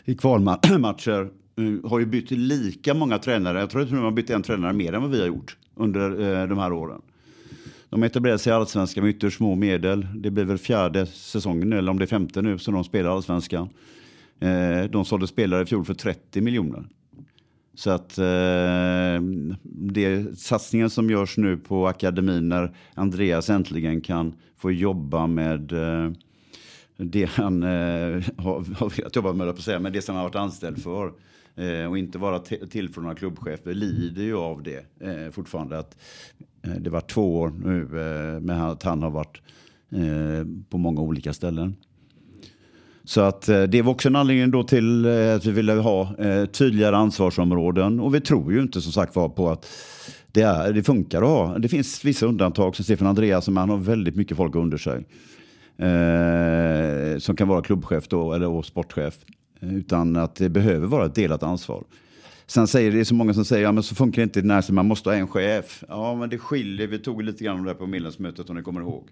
i 0.05 0.15
kvalmatcher 0.15 1.21
eh, 1.57 1.89
har 1.89 1.99
ju 1.99 2.05
bytt 2.05 2.31
lika 2.31 2.93
många 2.93 3.17
tränare. 3.17 3.59
Jag 3.59 3.69
tror 3.69 3.81
att 3.81 3.89
de 3.89 3.97
har 3.97 4.11
bytt 4.11 4.29
en 4.29 4.43
tränare 4.43 4.73
mer 4.73 4.93
än 4.93 5.01
vad 5.01 5.11
vi 5.11 5.19
har 5.19 5.27
gjort 5.27 5.57
under 5.75 6.41
eh, 6.41 6.47
de 6.47 6.57
här 6.57 6.73
åren. 6.73 7.01
De 7.89 8.03
etablerade 8.03 8.39
sig 8.39 8.51
i 8.51 8.53
allsvenskan 8.53 9.03
med 9.03 9.15
ytterst 9.15 9.37
små 9.37 9.55
medel. 9.55 10.07
Det 10.15 10.31
blir 10.31 10.45
väl 10.45 10.57
fjärde 10.57 11.05
säsongen 11.05 11.69
nu, 11.69 11.77
eller 11.77 11.91
om 11.91 11.99
det 11.99 12.05
är 12.05 12.07
femte 12.07 12.41
nu, 12.41 12.57
som 12.57 12.73
de 12.73 12.83
spelar 12.83 13.09
allsvenskan. 13.09 13.69
Eh, 14.39 14.83
de 14.83 15.05
sålde 15.05 15.27
spelare 15.27 15.63
i 15.63 15.65
fjol 15.65 15.85
för 15.85 15.93
30 15.93 16.41
miljoner. 16.41 16.85
Så 17.73 17.89
att 17.89 18.17
eh, 18.17 19.21
det 19.63 20.39
satsningen 20.39 20.89
som 20.89 21.09
görs 21.09 21.37
nu 21.37 21.57
på 21.57 21.87
akademin 21.87 22.49
när 22.49 22.75
Andreas 22.93 23.49
äntligen 23.49 24.01
kan 24.01 24.35
få 24.57 24.71
jobba 24.71 25.27
med 25.27 25.71
eh, 25.71 26.11
det 26.97 27.25
han 27.25 27.63
eh, 27.63 28.23
har, 28.37 28.75
har 28.75 28.97
velat 28.97 29.15
jobba 29.15 29.33
med, 29.33 29.55
på 29.55 29.61
säga, 29.61 29.79
men 29.79 29.93
det 29.93 30.01
som 30.01 30.15
han 30.15 30.23
har 30.23 30.29
varit 30.29 30.35
anställd 30.35 30.83
för. 30.83 31.13
Eh, 31.55 31.85
och 31.85 31.97
inte 31.97 32.17
vara 32.17 32.39
till 32.39 32.89
för 32.89 33.01
några 33.01 33.15
klubbchefer 33.15 33.73
lider 33.73 34.23
ju 34.23 34.37
av 34.37 34.63
det 34.63 34.85
eh, 34.99 35.31
fortfarande. 35.31 35.79
Att, 35.79 35.97
eh, 36.61 36.71
det 36.71 36.89
var 36.89 37.01
två 37.01 37.39
år 37.39 37.49
nu 37.49 37.81
eh, 37.81 38.39
med 38.39 38.67
att 38.69 38.83
han 38.83 39.03
har 39.03 39.09
varit 39.09 39.41
eh, 39.91 40.47
på 40.69 40.77
många 40.77 41.01
olika 41.01 41.33
ställen. 41.33 41.75
Så 43.03 43.21
att 43.21 43.49
eh, 43.49 43.63
det 43.63 43.81
var 43.81 43.91
också 43.91 44.07
en 44.07 44.15
anledning 44.15 44.51
då 44.51 44.63
till 44.63 45.05
eh, 45.05 45.35
att 45.35 45.45
vi 45.45 45.51
ville 45.51 45.73
ha 45.73 46.15
eh, 46.17 46.45
tydligare 46.45 46.97
ansvarsområden. 46.97 47.99
Och 47.99 48.15
vi 48.15 48.21
tror 48.21 48.53
ju 48.53 48.61
inte 48.61 48.81
som 48.81 48.91
sagt 48.91 49.15
var 49.15 49.29
på 49.29 49.49
att 49.49 49.67
det, 50.31 50.41
är, 50.41 50.73
det 50.73 50.83
funkar 50.83 51.21
att 51.21 51.27
ha. 51.27 51.57
Det 51.57 51.67
finns 51.67 52.05
vissa 52.05 52.25
undantag 52.25 52.75
som 52.75 52.85
Stefan 52.85 53.07
Andreas, 53.07 53.45
som 53.45 53.57
han 53.57 53.69
har 53.69 53.77
väldigt 53.77 54.15
mycket 54.15 54.37
folk 54.37 54.55
under 54.55 54.77
sig. 54.77 55.05
Eh, 55.77 57.19
som 57.19 57.35
kan 57.35 57.47
vara 57.47 57.61
klubbchef 57.61 58.07
då, 58.07 58.33
eller 58.33 58.47
och 58.47 58.65
sportchef. 58.65 59.17
Utan 59.61 60.15
att 60.15 60.35
det 60.35 60.49
behöver 60.49 60.87
vara 60.87 61.05
ett 61.05 61.15
delat 61.15 61.43
ansvar. 61.43 61.83
Sen 62.47 62.67
säger 62.67 62.91
det 62.91 62.99
är 62.99 63.03
så 63.03 63.15
många 63.15 63.33
som 63.33 63.45
säger, 63.45 63.63
ja 63.63 63.71
men 63.71 63.83
så 63.83 63.95
funkar 63.95 64.21
det 64.21 64.23
inte 64.23 64.39
i 64.39 64.43
näringslivet, 64.43 64.75
man 64.75 64.85
måste 64.85 65.09
ha 65.09 65.15
en 65.15 65.27
chef. 65.27 65.83
Ja 65.89 66.15
men 66.15 66.29
det 66.29 66.37
skiljer, 66.37 66.87
vi 66.87 66.99
tog 66.99 67.23
lite 67.23 67.43
grann 67.43 67.59
om 67.59 67.65
det 67.65 67.73
på 67.73 67.87
medlemsmötet 67.87 68.49
om 68.49 68.55
ni 68.55 68.61
kommer 68.61 68.81
ihåg. 68.81 69.09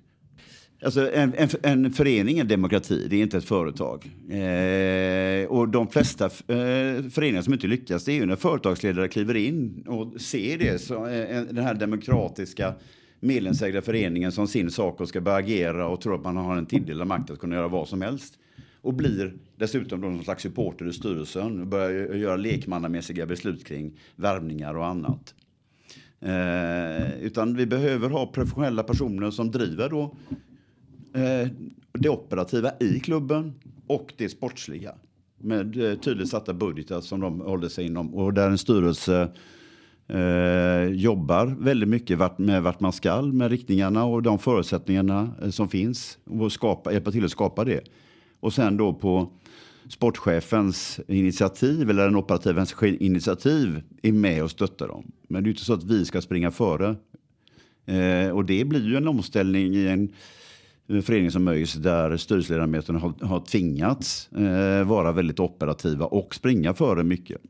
Alltså 0.82 1.11
en, 1.11 1.34
en, 1.38 1.49
en 1.63 1.91
förening 1.91 2.38
är 2.38 2.41
en 2.41 2.47
demokrati, 2.47 3.07
det 3.09 3.15
är 3.15 3.21
inte 3.21 3.38
ett 3.38 3.45
företag. 3.45 4.05
Eh, 4.30 5.47
och 5.47 5.69
de 5.69 5.88
flesta 5.88 6.25
eh, 6.25 7.09
föreningar 7.09 7.41
som 7.41 7.53
inte 7.53 7.67
lyckas, 7.67 8.05
det 8.05 8.11
är 8.11 8.15
ju 8.15 8.25
när 8.25 8.36
företagsledare 8.36 9.07
kliver 9.07 9.36
in 9.36 9.84
och 9.88 10.21
ser 10.21 10.57
det, 10.57 10.82
så, 10.82 11.07
eh, 11.07 11.41
den 11.41 11.63
här 11.63 11.73
demokratiska 11.73 12.73
medlemsägda 13.19 13.82
föreningen 13.82 14.32
som 14.32 14.47
sin 14.47 14.71
sak 14.71 15.01
och 15.01 15.09
ska 15.09 15.21
börja 15.21 15.38
agera 15.38 15.88
och 15.88 16.01
tror 16.01 16.15
att 16.15 16.23
man 16.23 16.38
har 16.38 16.57
en 16.57 16.65
tilldelad 16.65 17.07
makt 17.07 17.30
att 17.30 17.39
kunna 17.39 17.55
göra 17.55 17.67
vad 17.67 17.88
som 17.88 18.01
helst. 18.01 18.34
Och 18.82 18.93
blir 18.93 19.34
dessutom 19.55 20.01
någon 20.01 20.23
slags 20.23 20.43
supporter 20.43 20.89
i 20.89 20.93
styrelsen 20.93 21.61
och 21.61 21.67
börjar 21.67 22.15
göra 22.15 22.36
lekmannamässiga 22.36 23.25
beslut 23.25 23.65
kring 23.65 23.99
värvningar 24.15 24.77
och 24.77 24.86
annat. 24.86 25.34
Eh, 26.21 27.21
utan 27.21 27.55
vi 27.55 27.65
behöver 27.65 28.09
ha 28.09 28.27
professionella 28.27 28.84
personer 28.84 29.32
som 29.32 29.51
driver 29.51 29.89
då 29.89 30.15
Eh, 31.14 31.47
det 31.91 32.10
operativa 32.10 32.72
i 32.80 32.99
klubben 32.99 33.53
och 33.88 34.14
det 34.18 34.30
sportsliga. 34.30 34.95
Med 35.38 35.91
eh, 35.91 35.99
tydligt 35.99 36.30
satta 36.30 36.53
budgetar 36.53 37.01
som 37.01 37.20
de 37.20 37.41
håller 37.41 37.70
sig 37.70 37.86
inom 37.86 38.16
och 38.16 38.34
där 38.34 38.49
en 38.49 38.57
styrelse 38.57 39.32
eh, 40.07 40.84
jobbar 40.84 41.45
väldigt 41.60 41.89
mycket 41.89 42.18
vart, 42.18 42.38
med 42.38 42.64
vart 42.64 42.80
man 42.80 42.93
skall, 42.93 43.34
med 43.34 43.51
riktningarna 43.51 44.05
och 44.05 44.24
de 44.24 44.39
förutsättningarna 44.39 45.30
eh, 45.41 45.49
som 45.49 45.70
finns 45.70 46.18
och 46.26 46.51
skapa, 46.51 46.93
hjälpa 46.93 47.12
till 47.12 47.26
att 47.26 47.32
skapa 47.32 47.64
det. 47.64 47.82
Och 48.39 48.53
sen 48.53 48.78
då 48.78 48.93
på 48.93 49.32
sportchefens 49.89 50.99
initiativ 51.07 51.89
eller 51.89 52.03
den 52.03 52.16
operativa 52.16 52.66
initiativ 52.82 53.82
är 54.01 54.12
med 54.12 54.43
och 54.43 54.51
stöttar 54.51 54.88
dem. 54.88 55.12
Men 55.28 55.43
det 55.43 55.47
är 55.47 55.51
inte 55.51 55.66
så 55.66 55.74
att 55.74 55.84
vi 55.84 56.05
ska 56.05 56.22
springa 56.22 56.51
före. 56.51 56.95
Eh, 57.86 58.30
och 58.30 58.45
det 58.45 58.66
blir 58.66 58.88
ju 58.88 58.97
en 58.97 59.07
omställning 59.07 59.76
i 59.76 59.88
en 59.88 60.14
förening 60.90 61.32
som 61.32 61.48
ÖIS 61.48 61.74
där 61.74 62.18
styrelseledamöterna 62.18 63.00
har, 63.00 63.14
har 63.22 63.40
tvingats 63.40 64.30
eh, 64.32 64.84
vara 64.84 65.12
väldigt 65.12 65.40
operativa 65.40 66.06
och 66.06 66.36
springa 66.36 66.74
före 66.74 67.04
mycket. 67.04 67.42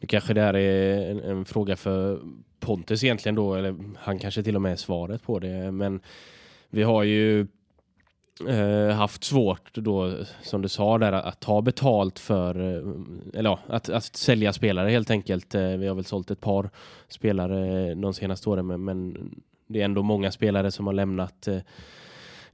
Det 0.00 0.06
kanske 0.06 0.34
där 0.34 0.54
är 0.54 1.10
en, 1.10 1.20
en, 1.20 1.44
fråga 1.44 1.76
för 1.76 2.20
Pontus 2.60 3.04
egentligen 3.04 3.34
då, 3.34 3.54
eller 3.54 3.76
han 3.96 4.18
kanske 4.18 4.42
till 4.42 4.56
och 4.56 4.62
med 4.62 4.72
är 4.72 4.76
svaret 4.76 5.22
på 5.22 5.38
det. 5.38 5.70
Men 5.70 6.00
vi 6.70 6.82
har 6.82 7.02
ju 7.02 7.46
eh, 8.48 8.90
haft 8.90 9.24
svårt 9.24 9.74
då, 9.74 10.12
som 10.42 10.62
du 10.62 10.68
sa 10.68 10.98
där, 10.98 11.12
att 11.12 11.40
ta 11.40 11.62
betalt 11.62 12.18
för, 12.18 12.54
eh, 12.60 13.38
eller 13.38 13.50
ja, 13.50 13.58
att, 13.66 13.88
att 13.88 14.16
sälja 14.16 14.52
spelare 14.52 14.90
helt 14.90 15.10
enkelt. 15.10 15.54
Eh, 15.54 15.68
vi 15.68 15.86
har 15.86 15.94
väl 15.94 16.04
sålt 16.04 16.30
ett 16.30 16.40
par 16.40 16.70
spelare 17.08 17.94
de 17.94 18.14
senaste 18.14 18.50
åren, 18.50 18.66
men, 18.66 18.84
men 18.84 19.30
det 19.70 19.80
är 19.80 19.84
ändå 19.84 20.02
många 20.02 20.32
spelare 20.32 20.70
som 20.70 20.86
har 20.86 20.92
lämnat 20.92 21.48
eh, 21.48 21.58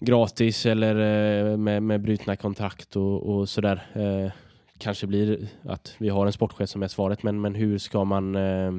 gratis 0.00 0.66
eller 0.66 0.94
eh, 0.96 1.56
med, 1.56 1.82
med 1.82 2.00
brutna 2.00 2.36
kontrakt 2.36 2.96
och, 2.96 3.22
och 3.22 3.48
sådär. 3.48 3.86
Eh, 3.92 4.32
kanske 4.78 5.06
blir 5.06 5.48
att 5.62 5.94
vi 5.98 6.08
har 6.08 6.26
en 6.26 6.32
sportchef 6.32 6.68
som 6.68 6.82
är 6.82 6.88
svaret, 6.88 7.22
men, 7.22 7.40
men 7.40 7.54
hur 7.54 7.78
ska 7.78 8.04
man 8.04 8.36
eh, 8.36 8.72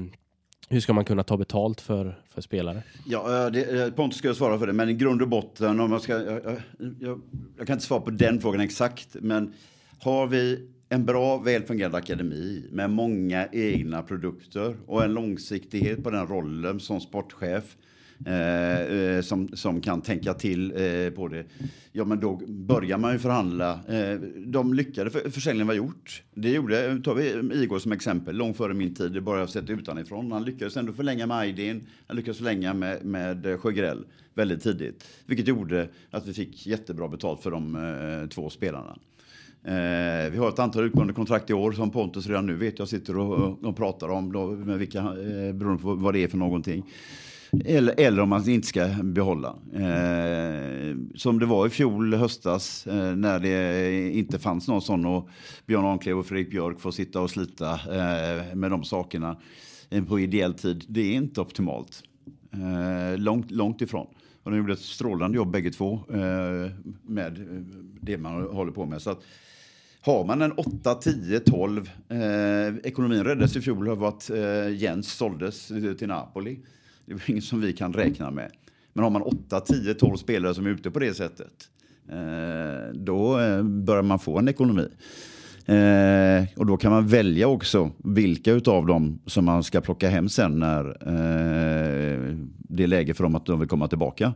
hur 0.70 0.80
ska 0.80 0.94
man 0.94 1.06
kunna 1.06 1.24
ta 1.24 1.38
betalt 1.38 1.82
för, 1.82 2.20
för 2.30 2.42
spelare? 2.42 2.84
Ja, 3.06 3.46
eh, 3.46 3.52
det, 3.52 3.82
eh, 3.84 3.92
Pontus 3.92 4.18
ska 4.18 4.34
svara 4.34 4.60
för 4.60 4.68
det, 4.68 4.74
men 4.74 4.90
i 4.90 4.94
grund 4.94 5.22
och 5.22 5.28
botten, 5.28 5.80
om 5.80 5.92
jag, 5.92 6.02
ska, 6.02 6.14
jag, 6.14 6.58
jag, 7.00 7.22
jag 7.58 7.68
kan 7.68 7.74
inte 7.74 7.86
svara 7.86 8.02
på 8.02 8.10
den 8.10 8.42
frågan 8.42 8.62
exakt, 8.62 9.16
men 9.22 9.54
har 10.00 10.28
vi 10.28 10.70
en 10.90 11.06
bra, 11.06 11.38
välfungerande 11.38 11.98
akademi 11.98 12.66
med 12.72 12.90
många 12.90 13.48
egna 13.52 14.02
produkter 14.02 14.76
och 14.86 15.04
en 15.04 15.14
långsiktighet 15.14 16.04
på 16.04 16.10
den 16.10 16.28
rollen 16.28 16.80
som 16.80 17.00
sportchef 17.00 17.76
Eh, 18.26 18.82
eh, 18.82 19.22
som, 19.22 19.48
som 19.48 19.82
kan 19.82 20.02
tänka 20.02 20.34
till 20.34 20.72
eh, 20.72 21.10
på 21.10 21.28
det. 21.28 21.46
Ja, 21.92 22.06
men 22.06 22.20
då 22.20 22.42
börjar 22.48 22.98
man 22.98 23.14
ju 23.14 23.20
förhandla. 23.20 23.80
Eh, 23.88 24.20
de 24.46 24.74
lyckade, 24.74 25.10
för, 25.10 25.30
försäljningen 25.30 25.68
var 25.68 25.74
gjort. 25.74 26.24
Det 26.34 26.50
gjorde, 26.50 27.02
tar 27.04 27.16
vi 27.16 27.54
Igor 27.64 27.80
som 27.80 27.92
exempel, 27.92 28.36
långt 28.36 28.58
före 28.58 28.74
min 28.74 28.96
tid, 28.96 29.12
det 29.12 29.22
bara 29.22 29.40
jag 29.40 29.50
sett 29.50 29.70
utanifrån. 29.70 30.32
Han 30.32 30.46
lyckades 30.46 30.78
ändå 30.78 30.94
förlänga 30.94 31.28
med 31.28 31.38
Aydin, 31.38 31.88
han 32.08 32.16
lyckades 32.18 32.38
förlänga 32.38 32.74
med, 32.74 33.06
med 33.06 33.46
eh, 33.46 33.58
Sjögrell 33.58 34.06
väldigt 34.34 34.64
tidigt. 34.64 35.08
Vilket 35.26 35.48
gjorde 35.48 35.90
att 36.12 36.28
vi 36.28 36.34
fick 36.34 36.68
jättebra 36.68 37.08
betalt 37.08 37.44
för 37.44 37.52
de 37.52 37.76
eh, 37.76 38.30
två 38.30 38.50
spelarna. 38.50 38.98
Eh, 39.64 40.32
vi 40.32 40.38
har 40.38 40.50
ett 40.50 40.60
antal 40.60 40.84
utgående 40.84 41.14
kontrakt 41.14 41.50
i 41.50 41.54
år 41.54 41.72
som 41.72 41.92
Pontus 41.92 42.28
redan 42.28 42.46
nu 42.46 42.56
vet 42.56 42.80
jag 42.80 42.88
sitter 42.88 43.18
och, 43.18 43.64
och 43.64 43.78
pratar 43.78 44.10
om, 44.10 44.32
då, 44.32 44.48
med 44.48 44.80
vilka, 44.80 45.00
eh, 45.00 45.54
beroende 45.54 45.82
på 45.82 45.96
vad 45.96 46.14
det 46.14 46.24
är 46.24 46.28
för 46.28 46.38
någonting. 46.38 46.84
Eller, 47.66 48.00
eller 48.00 48.22
om 48.22 48.30
man 48.30 48.50
inte 48.50 48.68
ska 48.68 48.88
behålla. 49.04 49.56
Eh, 49.74 50.96
som 51.16 51.40
det 51.40 51.46
var 51.46 51.68
i 51.68 51.70
fjol 51.70 52.14
höstas 52.14 52.88
eh, 52.88 53.16
när 53.16 53.40
det 53.40 54.12
inte 54.12 54.40
fanns 54.40 54.68
någon 54.68 54.82
sån 54.82 55.06
och 55.06 55.30
Björn 55.66 55.86
Arnklev 55.86 56.20
och 56.20 56.26
Fredrik 56.26 56.52
Björk 56.52 56.80
får 56.80 56.92
sitta 56.92 57.22
och 57.22 57.30
slita 57.30 57.74
eh, 57.74 58.56
med 58.56 58.72
de 58.72 58.84
sakerna 58.84 59.38
eh, 59.90 60.04
på 60.04 60.20
ideell 60.20 60.54
tid. 60.54 60.86
Det 60.88 61.02
är 61.02 61.14
inte 61.14 61.42
optimalt. 61.42 62.04
Eh, 62.54 63.18
långt, 63.18 63.52
långt 63.52 63.82
ifrån. 63.82 64.08
Och 64.44 64.52
de 64.52 64.58
gjorde 64.58 64.74
ett 64.74 64.80
strålande 64.80 65.38
jobb 65.38 65.52
bägge 65.52 65.72
två 65.72 65.94
eh, 66.10 66.72
med 67.04 67.58
det 68.02 68.18
man 68.18 68.44
håller 68.44 68.72
på 68.72 68.86
med. 68.86 69.02
Så 69.02 69.10
att, 69.10 69.20
har 70.02 70.26
man 70.26 70.42
en 70.42 70.52
8, 70.52 70.96
10, 70.96 71.40
12, 71.40 71.92
eh, 72.10 72.18
ekonomin 72.84 73.24
räddades 73.24 73.56
i 73.56 73.62
fjol 73.62 73.90
av 73.90 74.04
att 74.04 74.30
eh, 74.30 74.70
Jens 74.76 75.14
såldes 75.14 75.68
till 75.98 76.08
Napoli. 76.08 76.60
Det 77.08 77.14
är 77.14 77.32
inget 77.32 77.44
som 77.44 77.62
vi 77.62 77.74
kan 77.74 77.94
räkna 77.94 78.32
med. 78.32 78.52
Men 78.94 79.04
har 79.04 79.12
man 79.12 79.22
8, 79.22 79.60
10, 79.60 79.94
12 79.94 80.18
spelare 80.18 80.54
som 80.54 80.66
är 80.66 80.70
ute 80.70 80.92
på 80.92 81.00
det 81.00 81.14
sättet, 81.14 81.70
eh, 82.10 82.94
då 82.94 83.40
eh, 83.40 83.64
börjar 83.64 84.04
man 84.04 84.20
få 84.20 84.38
en 84.40 84.48
ekonomi. 84.48 84.88
Eh, 85.68 86.46
och 86.56 86.66
då 86.66 86.78
kan 86.78 86.92
man 86.92 87.08
välja 87.08 87.48
också 87.48 87.92
vilka 87.98 88.54
av 88.72 88.86
dem 88.86 89.20
som 89.26 89.46
man 89.46 89.64
ska 89.64 89.82
plocka 89.82 90.10
hem 90.10 90.30
sen 90.30 90.60
när 90.60 90.86
eh, 90.86 92.36
det 92.58 92.84
är 92.84 92.88
läge 92.88 93.14
för 93.14 93.24
dem 93.24 93.36
att 93.36 93.46
de 93.46 93.60
vill 93.60 93.70
komma 93.70 93.88
tillbaka. 93.88 94.34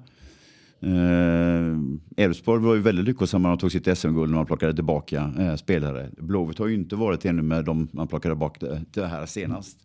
Eh, 0.79 2.23
Elfsborg 2.23 2.61
var 2.63 2.75
ju 2.75 2.81
väldigt 2.81 3.05
lyckosamma 3.05 3.49
när 3.49 3.55
de 3.55 3.59
tog 3.59 3.71
sitt 3.71 3.97
SM-guld 3.97 4.31
när 4.31 4.37
man 4.37 4.45
plockade 4.45 4.73
tillbaka 4.73 5.33
spelare. 5.57 6.09
Blåvitt 6.17 6.59
har 6.59 6.67
ju 6.67 6.75
inte 6.75 6.95
varit 6.95 7.25
ännu 7.25 7.41
med 7.41 7.65
de 7.65 7.87
man 7.91 8.07
plockade 8.07 8.35
tillbaka 8.35 8.65
det, 8.65 8.81
det 8.91 9.07
här 9.07 9.25
senast. 9.25 9.77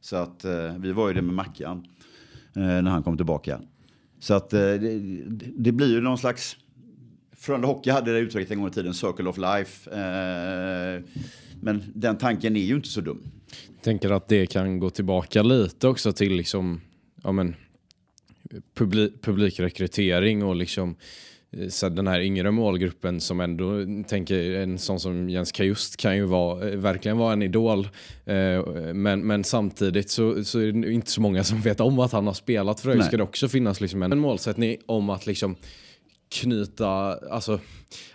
Så 0.00 0.16
att 0.16 0.44
vi 0.78 0.92
var 0.92 1.08
ju 1.08 1.14
det 1.14 1.22
med 1.22 1.34
Mackan. 1.34 1.86
Eh, 2.56 2.62
när 2.62 2.90
han 2.90 3.02
kom 3.02 3.16
tillbaka. 3.16 3.60
Så 4.18 4.34
att 4.34 4.52
eh, 4.52 4.60
det, 4.60 4.98
det 5.56 5.72
blir 5.72 5.88
ju 5.88 6.00
någon 6.00 6.18
slags... 6.18 6.56
Frölunda 7.36 7.68
Hockey 7.68 7.90
hade 7.90 8.12
det 8.12 8.18
uttrycket 8.18 8.52
en 8.52 8.58
gång 8.58 8.68
i 8.68 8.72
tiden, 8.72 8.94
Circle 8.94 9.28
of 9.28 9.38
Life. 9.38 9.90
Eh, 9.90 11.02
men 11.60 11.82
den 11.94 12.18
tanken 12.18 12.56
är 12.56 12.60
ju 12.60 12.74
inte 12.74 12.88
så 12.88 13.00
dum. 13.00 13.22
Jag 13.74 13.82
tänker 13.82 14.10
att 14.10 14.28
det 14.28 14.46
kan 14.46 14.78
gå 14.78 14.90
tillbaka 14.90 15.42
lite 15.42 15.88
också 15.88 16.12
till 16.12 16.32
liksom, 16.32 16.80
ja 17.22 17.32
men, 17.32 17.54
publi 18.74 19.10
publikrekrytering 19.22 20.44
och 20.44 20.56
liksom 20.56 20.90
Eh, 20.90 20.96
så 21.68 21.88
den 21.88 22.06
här 22.06 22.20
yngre 22.20 22.50
målgruppen 22.50 23.20
som 23.20 23.40
ändå 23.40 23.72
tänker 24.08 24.54
en 24.54 24.78
sån 24.78 25.00
som 25.00 25.30
Jens 25.30 25.52
Kajust 25.52 25.96
kan 25.96 26.16
ju 26.16 26.24
vara, 26.24 26.68
eh, 26.68 26.78
verkligen 26.78 27.18
vara 27.18 27.32
en 27.32 27.42
idol. 27.42 27.88
Eh, 28.24 28.66
men, 28.94 29.26
men 29.26 29.44
samtidigt 29.44 30.10
så, 30.10 30.44
så 30.44 30.58
är 30.58 30.72
det 30.72 30.92
inte 30.92 31.10
så 31.10 31.20
många 31.20 31.44
som 31.44 31.60
vet 31.60 31.80
om 31.80 31.98
att 31.98 32.12
han 32.12 32.26
har 32.26 32.34
spelat 32.34 32.80
för 32.80 32.90
ÖIS. 32.90 33.06
Ska 33.06 33.16
det 33.16 33.22
också 33.22 33.48
finnas 33.48 33.80
liksom 33.80 34.02
en, 34.02 34.12
en 34.12 34.18
målsättning 34.18 34.76
om 34.86 35.10
att 35.10 35.26
liksom 35.26 35.56
knyta, 36.30 37.18
alltså 37.30 37.60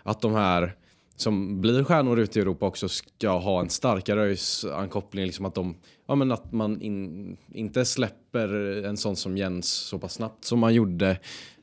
att 0.03 0.21
de 0.21 0.33
här 0.33 0.75
som 1.18 1.61
blir 1.61 1.84
stjärnor 1.84 2.20
ute 2.20 2.39
i 2.39 2.41
Europa 2.41 2.65
också 2.65 2.89
ska 2.89 3.30
ha 3.30 3.61
en 3.61 3.70
starkare 3.70 4.22
ÖIS-ankoppling. 4.22 5.26
Liksom 5.26 5.45
att, 5.45 5.55
de, 5.55 5.78
ja, 6.07 6.15
men 6.15 6.32
att 6.32 6.51
man 6.51 6.82
in, 6.82 7.38
inte 7.53 7.86
släpper 7.86 8.49
en 8.86 8.97
sån 8.97 9.15
som 9.15 9.38
Jens 9.38 9.68
så 9.68 9.99
pass 9.99 10.13
snabbt 10.13 10.45
som 10.45 10.59
man 10.59 10.74
gjorde. 10.74 11.09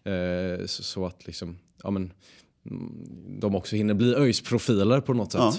Eh, 0.04 0.66
så, 0.66 0.82
så, 0.82 1.06
att 1.06 1.26
liksom 1.26 1.58
ja, 1.82 1.90
men, 1.90 2.12
Mm, 2.70 2.92
de 3.40 3.54
också 3.54 3.76
hinner 3.76 3.94
bli 3.94 4.14
ÖIS-profiler 4.14 5.00
på 5.00 5.14
något 5.14 5.32
sätt. 5.32 5.40
Ja. 5.40 5.52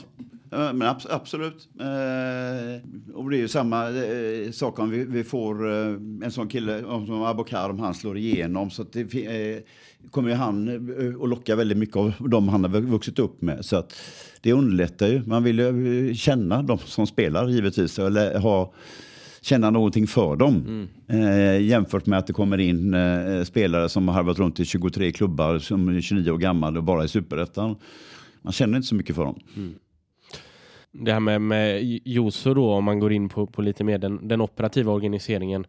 Men 0.49 0.81
ab 0.81 0.97
absolut. 1.09 1.69
Eh, 1.79 3.15
och 3.15 3.29
det 3.29 3.37
är 3.37 3.39
ju 3.39 3.47
samma 3.47 3.89
eh, 3.89 4.51
sak 4.51 4.79
om 4.79 4.89
vi, 4.89 5.05
vi 5.05 5.23
får 5.23 5.71
eh, 5.71 5.87
en 6.23 6.31
sån 6.31 6.47
kille 6.47 6.81
som 6.81 7.23
Abokar, 7.23 7.69
om 7.69 7.79
han 7.79 7.93
slår 7.93 8.17
igenom. 8.17 8.69
Så 8.69 8.85
det, 8.91 8.99
eh, 9.01 9.61
kommer 10.11 10.29
ju 10.29 10.35
han 10.35 10.67
eh, 10.67 11.23
att 11.23 11.29
locka 11.29 11.55
väldigt 11.55 11.77
mycket 11.77 11.95
av 11.95 12.13
de 12.19 12.49
han 12.49 12.63
har 12.63 12.81
vuxit 12.81 13.19
upp 13.19 13.41
med. 13.41 13.65
Så 13.65 13.75
att 13.75 13.93
det 14.41 14.53
underlättar 14.53 15.07
ju. 15.07 15.21
Man 15.25 15.43
vill 15.43 15.59
ju 15.59 16.09
eh, 16.09 16.13
känna 16.13 16.63
de 16.63 16.77
som 16.77 17.07
spelar 17.07 17.47
givetvis. 17.47 17.99
Eller 17.99 18.39
ha 18.39 18.73
känna 19.45 19.69
någonting 19.69 20.07
för 20.07 20.35
dem. 20.35 20.55
Mm. 20.67 20.87
Eh, 21.07 21.61
jämfört 21.61 22.05
med 22.05 22.19
att 22.19 22.27
det 22.27 22.33
kommer 22.33 22.57
in 22.57 22.93
eh, 22.93 23.43
spelare 23.43 23.89
som 23.89 24.07
har 24.07 24.15
harvat 24.15 24.39
runt 24.39 24.59
i 24.59 24.65
23 24.65 25.11
klubbar 25.11 25.59
som 25.59 25.89
är 25.89 26.01
29 26.01 26.31
år 26.31 26.37
gammal 26.37 26.77
och 26.77 26.83
bara 26.83 27.03
i 27.03 27.07
superettan. 27.07 27.75
Man 28.41 28.53
känner 28.53 28.77
inte 28.77 28.87
så 28.87 28.95
mycket 28.95 29.15
för 29.15 29.25
dem. 29.25 29.39
Mm. 29.55 29.73
Det 30.91 31.13
här 31.13 31.19
med, 31.19 31.41
med 31.41 31.83
Joso 32.05 32.53
då, 32.53 32.71
om 32.71 32.83
man 32.83 32.99
går 32.99 33.13
in 33.13 33.29
på, 33.29 33.47
på 33.47 33.61
lite 33.61 33.83
mer 33.83 33.97
den, 33.97 34.27
den 34.27 34.41
operativa 34.41 34.91
organiseringen. 34.91 35.65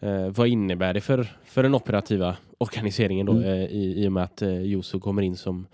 Eh, 0.00 0.28
vad 0.28 0.48
innebär 0.48 0.94
det 0.94 1.00
för, 1.00 1.26
för 1.44 1.62
den 1.62 1.74
operativa 1.74 2.36
organiseringen 2.58 3.26
då 3.26 3.32
Mm. 3.32 3.44
eh, 3.44 3.64
i, 3.64 4.04
i 4.04 4.08
och 4.08 4.12
med 4.12 4.24
att 4.24 4.42
eh, 4.42 4.60
Joso 4.62 5.00
kommer 5.00 5.22
in 5.22 5.36
som, 5.36 5.66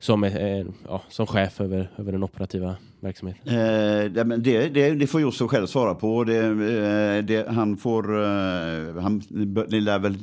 som, 0.00 0.24
är, 0.24 0.60
eh, 0.60 0.66
ja, 0.88 1.02
som 1.08 1.26
chef 1.26 1.60
över, 1.60 1.88
över 1.98 2.12
den 2.12 2.22
operativa 2.22 2.76
verksamheten? 3.00 3.54
Eh, 3.54 4.24
det, 4.38 4.68
det, 4.68 4.90
det, 4.90 5.06
får 5.06 5.20
Josef 5.20 5.50
själv 5.50 5.66
svara 5.66 5.94
på. 5.94 6.24
Det, 6.24 6.36
eh, 6.46 7.24
det, 7.24 7.48
han 7.48 7.76
får, 7.76 8.22
eh, 8.22 9.02
han, 9.02 9.22
ni 9.68 9.80
lär 9.80 9.98
väl 9.98 10.16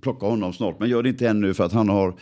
plocka 0.00 0.26
honom 0.26 0.52
snart, 0.52 0.80
men 0.80 0.88
gör 0.88 1.02
det 1.02 1.08
inte 1.08 1.28
ännu 1.28 1.54
för 1.54 1.64
att 1.64 1.72
han 1.72 1.88
har 1.88 2.14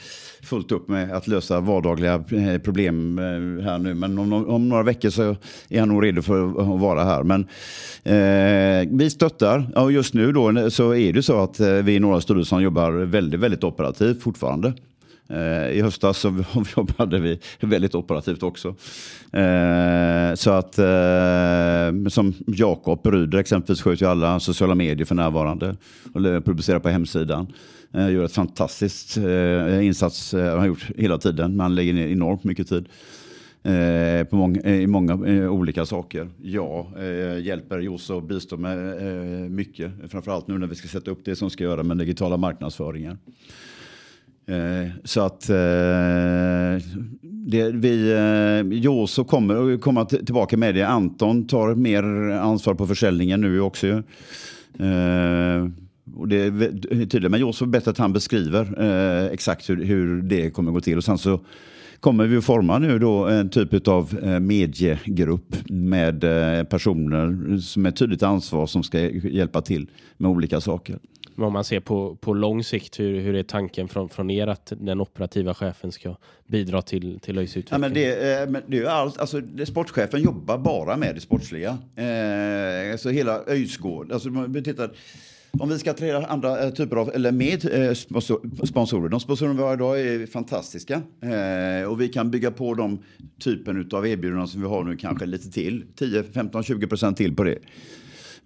fullt 0.42 0.72
upp 0.72 0.88
med 0.88 1.12
att 1.12 1.28
lösa 1.28 1.60
vardagliga 1.60 2.24
problem 2.64 3.18
här 3.64 3.78
nu. 3.78 3.94
Men 3.94 4.18
om, 4.18 4.32
om 4.32 4.68
några 4.68 4.82
veckor 4.82 5.10
så 5.10 5.36
är 5.68 5.80
han 5.80 5.88
nog 5.88 6.04
redo 6.04 6.22
för 6.22 6.44
att 6.48 6.80
vara 6.80 7.04
här. 7.04 7.22
Men 7.22 7.40
eh, 8.04 8.88
vi 8.98 9.10
stöttar. 9.10 9.70
Ja, 9.74 9.90
just 9.90 10.14
nu 10.14 10.32
då 10.32 10.70
så 10.70 10.94
är 10.94 11.12
det 11.12 11.22
så 11.22 11.42
att 11.42 11.60
vi 11.60 11.94
i 11.94 12.00
Norra 12.00 12.20
styrelsen 12.20 12.60
jobbar 12.60 12.92
väldigt, 12.92 13.40
väldigt 13.40 13.64
operativt 13.64 14.22
fortfarande. 14.22 14.72
Eh, 15.28 15.70
I 15.70 15.82
höstas 15.82 16.18
så 16.18 16.44
jobbade 16.76 17.18
vi 17.18 17.38
väldigt 17.60 17.94
operativt 17.94 18.42
också. 18.42 18.68
Eh, 19.32 20.34
så 20.34 20.50
att 20.50 20.78
eh, 20.78 22.08
som 22.08 22.34
Jakob 22.46 23.06
Ryder 23.06 23.38
exempelvis 23.38 23.82
sköter 23.82 24.04
ju 24.04 24.10
alla 24.10 24.40
sociala 24.40 24.74
medier 24.74 25.04
för 25.04 25.14
närvarande 25.14 25.76
och 26.12 26.22
publicerar 26.44 26.78
på 26.78 26.88
hemsidan. 26.88 27.52
Gör 27.92 28.24
ett 28.24 28.32
fantastiskt 28.32 29.16
insats, 29.82 30.32
han 30.32 30.58
har 30.58 30.66
gjort 30.66 30.90
hela 30.96 31.18
tiden, 31.18 31.50
men 31.50 31.60
han 31.60 31.74
lägger 31.74 31.92
ner 31.92 32.08
enormt 32.08 32.44
mycket 32.44 32.68
tid. 32.68 32.88
På 34.30 34.36
många, 34.36 34.60
I 34.60 34.86
många 34.86 35.14
olika 35.50 35.86
saker. 35.86 36.28
Jag 36.42 36.86
hjälper 37.40 37.78
Josse 37.78 38.12
och 38.12 38.22
bistår 38.22 38.56
med 38.56 39.50
mycket. 39.50 39.92
Framförallt 40.08 40.48
nu 40.48 40.58
när 40.58 40.66
vi 40.66 40.74
ska 40.74 40.88
sätta 40.88 41.10
upp 41.10 41.24
det 41.24 41.36
som 41.36 41.50
ska 41.50 41.64
göra 41.64 41.82
med 41.82 41.98
digitala 41.98 42.36
marknadsföringar. 42.36 43.16
Eh, 44.48 44.90
så 45.04 45.20
att 45.20 45.48
eh, 45.48 45.56
det, 47.22 47.70
vi, 47.70 48.12
eh, 48.12 48.78
Joso 48.78 49.24
kommer 49.24 49.78
komma 49.78 50.04
tillbaka 50.04 50.56
med 50.56 50.74
det. 50.74 50.82
Anton 50.82 51.46
tar 51.46 51.74
mer 51.74 52.02
ansvar 52.30 52.74
på 52.74 52.86
försäljningen 52.86 53.40
nu 53.40 53.60
också. 53.60 53.86
ju. 53.86 53.92
Eh, 54.78 55.68
och 56.16 56.28
det 56.28 56.36
är 56.36 57.06
tydligt, 57.06 57.30
men 57.30 57.40
Joso 57.40 57.64
är 57.64 57.68
bättre 57.68 57.90
att 57.90 57.98
han 57.98 58.12
beskriver 58.12 58.82
eh, 58.82 59.26
exakt 59.32 59.70
hur, 59.70 59.84
hur 59.84 60.22
det 60.22 60.50
kommer 60.50 60.72
gå 60.72 60.80
till. 60.80 60.96
Och 60.96 61.04
sen 61.04 61.18
så 61.18 61.40
kommer 62.00 62.26
vi 62.26 62.36
att 62.36 62.44
forma 62.44 62.78
nu 62.78 62.98
då 62.98 63.26
en 63.26 63.48
typ 63.48 63.88
av 63.88 64.18
eh, 64.22 64.40
mediegrupp 64.40 65.56
med 65.68 66.24
eh, 66.24 66.64
personer 66.64 67.58
som 67.58 67.86
är 67.86 67.90
tydligt 67.90 68.22
ansvar 68.22 68.66
som 68.66 68.82
ska 68.82 69.00
hjälpa 69.10 69.60
till 69.60 69.90
med 70.16 70.30
olika 70.30 70.60
saker. 70.60 70.98
Men 71.36 71.46
om 71.46 71.52
man 71.52 71.64
ser 71.64 71.80
på, 71.80 72.16
på 72.16 72.34
lång 72.34 72.64
sikt, 72.64 73.00
hur, 73.00 73.20
hur 73.20 73.34
är 73.34 73.42
tanken 73.42 73.88
från, 73.88 74.08
från 74.08 74.30
er 74.30 74.46
att 74.46 74.72
den 74.80 75.00
operativa 75.00 75.54
chefen 75.54 75.92
ska 75.92 76.16
bidra 76.46 76.82
till, 76.82 77.20
till 77.20 77.38
ÖIS 77.38 77.56
Ja, 77.56 77.60
utveckling? 77.60 77.80
men 77.80 77.94
det, 77.94 78.40
eh, 78.42 78.48
men 78.48 78.62
det 78.66 78.78
är 78.78 78.84
allt, 78.86 79.18
alltså, 79.18 79.40
det, 79.40 79.66
sportchefen 79.66 80.22
jobbar 80.22 80.58
bara 80.58 80.96
med 80.96 81.14
det 81.14 81.20
sportsliga. 81.20 81.78
Eh, 81.96 82.92
alltså 82.92 83.10
hela 83.10 83.40
Öjsgård. 83.46 84.12
Alltså, 84.12 84.28
om 84.28 84.52
vi 84.52 84.62
tittar, 84.62 84.90
om 85.60 85.68
vi 85.68 85.78
ska 85.78 85.92
träda 85.92 86.26
andra 86.26 86.64
eh, 86.64 86.70
typer 86.70 86.96
av, 86.96 87.10
eller 87.14 87.32
med 87.32 87.64
eh, 87.88 87.92
sponsor, 87.94 88.66
sponsorer. 88.66 89.08
De 89.08 89.20
sponsorer 89.20 89.54
vi 89.54 89.62
har 89.62 89.74
idag 89.74 90.00
är 90.00 90.26
fantastiska. 90.26 91.02
Eh, 91.20 91.88
och 91.90 92.00
vi 92.00 92.08
kan 92.08 92.30
bygga 92.30 92.50
på 92.50 92.74
de 92.74 92.98
typen 93.40 93.88
av 93.92 94.06
erbjudanden 94.06 94.48
som 94.48 94.60
vi 94.60 94.68
har 94.68 94.84
nu 94.84 94.96
kanske 94.96 95.26
lite 95.26 95.50
till. 95.50 95.84
10, 95.96 96.22
15, 96.22 96.62
20 96.62 96.86
procent 96.86 97.16
till 97.16 97.36
på 97.36 97.44
det. 97.44 97.58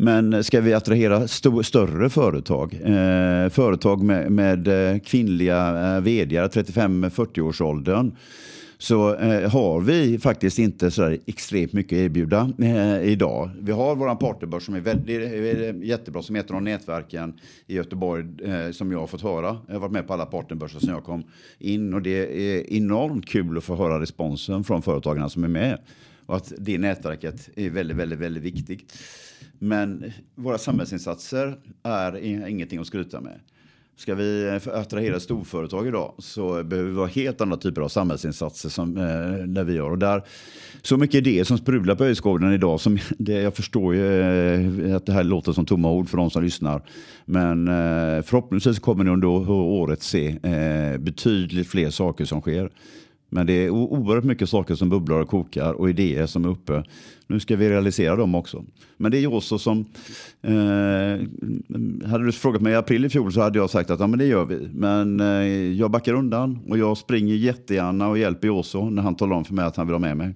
Men 0.03 0.45
ska 0.45 0.61
vi 0.61 0.75
attrahera 0.75 1.25
st 1.25 1.63
större 1.63 2.11
företag, 2.11 2.75
eh, 2.75 3.49
företag 3.49 4.03
med, 4.03 4.33
med 4.33 4.69
eh, 4.69 4.99
kvinnliga 4.99 5.95
eh, 5.97 6.01
vd 6.01 6.41
35-40-årsåldern, 6.41 8.13
så 8.79 9.15
eh, 9.15 9.51
har 9.51 9.81
vi 9.81 10.19
faktiskt 10.19 10.59
inte 10.59 10.91
så 10.91 11.03
där 11.03 11.19
extremt 11.27 11.73
mycket 11.73 11.97
att 11.97 12.03
erbjuda 12.03 12.53
eh, 12.59 13.03
idag. 13.03 13.51
Vi 13.61 13.73
har 13.73 13.97
vår 13.97 14.15
partnerbörs 14.15 14.67
som 14.67 14.75
är, 14.75 14.81
väldigt, 14.81 15.21
är 15.21 15.85
jättebra, 15.85 16.23
som 16.23 16.37
heter 16.37 16.55
de 16.55 16.65
nätverken 16.65 17.35
i 17.67 17.75
Göteborg 17.75 18.25
eh, 18.45 18.71
som 18.71 18.93
jag 18.93 18.99
har 18.99 19.07
fått 19.07 19.23
höra. 19.23 19.59
Jag 19.67 19.75
har 19.75 19.81
varit 19.81 19.93
med 19.93 20.07
på 20.07 20.13
alla 20.13 20.27
partnerbörser 20.27 20.81
sedan 20.81 20.91
jag 20.91 21.05
kom 21.05 21.25
in 21.59 21.95
och 21.95 22.03
det 22.03 22.51
är 22.51 22.73
enormt 22.73 23.29
kul 23.29 23.59
att 23.59 23.65
få 23.65 23.77
höra 23.77 24.01
responsen 24.01 24.65
från 24.65 24.83
företagarna 24.83 25.29
som 25.29 25.45
är 25.45 25.49
med. 25.49 25.79
Och 26.27 26.37
att 26.37 26.53
det 26.59 26.79
nätverket 26.79 27.51
är 27.57 27.71
väldigt, 27.71 27.97
väldigt, 27.97 28.19
väldigt 28.19 28.43
viktigt. 28.43 28.93
Men 29.63 30.13
våra 30.35 30.59
samhällsinsatser 30.59 31.57
är 31.83 32.17
ingenting 32.49 32.79
att 32.79 32.87
skryta 32.87 33.21
med. 33.21 33.41
Ska 33.97 34.15
vi 34.15 34.47
eh, 34.47 34.75
attrahera 34.75 35.21
storföretag 35.21 35.87
idag 35.87 36.15
så 36.19 36.65
behöver 36.65 36.91
vi 36.91 36.97
ha 36.97 37.07
helt 37.07 37.41
andra 37.41 37.57
typer 37.57 37.81
av 37.81 37.89
samhällsinsatser 37.89 38.69
som 38.69 38.97
eh, 38.97 39.47
där 39.47 39.65
vi 39.65 39.75
gör. 39.75 39.91
Och 39.91 39.99
där, 39.99 40.23
så 40.83 40.97
mycket 40.97 41.15
idéer 41.15 41.45
som 41.45 41.59
sprudlar 41.59 41.95
på 41.95 42.05
Öjsgården 42.05 42.53
idag. 42.53 42.81
Som, 42.81 42.99
det, 43.19 43.33
jag 43.33 43.55
förstår 43.55 43.95
ju 43.95 44.21
eh, 44.21 44.97
att 44.97 45.07
det 45.07 45.13
här 45.13 45.25
låter 45.25 45.53
som 45.53 45.67
tomma 45.67 45.91
ord 45.91 46.09
för 46.09 46.17
de 46.17 46.31
som 46.31 46.43
lyssnar. 46.43 46.83
Men 47.25 47.69
eh, 47.69 48.23
förhoppningsvis 48.23 48.79
kommer 48.79 49.05
ni 49.05 49.11
under 49.11 49.29
året 49.51 50.03
se 50.03 50.29
eh, 50.29 50.99
betydligt 50.99 51.69
fler 51.69 51.91
saker 51.91 52.25
som 52.25 52.41
sker. 52.41 52.71
Men 53.33 53.47
det 53.47 53.53
är 53.53 53.71
oerhört 53.71 54.25
mycket 54.25 54.49
saker 54.49 54.75
som 54.75 54.89
bubblar 54.89 55.21
och 55.21 55.29
kokar 55.29 55.73
och 55.73 55.91
idéer 55.91 56.27
som 56.27 56.45
är 56.45 56.49
uppe. 56.49 56.85
Nu 57.27 57.41
ska 57.41 57.57
vi 57.57 57.71
realisera 57.71 58.17
dem 58.17 58.35
också. 58.35 58.65
Men 58.97 59.11
det 59.11 59.19
är 59.19 59.21
ju 59.21 59.27
också 59.27 59.59
som... 59.59 59.85
Eh, 60.43 60.53
hade 62.09 62.25
du 62.25 62.33
frågat 62.33 62.63
mig 62.63 62.73
i 62.73 62.77
april 62.77 63.05
i 63.05 63.09
fjol 63.09 63.33
så 63.33 63.41
hade 63.41 63.59
jag 63.59 63.71
sagt 63.71 63.91
att 63.91 64.01
ja, 64.01 64.07
men 64.07 64.19
det 64.19 64.27
gör 64.27 64.45
vi. 64.45 64.69
Men 64.75 65.21
eh, 65.21 65.27
jag 65.79 65.91
backar 65.91 66.15
undan 66.15 66.59
och 66.69 66.79
jag 66.79 66.97
springer 66.97 67.35
jättegärna 67.35 68.09
och 68.09 68.19
hjälper 68.19 68.49
Joso 68.49 68.91
när 68.91 69.03
han 69.03 69.15
talar 69.15 69.37
om 69.37 69.45
för 69.45 69.55
mig 69.55 69.65
att 69.65 69.77
han 69.77 69.87
vill 69.87 69.95
ha 69.95 69.99
med 69.99 70.17
mig. 70.17 70.35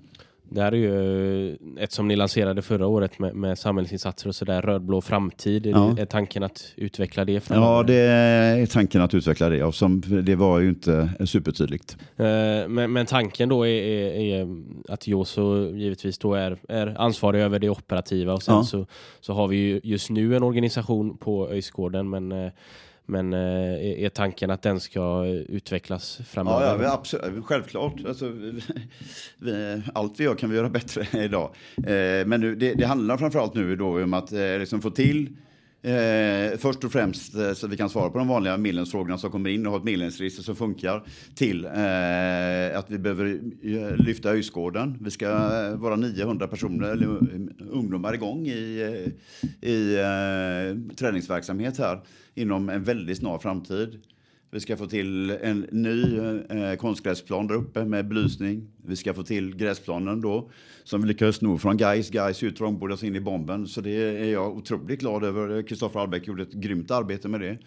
Det 0.54 0.62
här 0.62 0.72
är 0.72 0.76
ju 0.76 1.56
ett 1.80 1.92
som 1.92 2.08
ni 2.08 2.16
lanserade 2.16 2.62
förra 2.62 2.86
året 2.86 3.18
med, 3.18 3.34
med 3.34 3.58
samhällsinsatser 3.58 4.28
och 4.28 4.34
sådär, 4.34 4.62
rödblå 4.62 5.00
framtid. 5.00 5.66
Ja. 5.66 5.98
är 5.98 6.04
tanken 6.06 6.42
att 6.42 6.72
utveckla 6.76 7.24
det 7.24 7.40
framöver? 7.40 7.72
Ja, 7.76 7.82
det 7.82 7.94
är 7.94 8.66
tanken 8.66 9.02
att 9.02 9.14
utveckla 9.14 9.48
det. 9.48 9.62
Och 9.64 9.74
som, 9.74 10.02
det 10.22 10.34
var 10.36 10.60
ju 10.60 10.68
inte 10.68 11.08
supertydligt. 11.26 11.96
Eh, 12.16 12.24
Men, 12.68 12.92
men 12.92 13.06
tanken 13.06 13.48
då 13.48 13.66
är, 13.66 13.82
är, 13.82 14.40
är 14.40 14.62
att 14.88 15.06
Joso 15.06 15.74
givetvis 15.74 16.18
då 16.18 16.34
är, 16.34 16.56
är 16.68 17.00
ansvarig 17.00 17.40
över 17.40 17.58
det 17.58 17.68
operativa 17.68 18.32
och 18.32 18.42
sen 18.42 18.54
Ja. 18.54 18.62
så, 18.64 18.86
så 19.20 19.32
har 19.32 19.48
vi 19.48 19.56
ju 19.56 19.80
just 19.84 20.10
nu 20.10 20.36
en 20.36 20.42
organisation 20.42 21.16
på 21.16 21.48
Öjsgården 21.48 22.10
men, 22.10 22.32
eh, 22.32 22.52
men 23.06 23.32
eh, 23.32 24.02
är, 24.04 24.08
tanken 24.08 24.50
att 24.50 24.62
den 24.62 24.80
ska 24.80 25.26
utvecklas 25.26 26.20
framöver? 26.26 26.60
Ja, 26.66 26.72
ja 26.72 26.76
vi- 26.76 26.86
absolut, 26.86 27.24
eh, 27.36 27.42
självklart. 27.42 27.94
Alltså, 28.06 28.28
vi, 28.28 28.60
vi, 29.38 29.82
allt 29.94 30.20
vi 30.20 30.24
gör 30.24 30.34
kan 30.34 30.50
vi 30.50 30.56
göra 30.56 30.68
bättre 30.68 31.06
idag. 31.24 31.50
Eh, 31.76 32.26
men 32.26 32.40
nu, 32.40 32.54
det, 32.54 32.74
det 32.74 32.86
handlar 32.86 33.16
framförallt 33.16 33.54
nu 33.54 33.76
då 33.76 34.02
om 34.02 34.14
att 34.14 34.30
liksom 34.30 34.82
få 34.82 34.90
till 34.90 35.36
Eh, 35.84 36.58
först 36.58 36.84
och 36.84 36.92
främst 36.92 37.34
eh, 37.34 37.52
så 37.52 37.66
vi 37.66 37.76
kan 37.76 37.90
svara 37.90 38.10
på 38.10 38.18
de 38.18 38.28
vanliga 38.28 38.56
medlemsfrågorna 38.56 39.18
som 39.18 39.30
kommer 39.30 39.50
in 39.50 39.66
och 39.66 39.72
ha 39.72 39.78
ett 39.78 39.84
medlemsregister 39.84 40.42
som 40.42 40.56
funkar 40.56 41.02
till 41.34 41.64
eh, 41.64 42.78
att 42.78 42.90
vi 42.90 42.98
behöver 42.98 43.40
eh, 43.62 43.96
lyfta 43.96 44.30
Öjsgården. 44.30 44.98
Vi 45.00 45.10
ska 45.10 45.26
eh, 45.26 45.76
vara 45.76 45.96
900 45.96 46.48
personer, 46.48 46.88
eller 46.88 47.06
eh, 47.06 47.66
ungdomar 47.70 48.14
igång 48.14 48.46
i, 48.46 48.80
eh, 48.80 49.70
i 49.70 49.94
eh, 49.94 50.94
träningsverksamhet 50.96 51.78
här 51.78 52.00
inom 52.34 52.68
en 52.68 52.84
väldigt 52.84 53.18
snar 53.18 53.38
framtid. 53.38 54.00
Vi 54.54 54.60
ska 54.60 54.76
få 54.76 54.86
till 54.86 55.30
en 55.30 55.66
ny 55.70 56.18
eh, 56.18 56.74
konstgräsplan 56.78 57.46
där 57.46 57.54
uppe 57.54 57.84
med 57.84 58.08
belysning. 58.08 58.68
Vi 58.86 58.96
ska 58.96 59.14
få 59.14 59.22
till 59.22 59.56
gräsplanen 59.56 60.20
då 60.20 60.50
som 60.84 61.02
vi 61.02 61.08
lyckades 61.08 61.36
sno 61.36 61.58
från 61.58 61.76
Gais. 61.76 62.10
Gais 62.10 62.42
är 62.42 62.46
ju 62.46 63.08
in 63.08 63.16
i 63.16 63.20
bomben 63.20 63.66
så 63.66 63.80
det 63.80 63.90
är 63.90 64.32
jag 64.32 64.56
otroligt 64.56 65.00
glad 65.00 65.24
över. 65.24 65.62
Kristoffer 65.62 66.00
Albeck 66.00 66.26
gjorde 66.26 66.42
ett 66.42 66.52
grymt 66.52 66.90
arbete 66.90 67.28
med 67.28 67.40
det. 67.40 67.58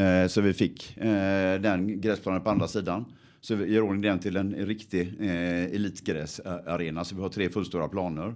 Eh, 0.00 0.28
så 0.28 0.40
vi 0.40 0.52
fick 0.52 0.96
eh, 0.96 1.60
den 1.60 2.00
gräsplanen 2.00 2.42
på 2.42 2.50
andra 2.50 2.68
sidan. 2.68 3.04
Så 3.40 3.54
vi 3.54 3.72
gör 3.72 3.82
ordning 3.82 4.02
den 4.02 4.18
till 4.18 4.36
en 4.36 4.54
riktig 4.54 5.14
eh, 5.20 5.64
elitgräsarena 5.64 7.04
så 7.04 7.16
vi 7.16 7.22
har 7.22 7.28
tre 7.28 7.48
fullstora 7.48 7.88
planer. 7.88 8.34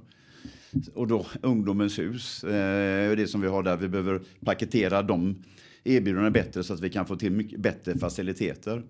Och 0.95 1.07
då 1.09 1.27
Ungdomens 1.43 1.99
hus, 1.99 2.45
eh, 2.45 3.17
det 3.17 3.31
som 3.31 3.41
vi 3.41 3.49
har 3.49 3.63
där. 3.63 3.77
Vi 3.77 3.89
behöver 3.89 4.21
paketera 4.45 5.03
de 5.03 5.37
erbjudandena 5.85 6.31
bättre 6.31 6.65
så 6.65 6.75
att 6.75 6.81
vi 6.81 6.91
kan 6.91 7.07
få 7.07 7.17
till 7.17 7.33
mycket 7.33 7.61
bättre 7.61 7.99
faciliteter. 7.99 8.83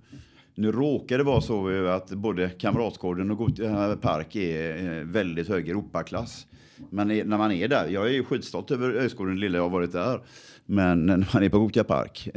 Nu 0.58 0.72
råkar 0.72 1.18
det 1.18 1.24
vara 1.24 1.40
så 1.40 1.70
eh, 1.70 1.94
att 1.94 2.10
både 2.10 2.48
Kamratgården 2.48 3.30
och 3.30 3.36
Gothia 3.36 3.90
eh, 3.90 3.96
Park 3.96 4.36
är 4.36 4.98
eh, 4.98 5.04
väldigt 5.04 5.48
hög 5.48 5.68
Europaklass. 5.68 6.46
Men 6.90 7.08
när 7.08 7.38
man 7.38 7.52
är 7.52 7.68
där, 7.68 7.88
jag 7.88 8.06
är 8.06 8.12
ju 8.12 8.24
skitstolt 8.24 8.70
över 8.70 8.94
Öjsgården, 8.94 9.40
lilla 9.40 9.58
jag 9.58 9.62
har 9.62 9.70
varit 9.70 9.92
där. 9.92 10.20
Men 10.66 11.06
när 11.06 11.28
man 11.34 11.42
är 11.42 11.48
på 11.48 11.58
Gothia 11.58 11.84
Park 11.84 12.28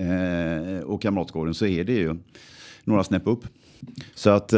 och 0.83 1.01
Kamratgården 1.01 1.53
så 1.53 1.65
är 1.65 1.83
det 1.83 1.93
ju 1.93 2.15
några 2.83 3.03
snäpp 3.03 3.27
upp. 3.27 3.43
Så 4.13 4.29
att, 4.29 4.53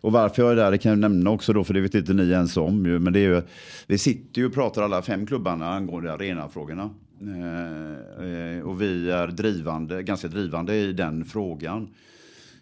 och 0.00 0.12
varför 0.12 0.42
jag 0.42 0.52
är 0.52 0.56
där 0.56 0.70
det 0.70 0.78
kan 0.78 0.90
jag 0.90 0.98
nämna 0.98 1.30
också 1.30 1.52
då, 1.52 1.64
för 1.64 1.74
det 1.74 1.80
vet 1.80 1.94
inte 1.94 2.12
ni 2.12 2.30
ens 2.30 2.56
om. 2.56 2.82
Men 2.82 3.12
det 3.12 3.20
är 3.20 3.34
ju, 3.34 3.42
vi 3.86 3.98
sitter 3.98 4.40
ju 4.40 4.46
och 4.46 4.54
pratar 4.54 4.82
alla 4.82 5.02
fem 5.02 5.26
klubbarna 5.26 5.70
angående 5.70 6.12
arenafrågorna. 6.12 6.90
Eh, 7.20 8.26
eh, 8.26 8.62
och 8.62 8.82
vi 8.82 9.10
är 9.10 9.28
drivande, 9.28 10.02
ganska 10.02 10.28
drivande 10.28 10.74
i 10.74 10.92
den 10.92 11.24
frågan. 11.24 11.88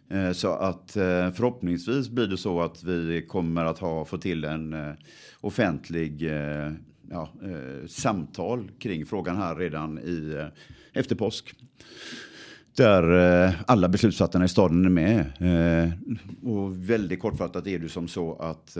Eh, 0.09 0.33
så 0.33 0.53
att 0.53 0.97
eh, 0.97 1.31
förhoppningsvis 1.31 2.09
blir 2.09 2.27
det 2.27 2.37
så 2.37 2.61
att 2.61 2.85
vi 2.85 3.23
kommer 3.23 3.65
att 3.65 3.79
ha, 3.79 4.05
få 4.05 4.19
till 4.19 4.45
en 4.45 4.95
offentlig 5.41 6.31
ja, 7.11 7.29
samtal 7.87 8.71
kring 8.79 9.07
frågan 9.07 9.37
här 9.37 9.57
redan 9.57 9.99
i, 9.99 10.49
efter 10.93 11.17
påsk. 11.17 11.55
Där 12.77 13.05
alla 13.67 13.89
beslutsfattarna 13.89 14.45
i 14.45 14.49
staden 14.49 14.85
är 14.85 14.91
med. 14.91 15.25
Och 16.43 16.91
väldigt 16.91 17.21
kortfattat 17.21 17.67
är 17.67 17.79
det 17.79 17.89
som 17.89 18.09
så 18.09 18.37
att 18.37 18.77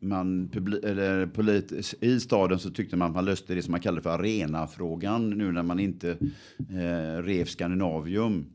man 0.00 0.50
eller 0.84 1.26
polit- 1.26 1.94
i 2.00 2.20
staden 2.20 2.58
så 2.58 2.70
tyckte 2.70 2.96
man 2.96 3.08
att 3.08 3.14
man 3.14 3.24
löste 3.24 3.54
det 3.54 3.62
som 3.62 3.72
man 3.72 3.80
kallade 3.80 4.02
för 4.02 4.10
arenafrågan 4.10 5.30
nu 5.30 5.52
när 5.52 5.62
man 5.62 5.80
inte 5.80 6.10
eh, 6.58 7.22
rev 7.22 7.44
Skandinavium. 7.44 8.46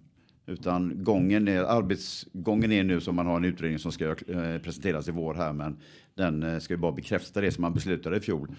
Utan 0.46 1.04
gången 1.04 1.48
är, 1.48 1.64
arbetsgången 1.64 2.72
är 2.72 2.84
nu 2.84 3.02
som 3.02 3.16
man 3.16 3.26
har 3.26 3.38
en 3.38 3.46
utredning 3.46 3.80
som 3.80 3.92
ska 3.92 4.06
eh, 4.06 4.58
presenteras 4.64 5.08
i 5.08 5.12
vår 5.12 5.34
här 5.34 5.54
men 5.54 5.78
den 6.16 6.44
eh, 6.44 6.60
ska 6.60 6.74
ju 6.74 6.78
bara 6.78 6.92
bekräfta 6.92 7.42
det 7.42 7.52
som 7.52 7.62
man 7.62 7.74
beslutade 7.74 8.18
i 8.18 8.20
fjol. 8.20 8.56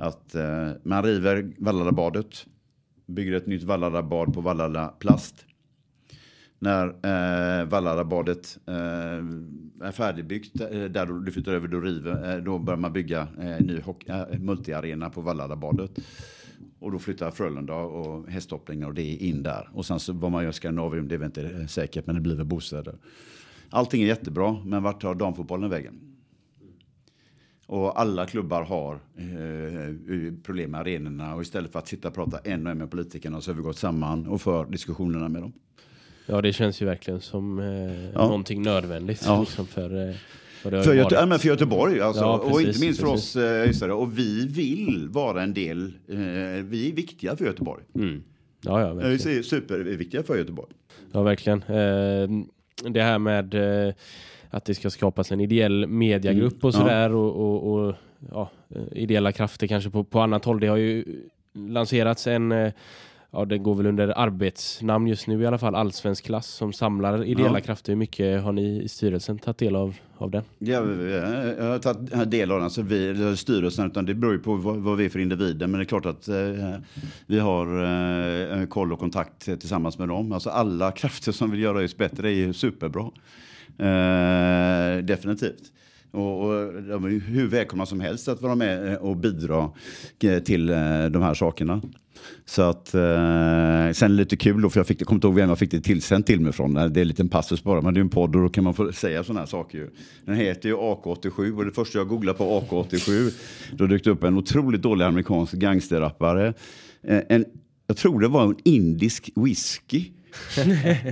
Att 0.00 0.34
eh, 0.34 0.70
man 0.82 1.02
river 1.02 1.52
Valladabadet, 1.58 2.46
bygger 3.06 3.32
ett 3.32 3.46
nytt 3.46 3.62
Valladabad 3.62 4.34
på 4.34 4.40
Vallada 4.40 4.88
plast. 4.88 5.45
När 6.58 6.86
eh, 6.86 7.66
Vallarabadet 7.66 8.58
eh, 8.66 8.74
är 9.86 9.92
färdigbyggt, 9.92 10.60
eh, 10.60 10.84
där 10.84 11.24
du 11.24 11.32
flyttar 11.32 11.52
över, 11.52 11.68
då, 11.68 11.80
river, 11.80 12.36
eh, 12.36 12.42
då 12.42 12.58
börjar 12.58 12.78
man 12.78 12.92
bygga 12.92 13.28
eh, 13.40 13.56
en 13.56 13.66
ny 13.66 13.82
eh, 14.06 14.38
multiarena 14.38 15.10
på 15.10 15.20
Vallarabadet. 15.20 15.90
Och 16.78 16.92
då 16.92 16.98
flyttar 16.98 17.30
Frölunda 17.30 17.74
och 17.74 18.28
hästhoppningar 18.28 18.86
och 18.86 18.94
det 18.94 19.02
är 19.02 19.22
in 19.22 19.42
där. 19.42 19.68
Och 19.72 19.86
sen 19.86 20.00
så 20.00 20.12
vad 20.12 20.32
man 20.32 20.42
gör 20.42 20.50
i 20.50 20.52
Skandinavium, 20.52 21.08
det 21.08 21.14
är 21.14 21.18
väl 21.18 21.26
inte 21.26 21.42
eh, 21.42 21.66
säkert, 21.66 22.06
men 22.06 22.14
det 22.14 22.20
blir 22.20 22.34
väl 22.34 22.46
bostäder. 22.46 22.94
Allting 23.70 24.02
är 24.02 24.06
jättebra, 24.06 24.56
men 24.64 24.82
vart 24.82 25.00
tar 25.00 25.14
damfotbollen 25.14 25.70
vägen? 25.70 26.00
Och 27.66 28.00
alla 28.00 28.26
klubbar 28.26 28.62
har 28.62 29.00
eh, 29.16 30.24
eh, 30.24 30.32
problem 30.42 30.70
med 30.70 30.80
arenorna 30.80 31.34
och 31.34 31.42
istället 31.42 31.72
för 31.72 31.78
att 31.78 31.88
sitta 31.88 32.08
och 32.08 32.14
prata 32.14 32.38
en 32.38 32.66
och 32.66 32.72
en 32.72 32.78
med 32.78 32.90
politikerna 32.90 33.40
så 33.40 33.50
har 33.50 33.56
vi 33.56 33.62
gått 33.62 33.78
samman 33.78 34.26
och 34.26 34.40
för 34.40 34.66
diskussionerna 34.66 35.28
med 35.28 35.42
dem. 35.42 35.52
Ja, 36.26 36.40
det 36.42 36.52
känns 36.52 36.82
ju 36.82 36.86
verkligen 36.86 37.20
som 37.20 37.58
eh, 37.58 38.10
Ja. 38.14 38.24
någonting 38.24 38.62
nödvändigt. 38.62 39.22
Ja. 39.26 39.40
Liksom 39.40 39.66
för, 39.66 40.08
eh, 40.08 40.14
För, 40.62 40.94
Göte- 40.94 41.14
ja, 41.14 41.26
men 41.26 41.38
för 41.38 41.48
Göteborg, 41.48 42.00
alltså, 42.00 42.22
Ja, 42.22 42.38
och 42.38 42.50
inte 42.60 42.64
precis, 42.66 42.82
minst 42.82 43.00
för 43.00 43.06
precis. 43.12 43.36
oss 43.76 43.82
eh. 43.82 43.90
Och 43.90 44.18
vi 44.18 44.46
vill 44.46 45.08
vara 45.10 45.42
en 45.42 45.54
del, 45.54 45.84
eh, 46.08 46.16
vi 46.64 46.88
är 46.90 46.94
viktiga 46.94 47.36
för 47.36 47.44
Göteborg. 47.44 47.82
Mm. 47.94 48.22
Ja, 48.60 48.80
ja, 48.80 48.92
Vi 48.94 49.14
är 49.38 49.42
superviktiga 49.42 50.22
för 50.22 50.36
Göteborg. 50.36 50.72
Ja, 51.12 51.22
verkligen. 51.22 51.58
Eh, 51.62 52.28
det 52.90 53.02
här 53.02 53.18
med 53.18 53.54
eh, 53.88 53.94
att 54.50 54.64
det 54.64 54.74
ska 54.74 54.90
skapas 54.90 55.32
en 55.32 55.40
ideell 55.40 55.86
mediagrupp 55.86 56.64
och 56.64 56.74
Mm. 56.74 56.86
Ja. 56.86 56.92
sådär 56.92 57.14
och, 57.14 57.36
och, 57.36 57.72
och 57.86 57.94
ja, 58.32 58.50
eh, 58.74 58.82
ideella 58.92 59.32
krafter 59.32 59.66
kanske 59.66 59.90
på, 59.90 60.04
på 60.04 60.20
annat 60.20 60.44
håll. 60.44 60.60
Det 60.60 60.66
har 60.66 60.76
ju 60.76 61.04
lanserats 61.54 62.26
en, 62.26 62.52
eh, 62.52 62.72
ja 63.30 63.44
det 63.44 63.58
går 63.58 63.74
väl 63.74 63.86
under 63.86 64.18
arbetsnamn 64.18 65.06
just 65.06 65.26
nu 65.26 65.42
i 65.42 65.46
alla 65.46 65.58
fall, 65.58 65.74
allsvensk 65.74 66.24
klass 66.24 66.46
som 66.46 66.72
samlar 66.72 67.24
ideella 67.24 67.58
Ja. 67.58 67.64
krafter. 67.64 67.92
Hur 67.92 67.96
mycket 67.96 68.42
har 68.42 68.52
ni 68.52 68.82
i 68.82 68.88
styrelsen 68.88 69.38
tagit 69.38 69.58
del 69.58 69.76
av, 69.76 69.94
av 70.18 70.30
den? 70.30 70.42
Ja, 70.58 70.74
jag 71.58 71.64
har 71.64 71.78
tagit 71.78 72.30
del 72.30 72.50
av 72.52 72.60
den, 72.60 72.70
så 72.70 72.82
vi, 72.82 73.36
styrelsen, 73.36 73.86
utan 73.86 74.06
det 74.06 74.14
beror 74.14 74.32
ju 74.32 74.38
på 74.38 74.54
vad, 74.54 74.76
vad 74.76 74.96
vi 74.96 75.04
är 75.04 75.08
för 75.08 75.18
individer. 75.18 75.66
Men 75.66 75.78
det 75.80 75.84
är 75.84 75.88
klart 75.88 76.06
att 76.06 76.28
eh, 76.28 76.36
vi 77.26 77.38
har 77.38 77.66
eh, 78.60 78.66
koll 78.66 78.92
och 78.92 78.98
kontakt 78.98 79.40
tillsammans 79.44 79.98
med 79.98 80.08
dem. 80.08 80.32
Alltså 80.32 80.50
alla 80.50 80.92
krafter 80.92 81.32
som 81.32 81.50
vill 81.50 81.60
göra 81.60 81.82
just 81.82 81.96
bättre 81.98 82.28
är 82.30 82.34
ju 82.34 82.52
superbra. 82.52 83.10
Eh, 83.78 84.98
definitivt. 85.04 85.72
Och, 86.16 86.44
och 86.44 86.82
de 86.82 87.04
är 87.04 87.20
hur 87.20 87.46
välkomna 87.46 87.86
som 87.86 88.00
helst 88.00 88.28
att 88.28 88.42
vara 88.42 88.54
med 88.54 88.92
eh, 88.92 88.94
och 88.94 89.16
bidra 89.16 89.70
eh, 90.22 90.38
till 90.38 90.70
eh, 90.70 91.06
de 91.10 91.22
här 91.22 91.34
sakerna. 91.34 91.82
Så 92.44 92.62
att, 92.62 92.94
eh, 92.94 93.92
sen 93.92 94.16
lite 94.16 94.36
kul 94.36 94.62
då, 94.62 94.70
för 94.70 94.80
jag 94.80 94.86
fick, 94.86 95.00
jag 95.00 95.08
kommer 95.08 95.16
inte 95.16 95.26
ihåg 95.26 95.34
vem 95.34 95.48
jag 95.48 95.58
fick 95.58 95.70
det 95.70 95.80
tillsänt 95.80 96.26
till 96.26 96.40
mig 96.40 96.52
från. 96.52 96.74
Det 96.74 96.80
är 96.80 96.98
en 96.98 97.08
liten 97.08 97.28
passus 97.28 97.62
bara, 97.62 97.80
men 97.80 97.94
det 97.94 98.00
är 98.00 98.02
en 98.02 98.08
podd 98.08 98.36
och 98.36 98.42
då 98.42 98.48
kan 98.48 98.64
man 98.64 98.74
få 98.74 98.92
säga 98.92 99.24
sådana 99.24 99.40
här 99.40 99.46
saker. 99.46 99.78
Ju. 99.78 99.90
Den 100.24 100.34
heter 100.34 100.68
ju 100.68 100.76
AK87 100.76 101.56
och 101.56 101.64
det 101.64 101.72
första 101.72 101.98
jag 101.98 102.08
googlade 102.08 102.38
på 102.38 102.60
AK87, 102.60 103.32
då 103.72 103.86
dök 103.86 104.04
det 104.04 104.10
upp 104.10 104.24
en 104.24 104.38
otroligt 104.38 104.82
dålig 104.82 105.04
amerikansk 105.04 105.52
gangsterrappare. 105.52 106.54
En, 107.02 107.44
jag 107.86 107.96
tror 107.96 108.20
det 108.20 108.28
var 108.28 108.44
en 108.44 108.56
indisk 108.64 109.30
whisky 109.36 110.04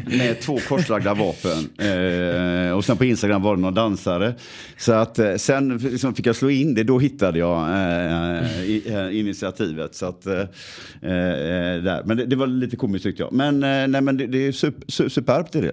med 0.06 0.40
två 0.40 0.58
korslagda 0.68 1.14
vapen. 1.14 1.70
Eh, 1.78 2.72
och 2.72 2.84
sen 2.84 2.96
på 2.96 3.04
Instagram 3.04 3.42
var 3.42 3.56
det 3.56 3.62
någon 3.62 3.74
dansare. 3.74 4.34
Så 4.78 4.92
att 4.92 5.18
eh, 5.18 5.34
sen 5.34 5.78
liksom 5.78 6.14
fick 6.14 6.26
jag 6.26 6.36
slå 6.36 6.50
in 6.50 6.74
det, 6.74 6.82
då 6.84 6.98
hittade 6.98 7.38
jag 7.38 7.68
eh, 7.70 8.62
i, 8.64 8.82
eh, 8.86 9.18
initiativet. 9.18 9.94
Så 9.94 10.06
att, 10.06 10.26
eh, 10.26 10.40
eh, 10.40 11.82
där. 11.82 12.02
Men 12.04 12.16
det, 12.16 12.26
det 12.26 12.36
var 12.36 12.46
lite 12.46 12.76
komiskt 12.76 13.02
tyckte 13.04 13.22
jag. 13.22 13.32
Men, 13.32 13.60
nej, 13.60 14.00
men 14.00 14.16
det, 14.16 14.26
det 14.26 14.46
är 14.46 14.52
super, 14.52 14.86
su- 14.86 15.08
superbt 15.08 15.54
är 15.54 15.62
det. 15.62 15.72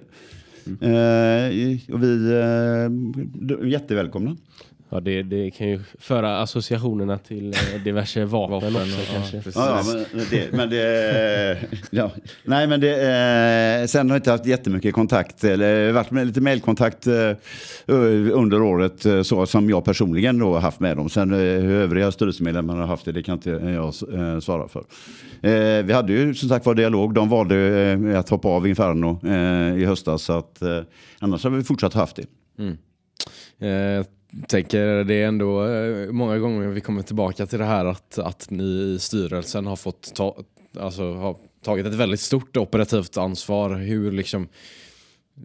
Eh, 0.66 1.94
och 1.94 2.02
vi 2.02 2.32
är 2.34 3.66
jättevälkomna. 3.66 4.36
Ja, 4.92 5.00
det, 5.00 5.22
det 5.22 5.50
kan 5.50 5.68
ju 5.68 5.80
föra 5.98 6.40
associationerna 6.40 7.18
till 7.18 7.54
eh, 7.54 7.82
diverse 7.84 8.24
vapen, 8.24 8.72
Vapen, 8.72 8.76
också 8.76 8.98
ja, 8.98 9.20
kanske. 9.32 9.50
Ja, 9.54 9.82
ja, 9.86 10.04
men 10.12 10.24
det, 10.30 10.52
men 10.52 10.70
det, 10.70 11.58
ja. 11.90 12.10
Nej, 12.44 12.66
men 12.66 12.80
det, 12.80 12.90
eh, 12.90 13.86
sen 13.86 14.10
har 14.10 14.16
jag 14.16 14.20
inte 14.20 14.30
haft 14.30 14.46
jättemycket 14.46 14.94
kontakt, 14.94 15.44
eller 15.44 15.92
varit 15.92 16.10
med 16.10 16.26
lite 16.26 16.40
mejlkontakt 16.40 17.06
eh, 17.06 17.30
under 18.32 18.62
året 18.62 19.06
eh, 19.06 19.22
så 19.22 19.46
som 19.46 19.70
jag 19.70 19.84
personligen 19.84 20.38
då 20.38 20.54
har 20.54 20.60
haft 20.60 20.80
med 20.80 20.96
dem. 20.96 21.08
Sen 21.08 21.32
eh, 21.32 21.38
hur 21.38 21.80
övriga 21.80 22.12
styrelsemedlemmar 22.12 22.76
har 22.76 22.86
haft 22.86 23.04
det, 23.04 23.12
det 23.12 23.22
kan 23.22 23.34
inte 23.34 23.50
jag 23.50 23.94
eh, 24.14 24.40
svara 24.40 24.68
för. 24.68 24.84
Eh, 25.42 25.84
vi 25.84 25.92
hade 25.92 26.12
ju 26.12 26.34
som 26.34 26.48
sagt 26.48 26.66
var 26.66 26.74
dialog, 26.74 27.14
de 27.14 27.28
valde 27.28 27.56
eh, 27.56 28.18
att 28.18 28.28
hoppa 28.28 28.48
av 28.48 28.66
Inferno 28.66 29.20
eh, 29.26 29.82
i 29.82 29.84
höstas, 29.84 30.22
så 30.22 30.32
att 30.32 30.62
eh, 30.62 30.80
annars 31.18 31.44
har 31.44 31.50
vi 31.50 31.64
fortsatt 31.64 31.94
haft 31.94 32.16
det. 32.16 32.26
Eh, 33.66 34.04
tänker 34.48 35.04
det 35.04 35.14
är 35.14 35.26
ändå 35.26 35.66
eh, 35.66 36.12
många 36.12 36.38
gånger 36.38 36.68
vi 36.68 36.80
kommer 36.80 37.02
tillbaka 37.02 37.46
till 37.46 37.58
det 37.58 37.64
här 37.64 37.84
att, 37.84 38.18
att 38.18 38.50
ni 38.50 38.64
i 38.64 38.98
styrelsen 38.98 39.66
har 39.66 39.76
fått 39.76 40.14
ta, 40.14 40.36
alltså, 40.78 41.12
har 41.14 41.36
tagit 41.64 41.86
ett 41.86 41.94
väldigt 41.94 42.20
stort 42.20 42.56
operativt 42.56 43.16
ansvar. 43.16 43.74
Hur 43.74 44.12
liksom 44.12 44.48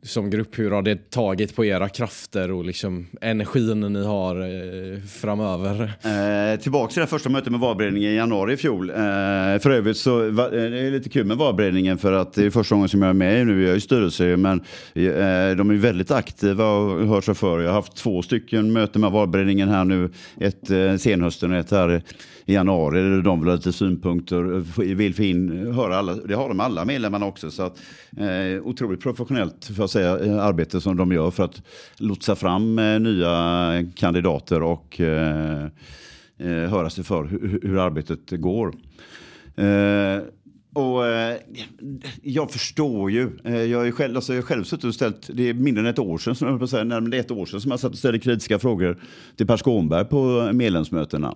som 0.03 0.29
grupp, 0.29 0.59
hur 0.59 0.71
har 0.71 0.81
det 0.81 1.09
tagit 1.09 1.55
på 1.55 1.65
era 1.65 1.89
krafter 1.89 2.51
och 2.51 2.65
liksom 2.65 3.07
energin 3.21 3.79
ni 3.93 4.05
har 4.05 4.41
eh, 4.41 4.99
framöver? 5.01 5.93
Eh, 6.03 6.59
tillbaka 6.59 6.93
till 6.93 7.01
det 7.01 7.07
första 7.07 7.29
mötet 7.29 7.51
med 7.51 7.59
valberedningen 7.59 8.11
i 8.11 8.15
januari 8.15 8.53
i 8.53 8.57
fjol. 8.57 8.89
Eh, 8.89 8.95
för 9.59 9.69
övrigt 9.69 9.97
så 9.97 10.31
va, 10.31 10.45
eh, 10.45 10.51
det 10.51 10.79
är 10.79 10.91
lite 10.91 11.09
kul 11.09 11.25
med 11.25 11.37
valberedningen 11.37 11.97
för 11.97 12.13
att 12.13 12.33
det 12.33 12.45
är 12.45 12.49
första 12.49 12.75
gången 12.75 12.89
som 12.89 13.01
jag 13.01 13.09
är 13.09 13.13
med 13.13 13.47
nu. 13.47 13.63
Jag 13.63 13.71
är 13.71 13.77
i 13.77 13.81
styrelse 13.81 14.37
men 14.37 14.59
eh, 14.93 15.55
de 15.57 15.69
är 15.69 15.73
ju 15.73 15.79
väldigt 15.79 16.11
aktiva 16.11 16.65
och 16.65 17.07
hör 17.07 17.21
sig 17.21 17.35
för. 17.35 17.59
Jag 17.59 17.69
har 17.69 17.75
haft 17.75 17.95
två 17.95 18.21
stycken 18.21 18.73
möten 18.73 19.01
med 19.01 19.11
valberedningen 19.11 19.69
här 19.69 19.85
nu. 19.85 20.09
Ett 20.39 20.69
eh, 20.69 20.95
senhösten 20.95 21.51
och 21.51 21.57
ett 21.57 21.71
här 21.71 22.01
i 22.47 22.53
januari. 22.53 23.21
De 23.21 23.39
vill 23.39 23.49
ha 23.49 23.55
lite 23.55 23.73
synpunkter, 23.73 24.43
vill 24.95 25.15
få 25.15 25.23
in, 25.23 25.73
höra 25.73 25.97
alla. 25.97 26.13
Det 26.15 26.33
har 26.33 26.47
de 26.49 26.59
alla 26.59 26.85
medlemmarna 26.85 27.25
också. 27.25 27.51
Så 27.51 27.63
att, 27.63 27.79
eh, 28.17 28.61
otroligt 28.63 29.01
professionellt 29.01 29.65
för 29.75 29.83
att 29.83 29.91
säga, 29.91 30.19
eh, 30.19 30.45
arbete 30.45 30.81
som 30.81 30.97
de 30.97 31.11
gör 31.11 31.31
för 31.31 31.43
att 31.43 31.61
lotsa 31.97 32.35
fram 32.35 32.79
eh, 32.79 32.99
nya 32.99 33.85
kandidater 33.95 34.63
och 34.63 35.01
eh, 35.01 35.63
eh, 36.37 36.69
höra 36.69 36.89
sig 36.89 37.03
för 37.03 37.23
hur, 37.23 37.59
hur 37.63 37.79
arbetet 37.79 38.31
går. 38.31 38.73
Eh, 39.55 40.21
och 40.73 41.07
eh, 41.07 41.37
jag 42.21 42.51
förstår 42.51 43.11
ju. 43.11 43.29
Eh, 43.43 43.63
jag, 43.63 43.87
är 43.87 43.91
själv, 43.91 44.15
alltså 44.15 44.33
jag 44.33 44.41
har 44.41 44.47
själv 44.47 44.63
suttit 44.63 44.85
och 44.85 44.95
ställt, 44.95 45.29
det 45.33 45.49
är 45.49 45.53
mindre 45.53 45.81
än 45.81 45.87
ett 45.87 45.99
år 45.99 46.17
sedan, 46.17 46.35
som 46.35 46.45
jag 46.45 46.51
höll 46.51 46.59
på 46.59 46.63
att 46.63 46.69
säga, 46.69 46.83
närmare 46.83 47.17
ett 47.17 47.31
år 47.31 47.45
sedan 47.45 47.61
som 47.61 47.71
jag 47.71 47.79
satt 47.79 47.91
och 47.91 47.97
ställde 47.97 48.19
kritiska 48.19 48.59
frågor 48.59 48.97
till 49.35 49.47
Per 49.47 49.57
Skånberg 49.57 50.05
på 50.05 50.49
medlemsmötena. 50.53 51.35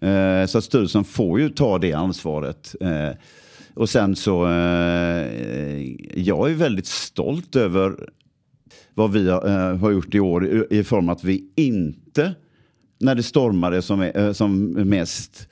Eh, 0.00 0.46
så 0.46 0.58
att 0.58 0.64
styrelsen 0.64 1.04
får 1.04 1.40
ju 1.40 1.48
ta 1.48 1.78
det 1.78 1.92
ansvaret. 1.92 2.74
Eh, 2.80 3.10
och 3.74 3.88
sen 3.88 4.16
så, 4.16 4.46
eh, 4.46 5.82
jag 6.14 6.50
är 6.50 6.54
väldigt 6.54 6.86
stolt 6.86 7.56
över 7.56 8.08
vad 8.94 9.12
vi 9.12 9.30
har, 9.30 9.48
eh, 9.48 9.76
har 9.76 9.90
gjort 9.90 10.14
i 10.14 10.20
år 10.20 10.46
i, 10.46 10.78
i 10.78 10.84
form 10.84 11.08
att 11.08 11.24
vi 11.24 11.44
inte, 11.56 12.34
när 13.00 13.14
det 13.14 13.22
stormade 13.22 13.82
som, 13.82 14.02
eh, 14.02 14.32
som 14.32 14.66
mest, 14.72 15.48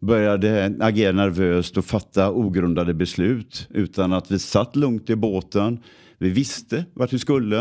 började 0.00 0.74
agera 0.80 1.12
nervöst 1.12 1.76
och 1.76 1.84
fatta 1.84 2.30
ogrundade 2.32 2.94
beslut. 2.94 3.68
Utan 3.70 4.12
att 4.12 4.30
vi 4.30 4.38
satt 4.38 4.76
lugnt 4.76 5.10
i 5.10 5.16
båten. 5.16 5.78
Vi 6.18 6.30
visste 6.30 6.84
vart 6.94 7.12
vi 7.12 7.18
skulle. 7.18 7.60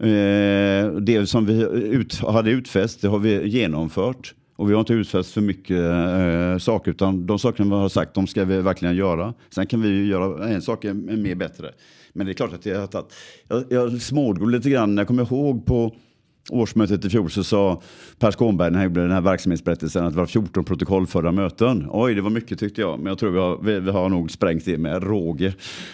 Eh, 0.00 0.92
det 1.00 1.28
som 1.28 1.46
vi 1.46 1.62
ut, 1.72 2.18
hade 2.18 2.50
utfäst, 2.50 3.00
det 3.00 3.08
har 3.08 3.18
vi 3.18 3.48
genomfört. 3.48 4.34
Och 4.58 4.70
vi 4.70 4.72
har 4.72 4.80
inte 4.80 4.92
utfäst 4.92 5.32
för 5.32 5.40
mycket 5.40 5.78
eh, 5.80 6.58
saker, 6.58 6.90
utan 6.90 7.26
de 7.26 7.38
sakerna 7.38 7.76
vi 7.76 7.80
har 7.82 7.88
sagt, 7.88 8.14
de 8.14 8.26
ska 8.26 8.44
vi 8.44 8.62
verkligen 8.62 8.96
göra. 8.96 9.34
Sen 9.50 9.66
kan 9.66 9.82
vi 9.82 9.88
ju 9.88 10.06
göra 10.06 10.48
en 10.48 10.62
sak 10.62 10.84
mer 10.84 11.34
bättre. 11.34 11.72
Men 12.12 12.26
det 12.26 12.32
är 12.32 12.34
klart 12.34 12.52
att 12.52 12.66
jag 12.66 12.80
har 12.80 12.86
tagit... 12.86 13.14
Jag, 13.48 13.64
jag 13.68 14.02
smådrog 14.02 14.50
lite 14.50 14.70
grann, 14.70 14.96
jag 14.96 15.06
kommer 15.06 15.22
ihåg 15.22 15.66
på 15.66 15.94
årsmötet 16.50 17.04
i 17.04 17.10
fjol 17.10 17.30
så 17.30 17.44
sa 17.44 17.82
Per 18.18 18.30
Skånberg 18.30 18.70
när 18.70 18.78
han 18.78 18.88
gjorde 18.88 19.00
den 19.00 19.10
här 19.10 19.20
verksamhetsberättelsen 19.20 20.04
att 20.04 20.12
det 20.12 20.18
var 20.18 20.26
14 20.26 20.64
protokollförda 20.64 21.32
möten. 21.32 21.88
Oj, 21.90 22.14
det 22.14 22.20
var 22.20 22.30
mycket 22.30 22.58
tyckte 22.58 22.80
jag, 22.80 22.98
men 22.98 23.06
jag 23.06 23.18
tror 23.18 23.30
vi 23.30 23.38
har, 23.38 23.58
vi, 23.62 23.80
vi 23.80 23.90
har 23.90 24.08
nog 24.08 24.30
sprängt 24.30 24.64
det 24.64 24.78
med 24.78 25.02
råge. 25.02 25.46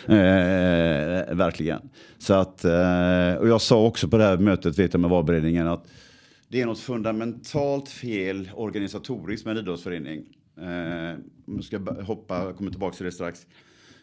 Eh, 0.06 1.34
verkligen. 1.34 1.80
Så 2.18 2.34
att, 2.34 2.64
eh, 2.64 3.34
och 3.40 3.48
jag 3.48 3.60
sa 3.60 3.86
också 3.86 4.08
på 4.08 4.18
det 4.18 4.24
här 4.24 4.36
mötet, 4.36 4.78
vet 4.78 4.94
jag 4.94 5.00
med 5.00 5.10
valberedningen, 5.10 5.68
att 5.68 5.86
det 6.48 6.60
är 6.60 6.66
något 6.66 6.80
fundamentalt 6.80 7.88
fel 7.88 8.50
organisatoriskt 8.54 9.46
med 9.46 9.56
en 9.56 9.62
idrottsförening. 9.62 10.24
Eh, 10.60 11.18
jag 11.46 11.64
ska 11.64 11.78
hoppa, 12.02 12.44
jag 12.44 12.56
kommer 12.56 12.70
tillbaka 12.70 12.96
till 12.96 13.06
det 13.06 13.12
strax. 13.12 13.46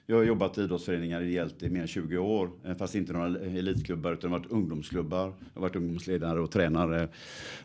Jag 0.05 0.15
har 0.15 0.23
jobbat 0.23 0.57
i 0.57 0.61
idrottsföreningar 0.61 1.21
ideellt 1.21 1.63
i 1.63 1.69
mer 1.69 1.81
än 1.81 1.87
20 1.87 2.17
år, 2.17 2.49
eh, 2.65 2.75
fast 2.75 2.95
inte 2.95 3.13
några 3.13 3.39
elitklubbar 3.39 4.13
utan 4.13 4.31
varit 4.31 4.51
ungdomsklubbar. 4.51 5.25
Jag 5.25 5.33
har 5.53 5.61
varit 5.61 5.75
ungdomsledare 5.75 6.39
och 6.39 6.51
tränare, 6.51 7.07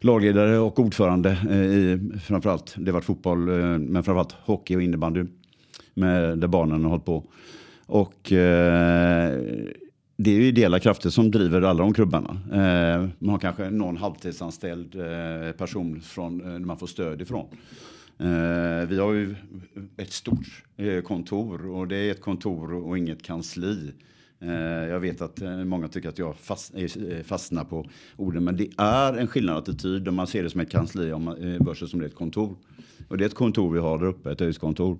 lagledare 0.01 0.59
och 0.59 0.79
ordförande 0.79 1.31
eh, 1.51 1.57
i 1.57 2.01
framförallt, 2.24 2.74
det 2.79 2.91
har 2.91 2.93
varit 2.93 3.05
fotboll, 3.05 3.49
eh, 3.49 3.55
men 3.64 4.05
framförallt 4.05 4.33
hockey 4.33 4.77
och 4.77 4.83
innebandy 4.83 5.24
med, 5.95 6.39
där 6.39 6.49
barnen 6.49 6.83
har 6.83 6.91
hållit 6.91 7.05
på. 7.05 7.24
Och 7.87 8.33
eh, 8.33 9.41
det 10.17 10.31
är 10.31 10.35
ju 10.35 10.47
ideella 10.47 10.79
krafter 10.81 11.11
som 11.11 11.31
driver 11.31 11.62
alla 11.62 11.83
de 11.83 11.95
klubbarna. 11.95 12.31
Eh, 12.53 13.09
man 13.19 13.31
har 13.31 13.39
kanske 13.39 13.71
någon 13.71 13.97
halvtidsanställd 13.97 14.95
eh, 14.95 15.53
person 15.53 16.01
från, 16.01 16.55
eh, 16.55 16.59
man 16.59 16.79
får 16.79 16.87
stöd 16.87 17.23
ifrån. 17.23 17.47
Eh, 18.19 18.89
vi 18.89 18.99
har 18.99 19.12
ju 19.12 19.35
ett 19.97 20.12
stort 20.12 20.64
eh, 20.77 21.01
kontor 21.01 21.71
och 21.71 21.89
det 21.89 21.97
är 21.97 22.11
ett 22.11 22.21
kontor 22.21 22.75
och 22.75 22.99
inget 22.99 23.23
kansli. 23.23 23.93
Eh, 24.41 24.51
jag 24.89 25.01
vet 25.01 25.21
att 25.21 25.43
eh, 25.43 25.64
många 25.64 25.89
tycker 25.89 26.09
att 26.09 26.19
jag 26.19 26.37
fast, 26.37 26.75
eh, 26.75 27.23
fastnar 27.25 27.64
på 27.64 27.87
orden, 28.17 28.45
men 28.45 28.57
det 28.57 28.69
är 28.79 29.12
en 29.12 29.27
skillnad 29.27 29.57
attityd 29.57 30.09
om 30.09 30.14
man 30.14 30.27
ser 30.27 30.43
det 30.43 30.51
som 30.51 30.61
ett 30.61 30.71
kansli 30.71 31.12
om 31.12 31.25
man, 31.25 31.55
eh, 31.55 31.67
versus 31.67 31.91
som 31.91 32.01
det 32.01 32.07
är 32.07 32.09
ett 32.09 32.14
kontor. 32.14 32.57
Och 33.09 33.19
det 33.19 33.25
är 33.25 33.27
ett 33.27 33.35
kontor 33.35 33.73
vi 33.73 33.79
har 33.79 33.99
där 33.99 34.07
uppe, 34.07 34.33
ett 34.33 34.41
öjskontor. 34.41 34.99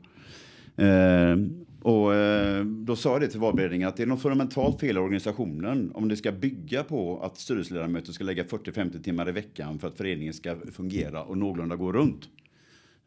Eh, 0.77 1.37
och 1.83 2.15
eh, 2.15 2.65
då 2.65 2.97
sa 2.97 3.13
jag 3.13 3.21
det 3.21 3.29
till 3.29 3.41
valberedningen 3.41 3.89
att 3.89 3.97
det 3.97 4.03
är 4.03 4.07
något 4.07 4.23
fundamentalt 4.23 4.81
fel 4.81 4.97
i 4.97 5.01
organisationen 5.01 5.93
om 5.95 6.09
det 6.09 6.17
ska 6.17 6.33
bygga 6.33 6.83
på 6.83 7.21
att 7.23 7.39
styrelseledamöter 7.39 8.13
ska 8.13 8.25
lägga 8.25 8.45
40-50 8.45 9.03
timmar 9.03 9.29
i 9.29 9.33
veckan 9.33 9.79
för 9.79 9.89
att 9.89 9.97
föreningen 9.97 10.35
ska 10.35 10.57
fungera 10.73 11.23
och 11.23 11.39
någorlunda 11.39 11.77
gå 11.77 11.93
runt. 11.93 12.29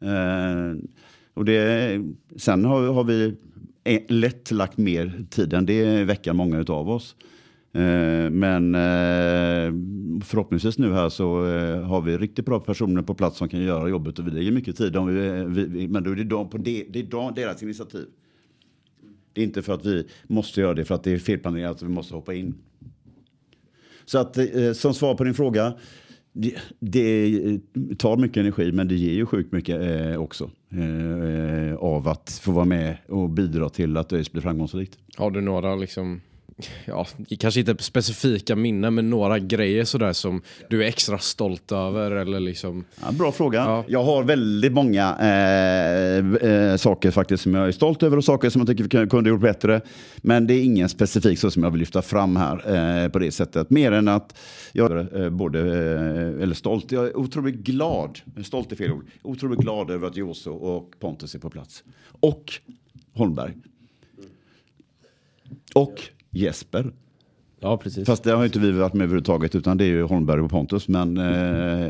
Eh, 0.00 0.84
och 1.34 1.44
det, 1.44 2.00
sen 2.36 2.64
har, 2.64 2.92
har 2.92 3.04
vi 3.04 3.34
eh, 3.84 4.02
lätt 4.08 4.50
lagt 4.50 4.78
mer 4.78 5.24
tid 5.30 5.52
än 5.52 5.66
det 5.66 6.00
i 6.00 6.04
veckan, 6.04 6.36
många 6.36 6.64
av 6.68 6.90
oss. 6.90 7.16
Eh, 7.72 8.30
men 8.30 8.74
eh, 8.74 9.72
förhoppningsvis 10.24 10.78
nu 10.78 10.92
här 10.92 11.08
så 11.08 11.46
eh, 11.46 11.82
har 11.82 12.00
vi 12.00 12.18
riktigt 12.18 12.46
bra 12.46 12.60
personer 12.60 13.02
på 13.02 13.14
plats 13.14 13.38
som 13.38 13.48
kan 13.48 13.60
göra 13.60 13.88
jobbet 13.88 14.18
och 14.18 14.26
vi 14.26 14.30
lägger 14.30 14.52
mycket 14.52 14.76
tid. 14.76 14.96
Om 14.96 15.06
vi, 15.06 15.64
vi, 15.64 15.88
men 15.88 16.04
då 16.04 16.10
är 16.10 16.16
det, 16.16 16.24
de, 16.24 16.50
på 16.50 16.58
de, 16.58 16.86
det 16.90 17.00
är 17.00 17.34
deras 17.34 17.62
initiativ. 17.62 18.06
Det 19.32 19.40
är 19.40 19.44
inte 19.44 19.62
för 19.62 19.74
att 19.74 19.86
vi 19.86 20.06
måste 20.26 20.60
göra 20.60 20.74
det 20.74 20.84
för 20.84 20.94
att 20.94 21.04
det 21.04 21.12
är 21.12 21.18
felplanerat 21.18 21.70
att 21.70 21.82
vi 21.82 21.88
måste 21.88 22.14
hoppa 22.14 22.34
in. 22.34 22.54
Så 24.04 24.18
att 24.18 24.38
eh, 24.38 24.72
som 24.72 24.94
svar 24.94 25.14
på 25.14 25.24
din 25.24 25.34
fråga. 25.34 25.74
Det, 26.32 26.54
det, 26.78 27.60
tar 27.98 28.16
mycket 28.16 28.36
energi 28.36 28.72
men 28.72 28.88
det 28.88 28.94
ger 28.94 29.12
ju 29.12 29.26
sjukt 29.26 29.52
mycket 29.52 29.80
eh, 29.80 30.16
också. 30.16 30.50
Eh, 30.70 31.70
eh 31.70 31.76
av 31.76 32.08
att 32.08 32.40
få 32.42 32.52
vara 32.52 32.64
med 32.64 32.96
och 33.08 33.30
bidra 33.30 33.68
till 33.68 33.96
att 33.96 34.12
ÖIS 34.12 34.32
blir 34.32 34.42
framgångsrikt. 34.42 34.98
Har 35.16 35.30
du 35.30 35.40
några 35.40 35.74
liksom 35.74 36.20
ja, 36.84 37.06
kanske 37.38 37.60
inte 37.60 37.82
specifika 37.82 38.56
minnen, 38.56 38.94
men 38.94 39.10
några 39.10 39.38
grejer 39.38 39.84
sådär 39.84 40.12
som 40.12 40.42
du 40.70 40.84
är 40.84 40.88
extra 40.88 41.18
stolt 41.18 41.72
över? 41.72 42.10
Eller 42.10 42.40
liksom... 42.40 42.84
Ja, 43.02 43.12
bra 43.12 43.32
fråga. 43.32 43.58
Ja. 43.58 43.84
Jag 43.88 44.04
har 44.04 44.22
väldigt 44.22 44.72
många 44.72 45.16
eh, 45.20 46.50
eh, 46.50 46.76
saker 46.76 47.10
faktiskt 47.10 47.42
som 47.42 47.54
jag 47.54 47.68
är 47.68 47.72
stolt 47.72 48.02
över 48.02 48.16
och 48.16 48.24
saker 48.24 48.50
som 48.50 48.60
jag 48.60 48.68
tycker 48.68 48.98
vi 49.00 49.08
kunde 49.08 49.30
gjort 49.30 49.40
bättre. 49.40 49.80
Men 50.16 50.46
det 50.46 50.54
är 50.54 50.64
ingen 50.64 50.88
specifik 50.88 51.38
så 51.38 51.50
som 51.50 51.62
jag 51.62 51.70
vill 51.70 51.80
lyfta 51.80 52.02
fram 52.02 52.36
här 52.36 53.04
eh, 53.04 53.08
på 53.08 53.18
det 53.18 53.30
sättet. 53.30 53.70
Mer 53.70 53.92
än 53.92 54.08
att 54.08 54.38
jag 54.72 54.92
är 54.92 55.22
eh, 55.22 55.30
både, 55.30 55.58
eh, 55.60 56.42
eller 56.42 56.54
stolt, 56.54 56.92
jag 56.92 57.06
är 57.06 57.16
otroligt 57.16 57.54
glad, 57.54 58.18
stolt 58.44 58.72
är 58.72 58.76
fel 58.76 58.92
ord, 58.92 59.06
otroligt 59.22 59.60
glad 59.60 59.90
över 59.90 60.06
att 60.06 60.16
Joso 60.16 60.50
och 60.50 60.94
Pontus 60.98 61.34
är 61.34 61.38
på 61.38 61.50
plats. 61.50 61.84
Och 62.20 62.52
Holmberg. 63.12 63.54
Och 65.74 66.02
Jesper. 66.30 66.92
Ja, 67.60 67.76
precis. 67.76 68.06
Fast 68.06 68.24
det 68.24 68.32
har 68.32 68.44
inte 68.44 68.58
vi 68.58 68.70
varit 68.70 68.94
med 68.94 69.04
överhuvudtaget 69.04 69.54
utan 69.54 69.76
det 69.76 69.84
är 69.84 69.88
ju 69.88 70.02
Holmberg 70.02 70.40
och 70.40 70.50
Pontus. 70.50 70.88
Men 70.88 71.16
eh, 71.16 71.86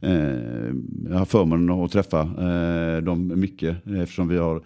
eh, 0.00 0.74
jag 1.08 1.18
har 1.18 1.24
förmånen 1.24 1.70
att 1.70 1.92
träffa 1.92 2.20
eh, 2.20 3.02
dem 3.02 3.40
mycket 3.40 3.86
eftersom 3.86 4.28
vi 4.28 4.36
har 4.36 4.62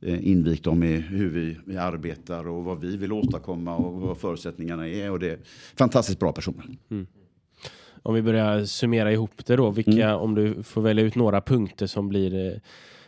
eh, 0.00 0.28
invigt 0.28 0.64
dem 0.64 0.82
i 0.82 0.96
hur 0.96 1.30
vi, 1.30 1.58
vi, 1.64 1.76
arbetar 1.76 2.48
och 2.48 2.64
vad 2.64 2.80
vi 2.80 2.96
vill 2.96 3.12
åstadkomma 3.12 3.76
och 3.76 4.00
vad 4.00 4.18
förutsättningarna 4.18 4.88
är. 4.88 5.10
Och 5.10 5.18
det 5.18 5.30
är 5.30 5.38
fantastiskt 5.74 6.18
bra 6.18 6.32
personer. 6.32 6.64
Mm. 6.90 7.06
Om 8.02 8.14
vi 8.14 8.22
börjar 8.22 8.64
summera 8.64 9.12
ihop 9.12 9.46
det 9.46 9.56
då, 9.56 9.70
vilka, 9.70 10.08
mm. 10.08 10.16
om 10.16 10.34
du 10.34 10.62
får 10.62 10.82
välja 10.82 11.04
ut 11.04 11.14
några 11.14 11.40
punkter 11.40 11.86
som 11.86 12.08
blir 12.08 12.52
eh, 12.52 12.58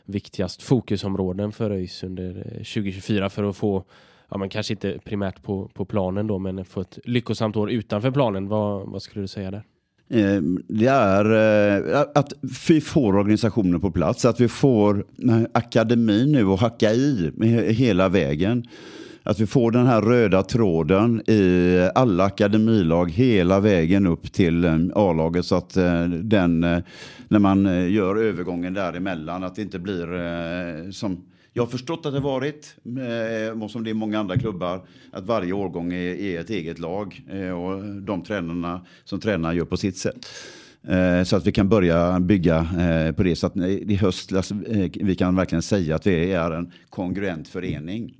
viktigast 0.04 0.62
fokusområden 0.62 1.52
för 1.52 1.70
ÖIS 1.70 2.02
under 2.02 2.32
2024 2.42 3.30
för 3.30 3.44
att 3.44 3.56
få 3.56 3.84
ja, 4.28 4.38
men 4.38 4.48
kanske 4.48 4.72
inte 4.72 4.98
primärt 5.04 5.42
på, 5.42 5.68
på 5.74 5.84
planen 5.84 6.26
då, 6.26 6.38
men 6.38 6.64
få 6.64 6.80
ett 6.80 6.98
lyckosamt 7.04 7.56
år 7.56 7.70
utanför 7.70 8.10
planen. 8.10 8.48
Vad, 8.48 8.86
vad 8.88 9.02
skulle 9.02 9.22
du 9.22 9.28
säga 9.28 9.50
där? 9.50 9.64
Ehm, 10.10 10.62
det 10.68 10.86
är 10.86 11.24
eh, 11.24 12.00
att 12.14 12.32
vi 12.68 12.80
får 12.80 13.16
organisationen 13.16 13.80
på 13.80 13.90
plats, 13.90 14.24
att 14.24 14.40
vi 14.40 14.48
får 14.48 15.04
eh, 15.28 15.42
akademin 15.54 16.32
nu 16.32 16.46
att 16.46 16.60
hacka 16.60 16.92
i 16.92 17.32
hela 17.72 18.08
vägen. 18.08 18.64
Att 19.22 19.40
vi 19.40 19.46
får 19.46 19.70
den 19.70 19.86
här 19.86 20.02
röda 20.02 20.42
tråden 20.42 21.30
i 21.30 21.88
alla 21.94 22.24
akademilag 22.24 23.10
hela 23.10 23.60
vägen 23.60 24.06
upp 24.06 24.32
till 24.32 24.64
eh, 24.64 24.78
A-laget 24.94 25.44
så 25.44 25.54
att 25.54 25.74
den, 26.22 26.60
när 27.28 27.38
man 27.38 27.90
gör 27.92 28.16
övergången 28.16 28.74
däremellan, 28.74 29.44
att 29.44 29.56
det 29.56 29.62
inte 29.62 29.78
blir 29.78 30.90
som 30.92 31.24
jag 31.56 31.62
har 31.62 31.70
förstått 31.70 32.06
att 32.06 32.12
det 32.12 32.20
varit, 32.20 32.76
eh, 32.84 33.66
som 33.68 33.84
det 33.84 33.90
är 33.90 33.94
många 33.94 34.18
andra 34.18 34.38
klubbar, 34.38 34.86
att 35.10 35.24
varje 35.24 35.52
årgång 35.52 35.92
är, 35.92 36.14
är 36.14 36.40
ett 36.40 36.50
eget 36.50 36.78
lag. 36.78 37.22
Eh, 37.30 37.50
och 37.50 37.84
de 37.84 38.22
tränarna 38.22 38.86
som 39.04 39.20
tränar 39.20 39.52
gör 39.52 39.64
på 39.64 39.76
sitt 39.76 39.96
sätt. 39.96 40.26
Eh, 40.88 41.22
så 41.22 41.36
att 41.36 41.46
vi 41.46 41.52
kan 41.52 41.68
börja 41.68 42.20
bygga 42.20 42.68
på 43.16 43.22
det. 43.22 43.36
Så 43.36 43.46
att 43.46 43.56
i 43.56 43.94
höst 43.94 44.32
alltså, 44.32 44.54
vi 44.94 45.14
kan 45.18 45.36
verkligen 45.36 45.62
säga 45.62 45.96
att 45.96 46.06
vi 46.06 46.32
är 46.32 46.50
en 46.50 46.72
kongruent 46.90 47.48
förening. 47.48 48.18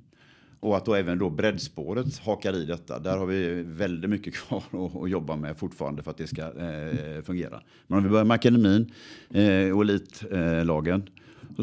Och 0.59 0.77
att 0.77 0.85
då 0.85 0.95
även 0.95 1.17
då 1.17 1.29
breddspåret 1.29 2.17
hakar 2.17 2.55
i 2.55 2.65
detta. 2.65 2.99
Där 2.99 3.17
har 3.17 3.25
vi 3.25 3.63
väldigt 3.63 4.09
mycket 4.09 4.35
kvar 4.35 4.63
att, 5.03 5.09
jobba 5.09 5.35
med 5.35 5.57
fortfarande 5.57 6.03
för 6.03 6.11
att 6.11 6.17
det 6.17 6.27
ska 6.27 6.41
eh, 6.41 7.21
fungera. 7.23 7.61
Men 7.87 7.97
om 7.97 8.03
vi 8.03 8.09
börjar 8.09 8.25
med 8.25 8.35
akademin 8.35 8.91
eh, 9.29 9.77
och 9.77 9.81
elitlagen 9.81 11.09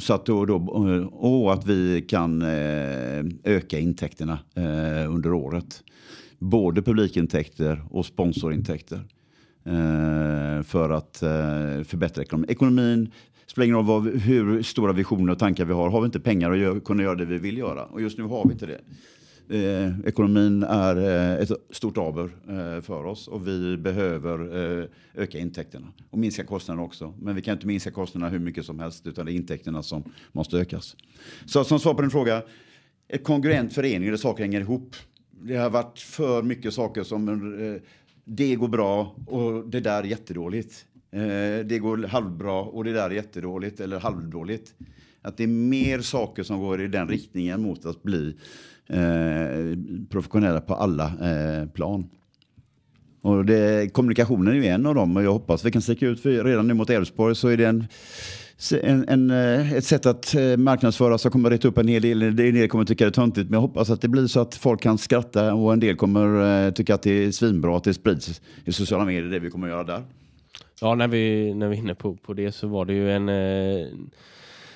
så 0.01 0.15
att, 0.15 0.27
då, 0.27 0.47
då, 0.47 0.55
eh, 0.55 1.05
och 1.07 1.53
att 1.53 1.67
vi 1.67 2.03
kan 2.03 2.43
eh, 2.43 3.25
öka 3.45 3.79
intäkterna 3.79 4.39
eh, 4.55 5.15
under 5.15 5.33
året. 5.33 5.83
Både 6.39 6.83
publikintäkter 6.83 7.83
och 7.91 8.07
sponsorintäkter. 8.07 9.01
För 10.65 10.91
att 10.91 11.17
förbättra 11.87 12.23
ekonomin. 12.23 12.51
Ekonomin 12.51 13.11
spelar 13.47 13.65
ingen 13.65 13.77
roll 13.77 13.85
vad, 13.85 14.17
hur 14.17 14.63
stora 14.63 14.93
visioner 14.93 15.33
och 15.33 15.39
tankar 15.39 15.65
vi 15.65 15.73
har. 15.73 15.91
Har 15.91 16.01
vi 16.01 16.05
inte 16.05 16.21
pengar 16.21 16.51
att 16.51 16.59
göra, 16.59 16.81
kunna 16.81 17.03
göra 17.03 17.15
det 17.15 17.25
vi 17.25 17.39
vill 17.39 17.59
göra. 17.59 17.85
Och 17.85 18.03
just 18.03 18.19
nu 18.19 18.25
har 18.25 18.45
vi 18.45 18.53
inte 18.53 18.67
det. 18.67 18.81
Eh, 19.49 20.01
ekonomin 20.05 20.63
är 20.63 20.97
eh, 20.97 21.43
ett 21.43 21.51
stort 21.71 21.99
aber 21.99 22.31
eh, 22.49 22.83
för 22.83 23.05
oss 23.05 23.29
och 23.29 23.49
vi 23.49 23.77
behöver 23.77 24.57
eh, 24.81 24.89
öka 25.15 25.39
intäkterna 25.39 25.87
och 26.11 26.19
minska 26.19 26.45
kostnaderna 26.45 26.85
också. 26.85 27.15
Men 27.21 27.35
vi 27.35 27.43
kan 27.43 27.55
inte 27.55 27.67
minska 27.67 27.91
kostnaderna 27.91 28.31
hur 28.31 28.39
mycket 28.39 28.67
som 28.67 28.79
helst 28.79 29.07
utan 29.07 29.27
det 29.27 29.33
är 29.33 29.35
intäkterna 29.35 29.83
som 29.83 30.05
måste 30.33 30.57
ökas. 30.57 30.97
Så 31.47 31.65
som 31.65 31.79
svar 31.79 31.95
på 31.95 32.03
din 32.03 32.11
fråga, 32.11 32.43
ett 33.09 33.25
kongruent 33.25 33.73
förening 33.73 34.11
där 34.11 34.17
saker 34.17 34.43
hänger 34.43 34.61
ihop. 34.61 34.97
Det 35.31 35.57
har 35.57 35.71
varit 35.71 35.99
för 35.99 36.43
mycket 36.43 36.75
saker 36.75 37.03
som 37.03 37.29
eh, 37.29 37.83
det 38.25 38.55
går 38.55 38.69
bra 38.69 39.17
och 39.27 39.69
det 39.69 39.81
där 39.81 40.03
är 40.03 40.05
jättedåligt. 40.05 40.87
Eh, 41.11 41.67
det 41.67 41.79
går 41.79 42.07
halvbra 42.07 42.63
och 42.63 42.85
det 42.85 42.93
där 42.93 43.11
är 43.11 43.15
jättedåligt 43.15 43.81
eller 43.81 44.01
halvdåligt. 44.01 44.75
Att 45.23 45.37
det 45.37 45.43
är 45.43 45.49
mer 45.49 46.01
saker 46.01 46.43
som 46.43 46.61
går 46.61 46.83
i 46.83 46.89
den 46.89 47.09
riktningen 47.09 47.63
mot 47.63 47.87
att 47.87 48.03
bli 48.03 48.37
eh, 48.89 49.79
professionella 50.11 50.61
på 50.61 50.75
alla 50.75 51.07
eh, 51.07 51.69
plan. 51.69 52.11
Och 53.23 53.45
det, 53.45 53.93
kommunikationen 53.93 54.49
är 54.49 54.57
ju 54.57 54.67
en 54.67 54.87
av 54.87 54.95
dem 54.95 55.17
och 55.17 55.23
jag 55.23 55.33
hoppas 55.33 55.65
vi 55.65 55.71
kan 55.71 55.83
sticka 55.83 56.07
ut 56.07 56.21
för 56.21 56.45
redan 56.45 56.69
nu 56.69 56.75
mot 56.75 56.91
Elfsborg 56.91 57.35
så 57.35 57.49
är 57.49 57.57
det 57.57 57.65
en, 57.65 57.87
en, 58.83 59.09
en, 59.09 59.31
eh, 59.31 59.73
ett 59.73 59.85
sätt 59.85 60.07
att 60.07 60.35
eh, 60.35 60.57
marknadsföra 60.57 61.19
som 61.19 61.31
kommer 61.31 61.49
att 61.49 61.53
reta 61.53 61.69
upp 61.69 61.79
en 61.79 61.89
hel 61.89 62.03
del. 62.03 62.23
En 62.23 62.37
del 62.37 62.69
kommer 62.69 62.85
tycka 62.85 63.05
det 63.05 63.09
är 63.09 63.13
töntigt 63.13 63.51
men 63.51 63.55
jag 63.55 63.61
hoppas 63.61 63.91
att 63.91 64.01
det 64.01 64.09
blir 64.09 64.27
så 64.27 64.41
att 64.41 64.55
folk 64.55 64.81
kan 64.81 64.99
skratta 64.99 65.55
och 65.55 65.73
en 65.73 65.81
del 65.81 65.97
kommer 65.97 66.67
eh, 66.67 66.73
tycka 66.73 66.95
att 66.95 67.03
det 67.03 67.11
är 67.11 67.31
svinbra 67.31 67.77
att 67.77 67.85
det 67.85 67.95
sprids 67.95 68.41
i 68.65 68.73
sociala 68.73 69.05
medier 69.05 69.31
det 69.31 69.39
vi 69.39 69.51
kommer 69.51 69.69
göra 69.69 69.85
där. 69.85 70.03
Ja, 70.81 70.95
när 70.95 71.09
vi, 71.09 71.55
när 71.55 71.69
vi 71.69 71.77
är 71.77 71.81
inne 71.81 71.95
på, 71.95 72.17
på 72.17 72.35
det 72.35 72.53
så 72.53 72.67
var 72.67 72.85
det 72.85 72.93
ju 72.93 73.13
en, 73.13 73.29
eh, 73.29 73.87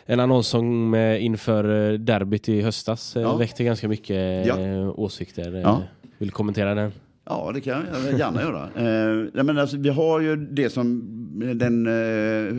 en 0.07 0.21
annons 0.21 0.47
som 0.49 0.95
inför 1.21 1.93
eh, 1.93 1.99
derbyt 1.99 2.49
i 2.49 2.61
höstas 2.63 3.17
eh, 3.17 3.23
Ja. 3.23 3.37
väckte 3.37 3.65
ganska 3.65 3.89
mycket 3.89 4.47
Ja. 4.47 4.59
eh, 4.61 4.99
åsikter. 4.99 5.53
Ja. 5.53 5.83
Vill 6.19 6.29
du 6.29 6.33
kommentera 6.33 6.75
den? 6.75 6.93
Ja, 7.29 7.51
det 7.55 7.61
kan 7.61 7.85
jag 8.09 8.19
gärna 8.19 8.43
göra. 8.43 8.63
Eh, 8.77 9.45
menar, 9.45 9.61
alltså, 9.61 9.77
vi 9.77 9.89
har 9.89 10.21
ju 10.21 10.37
det 10.37 10.71
som 10.71 11.03
den 11.55 11.87
eh, 11.87 12.55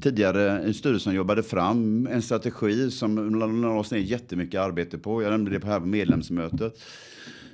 tidigare 0.00 0.72
styrelsen 0.74 1.14
jobbade 1.14 1.42
fram, 1.42 2.08
en 2.12 2.22
strategi 2.22 2.90
som 2.90 3.34
la 3.34 3.46
la 3.46 3.78
oss 3.78 3.90
ner 3.90 3.98
jättemycket 3.98 4.60
arbete 4.60 4.98
på. 4.98 5.22
Jag 5.22 5.30
nämnde 5.30 5.50
det 5.50 5.60
på 5.60 5.66
här 5.66 5.80
medlemsmötet. 5.80 6.74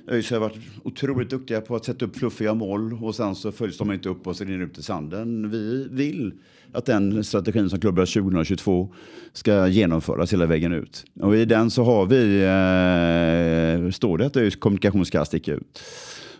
ÖIS 0.07 0.31
har 0.31 0.39
varit 0.39 0.57
otroligt 0.83 1.29
duktiga 1.29 1.61
på 1.61 1.75
att 1.75 1.85
sätta 1.85 2.05
upp 2.05 2.17
fluffiga 2.17 2.53
mål 2.53 2.97
och 3.01 3.15
sen 3.15 3.35
så 3.35 3.51
följs 3.51 3.77
de 3.77 3.91
inte 3.91 4.09
upp 4.09 4.27
och 4.27 4.35
så 4.35 4.43
rinner 4.43 4.57
det 4.57 4.63
ut 4.63 4.77
i 4.77 4.83
sanden. 4.83 5.51
Vi 5.51 5.87
vill 5.91 6.33
att 6.71 6.85
den 6.85 7.23
strategin 7.23 7.69
som 7.69 7.79
klubbades 7.79 8.13
2022 8.13 8.93
ska 9.33 9.67
genomföras 9.67 10.33
hela 10.33 10.45
vägen 10.45 10.73
ut. 10.73 11.05
Och 11.19 11.35
i 11.35 11.45
den 11.45 11.71
så 11.71 11.83
har 11.83 12.05
vi, 12.05 12.41
eh, 13.85 13.91
står 13.91 14.17
det 14.17 14.25
att 14.25 14.37
ÖIS 14.37 14.55
kommunikation 14.55 15.05
ska 15.05 15.25
sticka 15.25 15.53
ut. 15.53 15.83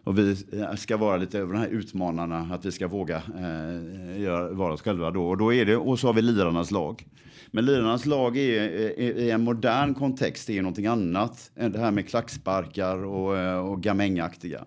Och 0.03 0.20
vi 0.20 0.36
eh, 0.51 0.76
ska 0.76 0.97
vara 0.97 1.18
lite 1.18 1.39
över 1.39 1.53
de 1.53 1.59
här 1.59 1.68
utmanarna, 1.68 2.49
att 2.51 2.66
vi 2.66 2.72
ska 2.72 2.88
våga 2.88 3.16
eh, 3.16 4.22
göra, 4.22 4.51
vara 4.51 4.74
oss 4.74 4.82
själva 4.82 5.11
då. 5.11 5.28
Och, 5.28 5.38
då 5.38 5.53
är 5.53 5.66
det, 5.66 5.76
och 5.76 5.99
så 5.99 6.07
har 6.07 6.13
vi 6.13 6.22
lirarnas 6.22 6.72
lag. 6.72 7.05
Men 7.52 7.66
lirarnas 7.66 8.06
lag 8.06 8.38
är, 8.38 8.62
är, 8.62 9.00
i 9.00 9.32
en 9.32 9.41
modern 9.41 9.93
kontext 9.93 10.50
är 10.50 10.62
någonting 10.62 10.86
annat 10.86 11.52
än 11.56 11.72
det 11.72 11.80
här 11.80 11.91
med 11.91 12.10
klacksparkar 12.10 13.06
och, 13.06 13.38
eh, 13.38 13.58
och 13.58 13.84
gamängaktiga. 13.84 14.66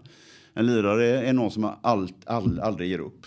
En 0.55 0.67
lirare 0.67 1.07
är 1.07 1.33
någon 1.33 1.51
som 1.51 1.71
allt, 1.83 2.17
all, 2.25 2.61
aldrig 2.61 2.91
ger 2.91 2.99
upp. 2.99 3.27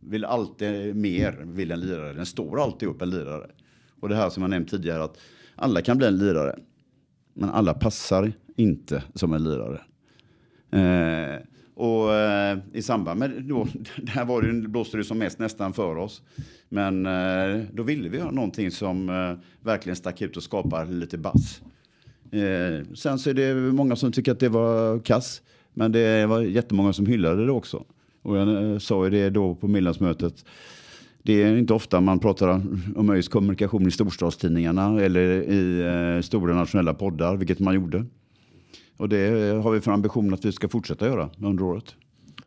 Vill 0.00 0.24
alltid 0.24 0.96
mer, 0.96 1.44
vill 1.44 1.70
en 1.70 1.80
lirare. 1.80 2.12
Den 2.12 2.26
står 2.26 2.62
alltid 2.62 2.88
upp, 2.88 3.02
en 3.02 3.10
lirare. 3.10 3.50
Och 4.00 4.08
det 4.08 4.16
här 4.16 4.30
som 4.30 4.42
jag 4.42 4.50
nämnt 4.50 4.70
tidigare, 4.70 5.04
att 5.04 5.18
alla 5.54 5.82
kan 5.82 5.98
bli 5.98 6.06
en 6.06 6.18
lirare. 6.18 6.58
Men 7.34 7.50
alla 7.50 7.74
passar 7.74 8.32
inte 8.56 9.02
som 9.14 9.32
en 9.32 9.44
lirare. 9.44 9.80
Eh, 10.70 11.42
och 11.76 12.14
eh, 12.14 12.58
i 12.72 12.82
samband 12.82 13.20
med 13.20 13.30
då, 13.42 13.66
det 13.96 14.10
här 14.10 14.24
var 14.24 14.42
det, 14.42 14.68
blåste 14.68 14.96
det 14.96 15.04
som 15.04 15.18
mest 15.18 15.38
nästan 15.38 15.72
för 15.72 15.96
oss. 15.96 16.22
Men 16.68 17.06
eh, 17.06 17.62
då 17.72 17.82
ville 17.82 18.08
vi 18.08 18.20
ha 18.20 18.30
någonting 18.30 18.70
som 18.70 19.08
eh, 19.08 19.64
verkligen 19.64 19.96
stack 19.96 20.22
ut 20.22 20.36
och 20.36 20.42
skapar 20.42 20.86
lite 20.86 21.18
bass. 21.18 21.62
Eh, 22.30 22.94
sen 22.94 23.18
så 23.18 23.30
är 23.30 23.34
det 23.34 23.54
många 23.54 23.96
som 23.96 24.12
tycker 24.12 24.32
att 24.32 24.40
det 24.40 24.48
var 24.48 24.98
kass. 24.98 25.42
Men 25.74 25.92
det 25.92 26.26
var 26.26 26.40
jättemånga 26.40 26.92
som 26.92 27.06
hyllade 27.06 27.46
det 27.46 27.52
också. 27.52 27.84
Och 28.22 28.36
jag 28.36 28.72
eh, 28.72 28.78
sa 28.78 29.04
ju 29.04 29.10
det 29.10 29.30
då 29.30 29.54
på 29.54 29.68
middagsmötet. 29.68 30.44
Det 31.22 31.42
är 31.42 31.56
inte 31.56 31.74
ofta 31.74 32.00
man 32.00 32.18
pratar 32.18 32.48
om 32.96 33.10
ÖIS 33.10 33.28
kommunikation 33.28 33.86
i 33.86 33.90
storstadstidningarna 33.90 35.02
eller 35.02 35.20
i 35.50 35.80
eh, 36.16 36.22
stora 36.22 36.54
nationella 36.54 36.94
poddar, 36.94 37.36
vilket 37.36 37.58
man 37.58 37.74
gjorde. 37.74 38.04
Och 38.96 39.08
det 39.08 39.52
har 39.62 39.70
vi 39.70 39.80
för 39.80 39.92
ambition 39.92 40.34
att 40.34 40.44
vi 40.44 40.52
ska 40.52 40.68
fortsätta 40.68 41.06
göra 41.06 41.30
under 41.38 41.64
året. 41.64 41.94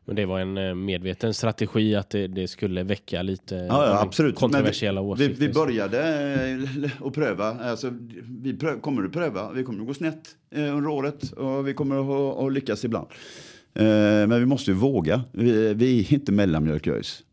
Men 0.05 0.15
det 0.15 0.25
var 0.25 0.39
en 0.39 0.57
eh, 0.57 0.75
medveten 0.75 1.33
strategi 1.33 1.95
att 1.95 2.09
det, 2.09 2.27
det 2.27 2.47
skulle 2.47 2.83
väcka 2.83 3.21
lite 3.21 3.55
Ja, 3.55 3.85
ja 3.85 3.93
eh, 3.93 4.01
absolut. 4.01 4.35
kontroversiella 4.35 5.01
vi, 5.01 5.07
åsikter. 5.07 5.39
vi, 5.39 5.47
vi 5.47 5.53
började 5.53 5.99
eh, 6.81 7.07
att 7.07 7.13
pröva. 7.13 7.45
Alltså, 7.45 7.93
vi 8.41 8.53
prö 8.57 8.79
kommer 8.79 9.03
att 9.03 9.11
pröva. 9.11 9.51
Vi 9.51 9.63
kommer 9.63 9.81
att 9.81 9.87
gå 9.87 9.93
snett 9.93 10.29
eh, 10.55 10.75
under 10.77 10.89
året 10.89 11.31
och 11.31 11.67
vi 11.67 11.73
kommer 11.73 11.95
att, 11.99 12.37
att 12.37 12.53
lyckas 12.53 12.85
ibland. 12.85 13.07
Eh, 13.73 13.83
men 14.27 14.39
vi 14.39 14.45
måste 14.45 14.71
ju 14.71 14.77
våga. 14.77 15.21
Vi, 15.31 15.73
vi 15.73 15.99
är 15.99 16.13
inte 16.13 16.31
mellanmjölk 16.31 16.87
ÖIS. 16.87 17.23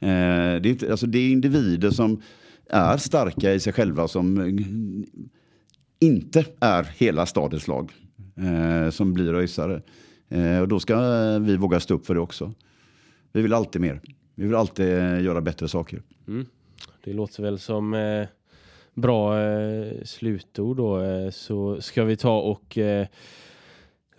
Eh, 0.00 0.08
det, 0.08 0.08
är 0.08 0.66
inte, 0.66 0.90
alltså, 0.90 1.06
det 1.06 1.18
är 1.18 1.32
individer 1.32 1.90
som 1.90 2.22
är 2.70 2.96
starka 2.96 3.52
i 3.52 3.60
sig 3.60 3.72
själva 3.72 4.08
som 4.08 4.40
eh, 4.40 6.06
inte 6.08 6.44
är 6.60 6.84
hela 6.96 7.26
stadens 7.26 7.68
lag 7.68 7.92
eh, 8.40 8.90
som 8.90 9.14
blir 9.14 9.34
ÖISare. 9.34 9.82
Eh, 10.28 10.60
och 10.60 10.68
då 10.68 10.80
ska 10.80 10.94
eh, 10.94 11.40
vi 11.40 11.56
våga 11.56 11.80
stå 11.80 11.94
upp 11.94 12.06
för 12.06 12.14
det 12.14 12.20
också. 12.20 12.52
Vi 13.32 13.42
vill 13.42 13.54
alltid 13.54 13.80
mer. 13.80 14.00
Vi 14.34 14.46
vill 14.46 14.54
alltid 14.54 14.98
eh, 14.98 15.22
göra 15.22 15.40
bättre 15.40 15.68
saker. 15.68 16.02
Mm. 16.28 16.46
Det 17.04 17.12
låter 17.12 17.42
väl 17.42 17.58
som 17.58 17.94
eh, 17.94 18.26
bra 18.94 19.40
eh, 19.40 20.04
slutord 20.04 20.76
då. 20.76 21.02
Eh, 21.02 21.30
så 21.30 21.80
ska 21.80 22.04
vi 22.04 22.16
ta 22.16 22.40
och 22.40 22.78
eh, 22.78 23.06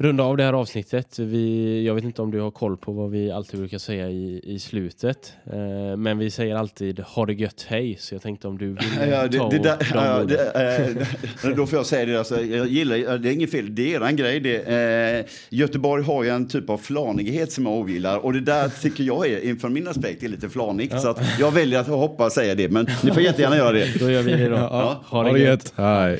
runda 0.01 0.23
av 0.23 0.37
det 0.37 0.43
här 0.43 0.53
avsnittet. 0.53 1.19
Vi, 1.19 1.83
jag 1.87 1.95
vet 1.95 2.03
inte 2.03 2.21
om 2.21 2.31
du 2.31 2.39
har 2.39 2.51
koll 2.51 2.77
på 2.77 2.91
vad 2.91 3.11
vi 3.11 3.31
alltid 3.31 3.59
brukar 3.59 3.77
säga 3.77 4.09
i, 4.09 4.41
i 4.43 4.59
slutet. 4.59 5.33
Eh, 5.53 5.97
men 5.97 6.17
vi 6.17 6.31
säger 6.31 6.55
alltid 6.55 6.99
ha 6.99 7.25
det 7.25 7.33
gött 7.33 7.65
hej. 7.69 7.95
Så 7.99 8.15
jag 8.15 8.21
tänkte 8.21 8.47
om 8.47 8.57
du 8.57 8.67
vill 8.67 8.77
Ja, 9.11 9.21
ta 9.21 9.27
det, 9.27 9.37
det 9.37 9.39
och- 9.39 9.53
där, 9.53 9.77
ja, 9.93 10.23
det, 10.23 11.05
eh, 11.43 11.49
då 11.55 11.65
får 11.67 11.79
jag 11.79 11.85
säga 11.85 12.05
det, 12.05 12.17
alltså, 12.17 12.41
jag 12.43 12.67
gillar, 12.67 13.17
det 13.17 13.29
är 13.29 13.33
inget 13.33 13.51
fel, 13.51 13.75
det 13.75 13.93
är 13.95 14.01
en 14.01 14.15
grej. 14.15 14.39
Det, 14.39 15.19
eh, 15.19 15.25
Göteborg 15.49 16.03
har 16.03 16.23
ju 16.23 16.29
en 16.29 16.47
typ 16.47 16.69
av 16.69 16.77
flanighet 16.77 17.51
som 17.51 17.65
jag 17.65 17.73
ogillar 17.73 18.17
och 18.25 18.33
det 18.33 18.41
där 18.41 18.69
tycker 18.81 19.03
jag 19.03 19.27
är, 19.27 19.45
inför 19.45 19.69
min 19.69 19.87
aspekt, 19.87 20.23
är 20.23 20.27
lite 20.27 20.49
flanigt. 20.49 21.01
Så 21.01 21.09
att 21.09 21.19
jag 21.39 21.51
väljer 21.51 21.79
att 21.79 21.87
hoppa 21.87 22.25
och 22.25 22.31
säga 22.31 22.55
det, 22.55 22.69
men 22.69 22.87
ni 23.03 23.11
får 23.11 23.21
jättegärna 23.23 23.57
göra 23.57 23.71
det. 23.71 23.99
Då 23.99 24.11
gör 24.11 24.21
vi 24.23 24.31
det 24.31 24.49
då. 24.49 24.55
Ja. 24.55 25.01
Ha 25.05 25.23
det 25.33 25.39
gött. 25.39 25.73
Hej. 25.75 26.19